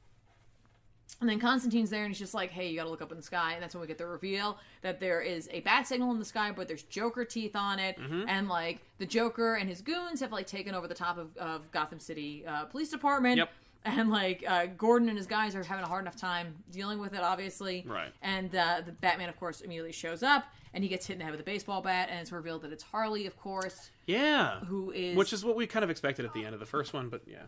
[1.20, 3.16] and then Constantine's there, and he's just like, "Hey, you got to look up in
[3.16, 6.10] the sky." And that's when we get the reveal that there is a bat signal
[6.10, 8.28] in the sky, but there's Joker teeth on it, Mm-hmm.
[8.28, 11.70] and like the Joker and his goons have like taken over the top of, of
[11.70, 13.38] Gotham City uh, Police Department.
[13.38, 13.50] Yep.
[13.86, 17.14] And like uh, Gordon and his guys are having a hard enough time dealing with
[17.14, 17.84] it, obviously.
[17.88, 18.12] Right.
[18.20, 20.44] And uh, the Batman, of course, immediately shows up,
[20.74, 22.72] and he gets hit in the head with a baseball bat, and it's revealed that
[22.72, 24.58] it's Harley, of course, Yeah.
[24.64, 26.92] who is Which is what we kind of expected at the end of the first
[26.92, 27.44] one, but yeah.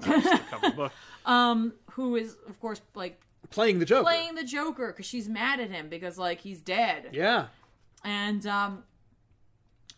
[1.26, 3.20] um who is of course like
[3.50, 4.04] Playing the Joker.
[4.04, 7.10] playing the Joker because she's mad at him because like he's dead.
[7.12, 7.46] Yeah.
[8.04, 8.84] and um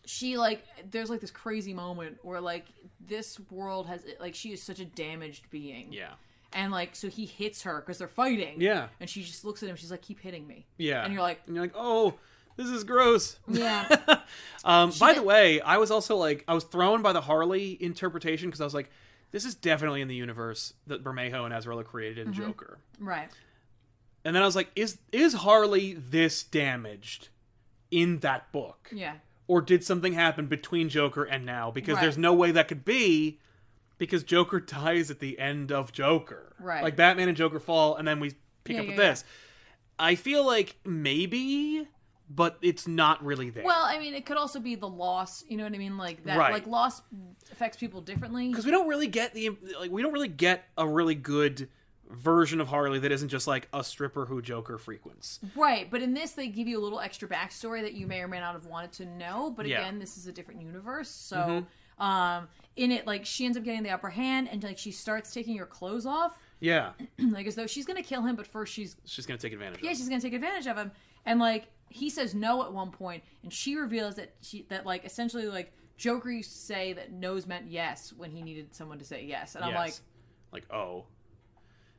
[0.05, 2.65] she like there's like this crazy moment where like
[2.99, 6.11] this world has like she is such a damaged being Yeah.
[6.53, 8.87] and like so he hits her because they're fighting Yeah.
[8.99, 11.03] and she just looks at him she's like keep hitting me Yeah.
[11.03, 12.15] and you're like and you're like, oh,
[12.57, 13.37] this is gross.
[13.47, 13.87] yeah
[14.65, 18.49] Um, by the way, I was also like, I was thrown by the Harley interpretation
[18.49, 18.89] because I was like,
[19.31, 22.43] this is definitely in the universe that Bermejo and Azzarello created in Mm-hmm.
[22.43, 22.79] Joker.
[22.99, 23.29] right
[24.23, 27.29] And then I was like, is is Harley this damaged
[27.91, 28.89] in that book?
[28.91, 29.15] Yeah.
[29.47, 31.69] Or did something happen between Joker and now?
[31.71, 32.01] Because Right.
[32.01, 33.39] there's no way that could be
[33.97, 36.53] because Joker dies at the end of Joker.
[36.59, 36.83] Right.
[36.83, 38.31] Like Batman and Joker fall and then we
[38.63, 39.23] pick Yeah, up with yeah, this.
[39.99, 41.87] I feel like maybe
[42.29, 43.63] but it's not really there.
[43.63, 45.43] Well, I mean, it could also be the loss.
[45.47, 45.97] You know what I mean?
[45.97, 46.37] Like that.
[46.37, 46.53] Right.
[46.53, 47.01] Like loss
[47.51, 48.49] affects people differently.
[48.49, 51.69] because we don't really get the like we don't really get a really good
[52.09, 55.39] version of Harley that isn't just like a stripper who Joker frequents.
[55.55, 58.27] Right, but in this they give you a little extra backstory that you may or
[58.27, 59.51] may not have wanted to know.
[59.55, 59.81] But Yeah.
[59.81, 61.65] again, this is a different universe, so
[61.97, 65.33] um, in it, like she ends up getting the upper hand, and like she starts
[65.33, 68.95] taking her clothes off, Yeah, like as though she's gonna kill him, but first she's
[69.05, 69.79] she's gonna take advantage.
[69.83, 70.91] yeah she's gonna take advantage of him,
[71.25, 75.05] and like he says no at one point, and she reveals that she that like
[75.05, 79.05] essentially like Joker used to say that no's meant yes when he needed someone to
[79.05, 79.87] say yes, and I'm like.
[79.87, 80.01] Yes.
[80.51, 81.05] like oh,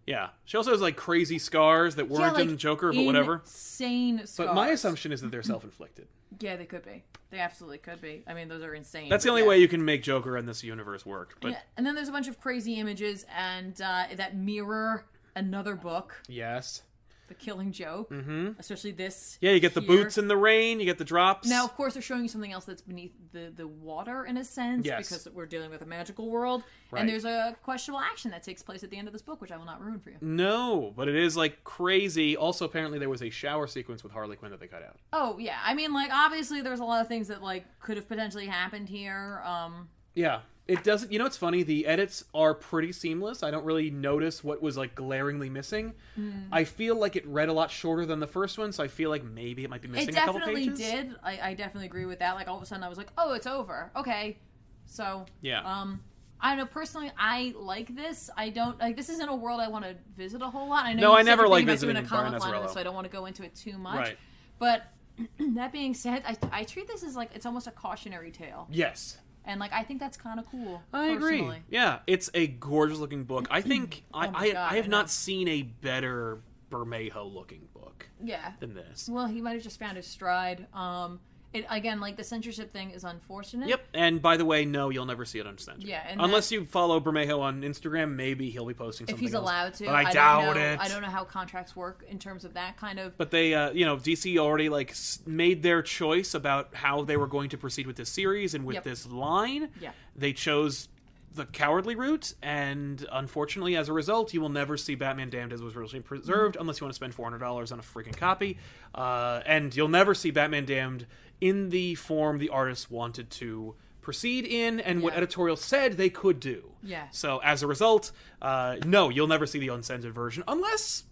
[0.06, 0.28] yeah.
[0.44, 3.42] She also has like crazy scars that weren't like in Joker, but whatever.
[3.44, 4.48] Insane scars.
[4.48, 6.06] But my assumption is that they're self-inflicted.
[6.40, 7.04] Yeah, they could be.
[7.30, 8.22] They absolutely could be.
[8.26, 9.08] I mean, those are insane.
[9.08, 9.48] That's the only yeah.
[9.48, 11.36] way you can make Joker in this universe work.
[11.40, 15.76] But Yeah, and then there's a bunch of crazy images and uh, that mirror another
[15.76, 16.82] book, yes,
[17.28, 18.51] The Killing Joke, mm-hmm.
[18.59, 19.39] especially this.
[19.40, 21.48] yeah, you get the boots in the rain, you get the drops.
[21.48, 24.44] Now, of course, they're showing you something else that's beneath the, the water in a
[24.44, 25.09] sense Yes.
[25.09, 26.62] because we're dealing with a magical world.
[26.90, 27.01] Right.
[27.01, 29.51] And there's a questionable action that takes place at the end of this book, which
[29.51, 30.16] I will not ruin for you.
[30.20, 32.36] no, but it is like crazy.
[32.36, 34.97] Also, apparently there was a shower sequence with Harley Quinn that they cut out.
[35.12, 38.09] Oh yeah, I mean, like obviously there's a lot of things that like could have
[38.09, 39.43] potentially happened here.
[39.44, 40.40] Um, Yeah.
[40.68, 43.43] It doesn't you know it's funny, the edits are pretty seamless.
[43.43, 45.94] I don't really notice what was like glaringly missing.
[46.16, 46.30] Hmm.
[46.51, 49.10] I feel like it read a lot shorter than the first one, so I feel
[49.10, 50.78] like maybe it might be missing it a couple definitely pages.
[50.78, 51.14] did.
[51.22, 52.34] I, I definitely agree with that.
[52.34, 53.93] Like all of a sudden, I was like, oh, it's over.
[53.94, 54.38] Okay,
[54.86, 55.60] so Yeah.
[55.60, 56.01] Um,
[56.40, 56.66] I don't know.
[56.66, 58.28] Personally, I like this.
[58.36, 58.97] I don't like.
[58.97, 60.84] This isn't a world I want to visit a whole lot.
[60.84, 61.12] I know.
[61.12, 63.06] No, I never like thinking about doing visiting a comic line so I don't want
[63.06, 63.97] to go into it too much.
[63.97, 64.18] Right.
[64.59, 64.82] But
[65.55, 69.18] that being said, I, I treat this as like it's almost a cautionary tale, Yes.
[69.47, 70.82] And like I think that's kind of cool.
[70.93, 71.48] I agree.
[71.70, 73.47] Yeah, it's a gorgeous looking book.
[73.51, 76.40] I think I, Oh I, God, I have I not seen a better
[76.70, 78.52] Bermejo looking book Yeah.
[78.60, 79.09] than this.
[79.09, 80.66] Well, he might have just found his stride.
[80.74, 81.20] Um,
[81.57, 83.69] it again, like the censorship thing is unfortunate.
[83.69, 83.81] Yep.
[83.95, 85.85] And by the way, no, you'll never see it uncensored.
[85.89, 89.15] Yeah, and Unless you follow Bermejo on Instagram, maybe he'll be posting something.
[89.16, 89.43] If he's else.
[89.43, 90.61] allowed to, But I, don't doubt know.
[90.62, 90.78] it.
[90.81, 93.16] I don't know how contracts work in terms of that kind of.
[93.19, 97.16] But they, uh, you know, DC already like s- made their choice about how they
[97.16, 98.85] were going to proceed with this series and with Yep.
[98.85, 99.69] this line.
[99.81, 99.91] Yeah.
[100.15, 100.89] They chose
[101.35, 105.61] the cowardly route, and unfortunately, as a result, you will never see Batman Damned as
[105.61, 106.62] was originally preserved Mm-hmm.
[106.62, 108.57] unless you want to spend four hundred dollars on a freaking copy.
[108.95, 111.07] Uh, and you'll never see Batman Damned
[111.40, 116.38] in the form the artist wanted to proceed in, and what editorial said they could
[116.40, 116.72] do.
[116.82, 117.08] Yeah.
[117.10, 121.04] So as a result, uh, no, you'll never see the uncensored version unless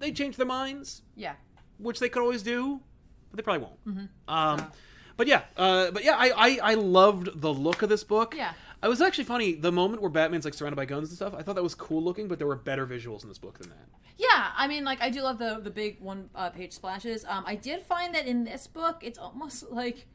[0.00, 1.34] they change their minds Yeah.
[1.78, 2.80] which they could always do,
[3.30, 3.86] but they probably won't.
[3.86, 4.34] Mm-hmm.
[4.34, 4.66] Um, So-
[5.16, 8.34] But yeah, uh, but yeah, I, I I loved the look of this book.
[8.36, 8.52] Yeah.
[8.82, 11.34] I was actually funny the moment where Batman's like surrounded by guns and stuff.
[11.34, 13.70] I thought that was cool looking, but there were better visuals in this book than
[13.70, 13.88] that.
[14.18, 17.24] Yeah, I mean, like I do love the the big one uh, page splashes.
[17.26, 20.06] Um, I did find that in this book, it's almost like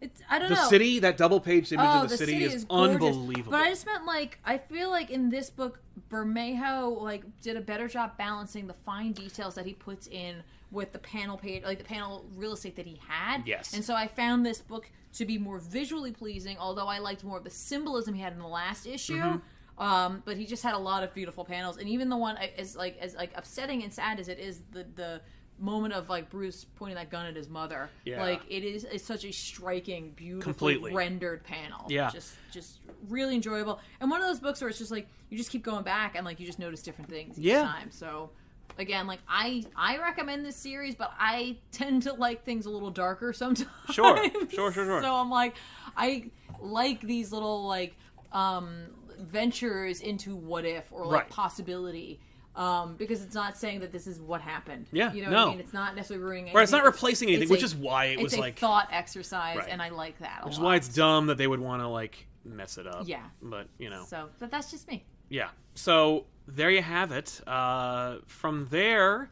[0.00, 0.20] it's.
[0.30, 0.62] I don't The know.
[0.62, 2.94] The city, that double page image Oh, of the, the city, is, gorgeous.
[2.94, 3.50] unbelievable.
[3.52, 5.80] But I just meant like I feel like in this book,
[6.10, 10.92] Bermejo like did a better job balancing the fine details that he puts in with
[10.92, 13.42] the panel page, like the panel real estate that he had.
[13.46, 13.74] Yes.
[13.74, 17.38] And so I found this book to be more visually pleasing, although I liked more
[17.38, 19.16] of the symbolism he had in the last issue.
[19.20, 19.82] Mm-hmm.
[19.82, 22.74] Um, but he just had a lot of beautiful panels, and even the one as
[22.76, 25.20] like as like upsetting and sad as it is, the the
[25.60, 28.20] moment of like Bruce pointing that gun at his mother, Yeah.
[28.22, 30.92] like it is it's such a striking, beautiful, Completely.
[30.92, 31.86] rendered panel.
[31.88, 32.10] Yeah.
[32.10, 32.78] just just
[33.08, 35.84] really enjoyable, and one of those books where it's just like you just keep going
[35.84, 37.62] back and like you just notice different things each Yeah.
[37.62, 37.90] time.
[37.92, 38.30] So
[38.78, 42.90] again, like I I recommend this series, but I tend to like things a little
[42.90, 43.70] darker sometimes.
[43.92, 44.16] Sure.
[44.50, 45.02] Sure, sure, sure.
[45.02, 45.54] So I'm like,
[45.96, 46.30] I
[46.60, 47.94] like these little like
[48.32, 48.84] um
[49.18, 51.30] ventures into what if or like Right.
[51.30, 52.20] possibility.
[52.56, 54.86] Um, because it's not saying that this is what happened.
[54.90, 55.36] Yeah, you know no.
[55.36, 55.60] what I mean.
[55.60, 56.42] It's not necessarily ruining.
[56.46, 56.58] Anything.
[56.58, 58.88] Or it's not replacing anything, which a- is why it it's was a like, thought
[58.90, 59.68] exercise, Right.
[59.68, 60.40] and I like that.
[60.42, 63.04] A which is why it's dumb that they would want to like mess it up.
[63.06, 63.22] Yeah.
[63.40, 65.04] But you know, So, but that's just me.
[65.28, 65.48] Yeah.
[65.74, 67.40] So there you have it.
[67.46, 69.28] Uh, from there,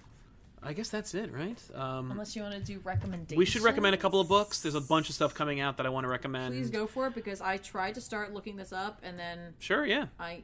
[0.62, 1.60] I guess that's it, right?
[1.74, 3.39] Um, Unless you want to do recommendations.
[3.39, 4.60] We should recommend a couple of books.
[4.62, 6.55] There's a bunch of stuff coming out that I want to recommend.
[6.55, 9.86] Please go for it because I tried to start looking this up and then Sure,
[9.86, 10.06] yeah.
[10.20, 10.43] I.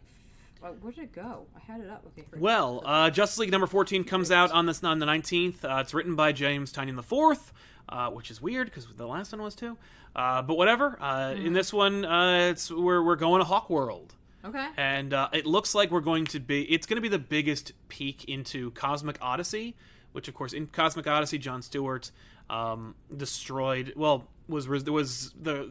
[0.63, 1.47] uh, Where did it go?
[1.57, 2.05] I had it up.
[2.17, 2.25] Okay.
[2.39, 5.65] Well, uh, Justice League number 14 comes out on this on the 19th.
[5.65, 7.53] Uh, it's written by James Tynion the Fourth,
[7.89, 9.77] uh, which is weird because the last one was too.
[10.15, 11.01] Uh, but whatever.
[11.03, 14.11] Uh, In this one, uh, it's we're we're going to Hawkworld.
[14.45, 14.67] Okay.
[14.77, 17.73] and uh, it looks like we're going to be it's going to be the biggest
[17.89, 19.77] peek into cosmic odyssey
[20.13, 22.11] which of course in Cosmic Odyssey, John Stewart
[22.51, 23.95] um, destroyed.
[23.97, 25.71] Well, was was the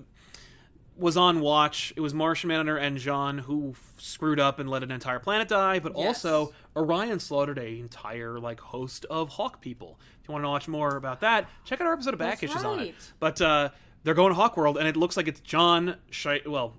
[0.97, 1.93] was on watch.
[1.95, 5.47] It was Martian Manhunter and John who f- screwed up and let an entire planet
[5.47, 6.07] die, but Yes.
[6.25, 9.99] also Orion slaughtered a entire like host of Hawk people.
[10.21, 12.51] If you want to watch more about that, check out our episode of Back That's
[12.51, 12.95] Issues on it.
[13.19, 13.69] But uh,
[14.03, 15.97] they're going to Hawkworld, and it looks like it's John.
[16.09, 16.73] Shi- well,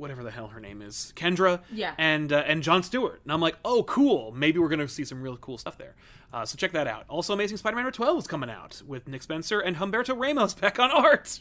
[0.00, 1.60] whatever the hell her name is, Kendra.
[1.72, 1.94] Yeah.
[1.98, 4.32] And uh, and John Stewart, and I'm like, oh, cool.
[4.32, 5.94] Maybe we're gonna see some real cool stuff there.
[6.32, 7.04] Uh, so check that out.
[7.08, 10.78] Also, Amazing Spider-Man number 12 is coming out with Nick Spencer and Humberto Ramos back
[10.78, 11.40] on art.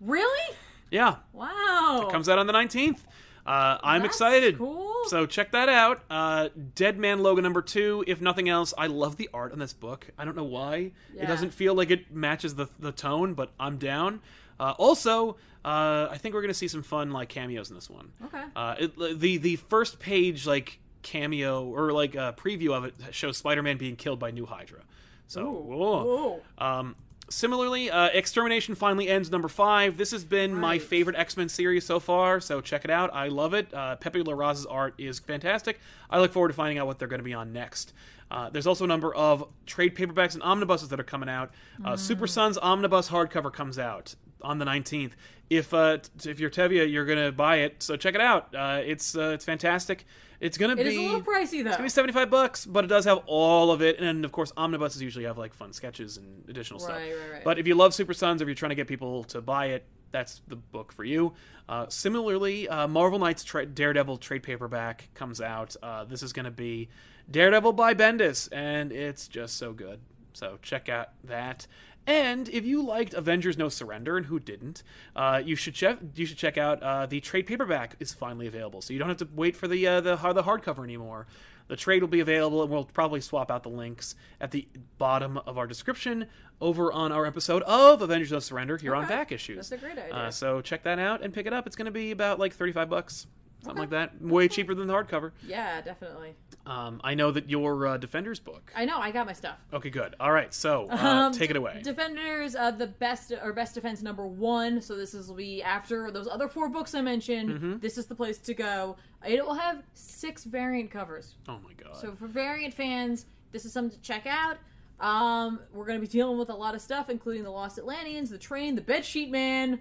[0.00, 0.56] Really?
[0.90, 2.06] Yeah, Wow.
[2.08, 2.98] It comes out on the 19th.
[3.46, 4.58] Uh, I'm That's excited.
[4.58, 4.92] cool.
[5.06, 6.02] So check that out.
[6.10, 8.04] Uh, Dead Man Logan number two.
[8.06, 10.08] If nothing else, I love the art on this book.
[10.18, 10.92] I don't know why.
[11.14, 11.22] Yeah.
[11.24, 14.20] It doesn't feel like it matches the the tone, but I'm down.
[14.60, 18.12] Uh, also, uh, I think we're gonna see some fun like cameos in this one.
[18.26, 18.44] Okay.
[18.54, 23.38] Uh, it, the the first page like cameo or like uh, preview of it shows
[23.38, 24.80] Spider-Man being killed by New Hydra.
[25.26, 25.62] So Ooh.
[25.62, 26.42] whoa.
[26.58, 26.94] Um,
[27.30, 29.96] similarly, uh, Extermination finally ends number five.
[29.96, 33.08] This has been my favorite X Men series so far, so check it out.
[33.14, 33.72] I love it.
[33.72, 35.80] Uh, Pepe Larraz's art is fantastic.
[36.10, 37.94] I look forward to finding out what they're going to be on next.
[38.30, 41.50] Uh, there's also a number of trade paperbacks and omnibuses that are coming out.
[41.84, 45.12] Uh, Super Sons Omnibus hardcover comes out on the 19th.
[45.48, 47.82] If uh, t- if you're Tevia, you're gonna buy it.
[47.82, 48.54] So check it out.
[48.54, 50.04] Uh, it's uh, it's fantastic.
[50.38, 51.70] It's gonna It be is a little pricey though.
[51.70, 53.98] it's gonna be 75 bucks, but it does have all of it.
[53.98, 56.96] And of course, omnibuses usually have like fun sketches and additional stuff.
[56.96, 57.44] Right, right, right.
[57.44, 59.66] But if you love Super Sons, or if you're trying to get people to buy
[59.66, 61.32] it, that's the book for you.
[61.68, 65.74] Uh, similarly, uh, Marvel Knights tra- Daredevil trade paperback comes out.
[65.82, 66.88] Uh, this is gonna be
[67.30, 69.98] Daredevil by Bendis, and it's just so good.
[70.32, 71.66] So check out that.
[72.10, 74.82] And if you liked Avengers: No Surrender, and who didn't,
[75.14, 75.98] uh, you should check.
[76.16, 79.18] You should check out uh, the trade paperback is finally available, so you don't have
[79.18, 81.28] to wait for the uh, the the hardcover anymore.
[81.68, 84.66] The trade will be available, and we'll probably swap out the links at the
[84.98, 86.26] bottom of our description
[86.60, 89.70] over on our episode of Avengers: No Surrender here on Back Issues.
[89.70, 90.12] That's a great idea.
[90.12, 91.68] Uh, so check that out and pick it up.
[91.68, 93.28] It's going to be about like thirty-five bucks,
[93.62, 93.96] something Okay.
[93.96, 94.22] like that.
[94.22, 95.32] Way cheaper than the hardcover.
[95.46, 96.34] yeah, definitely.
[96.66, 98.70] Um, I know that your uh, Defenders book.
[98.76, 98.98] I know.
[98.98, 99.56] I got my stuff.
[99.72, 100.14] Okay, good.
[100.20, 101.80] All right, so uh, Um, take it away.
[101.82, 104.80] Defenders, uh, the best or best defense number one.
[104.82, 107.50] So this is will be after those other four books I mentioned.
[107.50, 107.78] Mm-hmm.
[107.78, 108.96] This is the place to go.
[109.26, 111.34] It will have six variant covers.
[111.48, 111.96] oh my god.
[111.96, 114.58] So for variant fans, this is something to check out.
[115.00, 118.28] Um, we're going to be dealing with a lot of stuff, including the Lost Atlanteans,
[118.30, 119.80] the Train, the Bedsheet Man,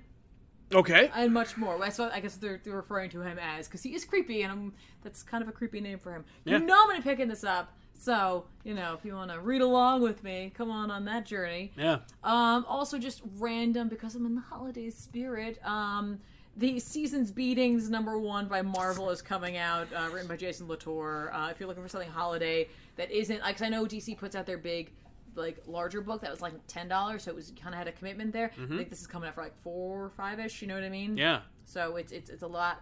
[0.74, 1.12] okay.
[1.16, 1.78] and much more.
[1.80, 4.52] That's what I guess they're, they're referring to him as because he is creepy, and
[4.52, 4.74] I'm,
[5.04, 6.26] that's kind of a creepy name for him.
[6.46, 6.58] Yeah.
[6.58, 9.62] You know I'm be picking this up, so you know if you want to read
[9.62, 11.72] along with me, come on on that journey.
[11.78, 12.00] yeah.
[12.24, 15.60] Um, also just random because I'm in the holiday spirit.
[15.66, 16.20] Um,
[16.60, 21.32] the season's beatings number one by Marvel is coming out, uh, written by Jason Latour.
[21.34, 22.68] Uh, if you're looking for something holiday
[22.98, 24.92] that isn't, like, I know DC puts out their big,
[25.36, 27.92] like, larger book that was like ten dollars, so it was kind of had a
[27.92, 28.52] commitment there.
[28.62, 30.62] I think this is coming out for like four or five ish.
[30.62, 31.12] You know what I mean?
[31.12, 31.18] Mm-hmm.
[31.20, 31.42] Yeah.
[31.66, 32.82] So it's it's it's a lot.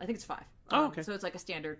[0.00, 0.44] I think it's five.
[0.70, 1.02] Oh, Um, okay.
[1.02, 1.78] So it's like a standard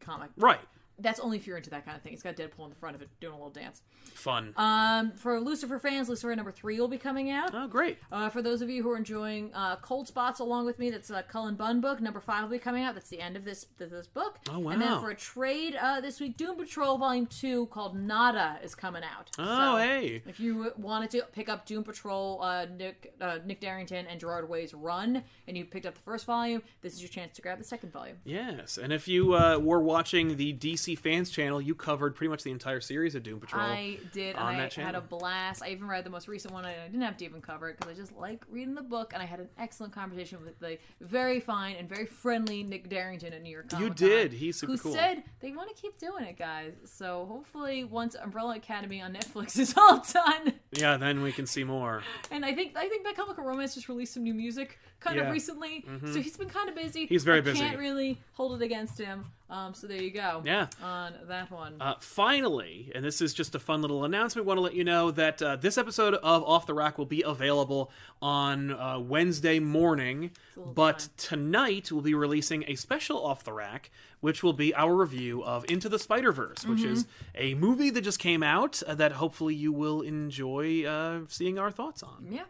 [0.00, 0.30] comic.
[0.36, 0.60] Right.
[1.00, 2.12] That's only if you're into that kind of thing.
[2.12, 3.82] It's got Deadpool in the front of it doing a little dance.
[4.14, 4.52] Fun.
[4.56, 7.50] Um, for Lucifer fans, Lucifer number three will be coming out.
[7.54, 7.98] oh, great.
[8.12, 11.10] Uh, for those of you who are enjoying uh, Cold Spots along with me, that's
[11.10, 12.00] a Cullen Bunn book.
[12.00, 12.94] Number five will be coming out.
[12.94, 14.38] That's the end of this this book.
[14.50, 14.72] Oh, wow.
[14.72, 18.74] And then for a trade uh, this week, Doom Patrol Volume Two called Nada is
[18.74, 19.30] coming out.
[19.38, 20.22] Oh, So, hey.
[20.26, 24.48] If you wanted to pick up Doom Patrol, uh, Nick uh, Nick Derington and Gerard
[24.48, 27.58] Way's run, and you picked up the first volume, this is your chance to grab
[27.58, 28.16] the second volume.
[28.24, 32.42] Yes, and if you uh, were watching the DC Fans channel, you covered pretty much
[32.42, 33.62] the entire series of Doom Patrol.
[33.62, 35.62] I did, On and on I that had a blast.
[35.62, 37.78] I even read the most recent one, and I didn't have to even cover it
[37.78, 39.12] because I just like reading the book.
[39.14, 43.32] And I had an excellent conversation with the very fine and very friendly Nick Derington
[43.32, 44.32] at New York Comic You did.
[44.32, 44.92] He's super who cool.
[44.92, 46.74] said they want to keep doing it, guys.
[46.84, 51.64] So hopefully, once Umbrella Academy on Netflix is all done, Yeah, then we can see
[51.64, 52.02] more.
[52.30, 55.22] and I think I think My Chemical Romance just released some new music kind Yeah.
[55.22, 55.28] Mm-hmm.
[55.28, 57.06] of recently, so he's been kind of busy.
[57.06, 57.58] He's very I busy.
[57.60, 59.24] Can't really hold it against him.
[59.50, 60.42] Um, so there you go.
[60.44, 60.68] Yeah.
[60.82, 61.74] On that one.
[61.80, 65.10] Uh, finally, and this is just a fun little announcement, want to let you know
[65.10, 67.90] that uh, this episode of Off the Rack will be available
[68.22, 71.08] on uh, Wednesday morning, but time.
[71.16, 73.90] tonight we'll be releasing a special Off the Rack,
[74.20, 77.36] which will be our review of Into the Spider Verse, which is Mm-hmm.
[77.36, 81.70] a movie that just came out uh, that hopefully you will enjoy uh, seeing our
[81.70, 82.26] thoughts on.
[82.30, 82.44] yeah.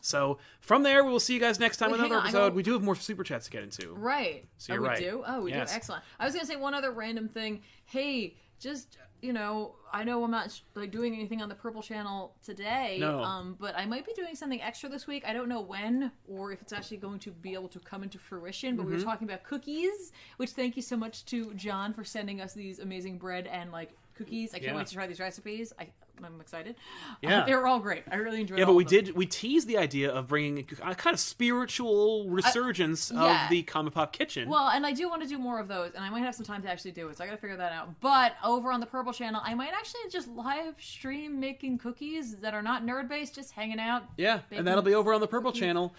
[0.00, 2.54] So from there, we will see you guys next time Wait, another on, episode.
[2.54, 3.92] We do have more super chats to get into.
[3.94, 4.44] Right.
[4.58, 4.98] So oh, you're we right.
[4.98, 5.22] do?
[5.26, 5.70] Oh, we Yes.
[5.70, 5.76] do.
[5.76, 6.02] Excellent.
[6.18, 7.62] I was going to say one other random thing.
[7.84, 12.34] Hey, just you know, I know I'm not like doing anything on the Purple Channel
[12.42, 12.96] today.
[13.00, 13.22] No.
[13.22, 15.24] Um, but I might be doing something extra this week.
[15.28, 18.18] I don't know when or if it's actually going to be able to come into
[18.18, 18.76] fruition.
[18.76, 19.00] But we Mm-hmm.
[19.00, 22.78] were talking about cookies, which thank you so much to John for sending us these
[22.78, 23.90] amazing bread and like
[24.20, 24.54] cookies.
[24.54, 24.76] I can't Yeah.
[24.76, 25.72] wait to try these recipes.
[25.78, 25.88] I,
[26.22, 26.76] I'm excited.
[27.22, 27.40] Yeah.
[27.40, 28.02] Uh, they were all great.
[28.10, 28.58] I really enjoyed.
[28.58, 28.60] It.
[28.60, 29.04] Yeah, but we them.
[29.04, 33.44] did we teased the idea of bringing a kind of spiritual resurgence yeah.
[33.44, 34.48] of the Comic Pop Kitchen.
[34.48, 36.44] Well, and I do want to do more of those, and I might have some
[36.44, 38.00] time to actually do it, so I got to figure that out.
[38.00, 42.52] But over on the Purple Channel, I might actually just live stream making cookies that
[42.54, 44.04] are not nerd based, just hanging out.
[44.16, 45.94] yeah, and that'll be over on the Purple Channel.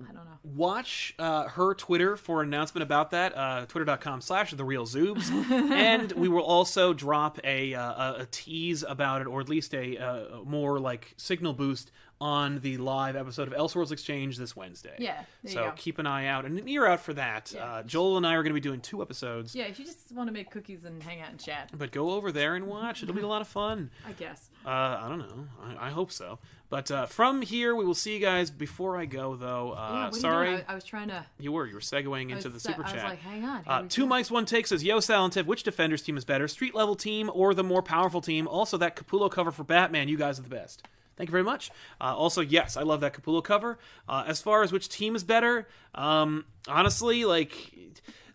[0.00, 0.10] At some point.
[0.10, 0.38] I don't know.
[0.54, 3.36] watch uh, her Twitter for an announcement about that.
[3.36, 5.30] Uh, Twitter.com slash The Real Zoobs.
[5.70, 9.74] and we will also drop a, uh, a, a tease about it, or at least
[9.74, 11.90] a, uh more like signal boost
[12.20, 14.94] on the live episode of Elseworlds Exchange this Wednesday.
[14.98, 17.52] Yeah, so keep an eye out and an ear out for that.
[17.54, 17.64] Yeah.
[17.64, 19.54] Uh, Joel and I are going to be doing two episodes.
[19.54, 22.12] Yeah, if you just want to make cookies and hang out and chat, But go
[22.12, 23.02] over there and watch.
[23.02, 23.90] It'll be a lot of fun.
[24.08, 24.48] I guess.
[24.64, 25.46] Uh, I don't know.
[25.78, 26.38] I, I hope so.
[26.68, 28.50] But uh, from here, we will see you guys.
[28.50, 30.54] Before I go, though, Yeah, uh, you sorry.
[30.56, 31.24] I, I was trying to.
[31.38, 31.66] You were.
[31.66, 32.94] You were segueing into the was, super I chat.
[32.94, 33.62] was like, hang on.
[33.66, 34.14] uh, two go.
[34.14, 37.54] mics, one take says, Yo, Salentiv, which Defenders team is better, street level team or
[37.54, 38.48] the more powerful team?
[38.48, 40.82] Also, that Capullo cover for Batman, you guys are the best.
[41.16, 41.70] Thank you very much.
[42.00, 43.78] Uh, also, yes, I love that Capullo cover.
[44.08, 47.72] Uh, as far as which team is better, um, honestly, like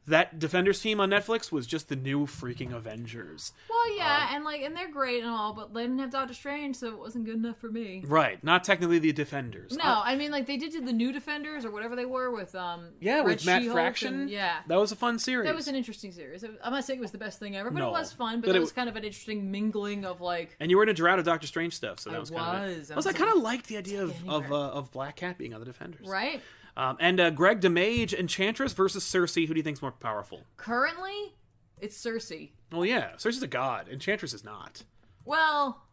[0.08, 3.54] that Defenders team on Netflix was just the new freaking Avengers.
[3.70, 6.34] Well, yeah, Um, and like, and they're great and all, but they didn't have Doctor
[6.34, 8.04] Strange, so it wasn't good enough for me.
[8.06, 9.74] Right, not technically the Defenders.
[9.78, 12.32] No, Uh, I mean like they did do the new Defenders or whatever they were
[12.32, 14.22] with um yeah, Red with Matt She-Hulk Fraction.
[14.22, 15.48] and- yeah, that was a fun series.
[15.48, 16.44] that was an interesting series.
[16.44, 18.42] I'm not saying it was the best thing ever, but No, it was fun.
[18.42, 20.90] But, but it was kind of an interesting mingling of like And you were in
[20.90, 22.78] a drought of Doctor Strange stuff, so that I was kind of.
[22.78, 22.90] was.
[22.90, 22.94] It.
[22.94, 25.54] I Plus, I kind of liked the idea of of, uh, of Black Cat being
[25.54, 26.42] on the Defenders, right.
[26.78, 29.36] Um, and uh, Greg DeMage, Enchantress versus Circe.
[29.36, 30.42] Who do you think's more powerful?
[30.58, 31.34] Currently,
[31.80, 32.32] it's Circe.
[32.72, 33.88] Well, yeah, Circe's a god.
[33.90, 34.84] Enchantress is not,
[35.26, 35.84] Well,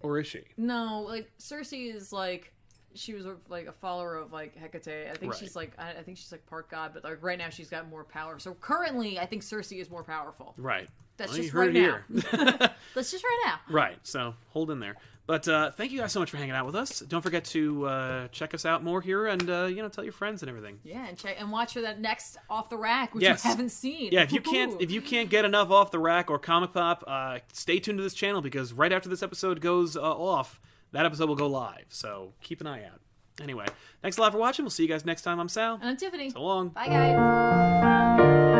[0.00, 0.42] or is she?
[0.56, 2.52] no, like Circe is like
[2.94, 5.08] she was like a follower of like Hecate.
[5.10, 5.40] I think Right.
[5.40, 7.88] she's like I, I think she's like part god, but like right now she's got
[7.88, 8.38] more power.
[8.38, 10.54] So currently, I think Circe is more powerful.
[10.58, 10.88] Right.
[11.22, 12.68] That's Well, just right it now.
[12.94, 13.60] That's just right now.
[13.72, 13.96] right.
[14.02, 14.96] So hold in there.
[15.24, 16.98] But uh, thank you guys so much for hanging out with us.
[16.98, 20.12] Don't forget to uh, check us out more here, and uh, you know, tell your
[20.12, 20.80] friends and everything.
[20.82, 23.44] Yeah, and check and watch for that next off the rack, which Yes.
[23.44, 24.08] you haven't seen.
[24.10, 27.04] Yeah, if you can't if you can't get enough off the rack or comic pop,
[27.06, 31.06] uh, stay tuned to this channel because right after this episode goes uh, off, that
[31.06, 31.84] episode will go live.
[31.88, 33.00] So keep an eye out.
[33.40, 33.66] Anyway,
[34.02, 34.64] thanks a lot for watching.
[34.64, 35.38] We'll see you guys next time.
[35.38, 35.74] I'm Sal.
[35.80, 36.30] and I'm Tiffany.
[36.30, 36.70] So long.
[36.70, 38.51] Bye, guys.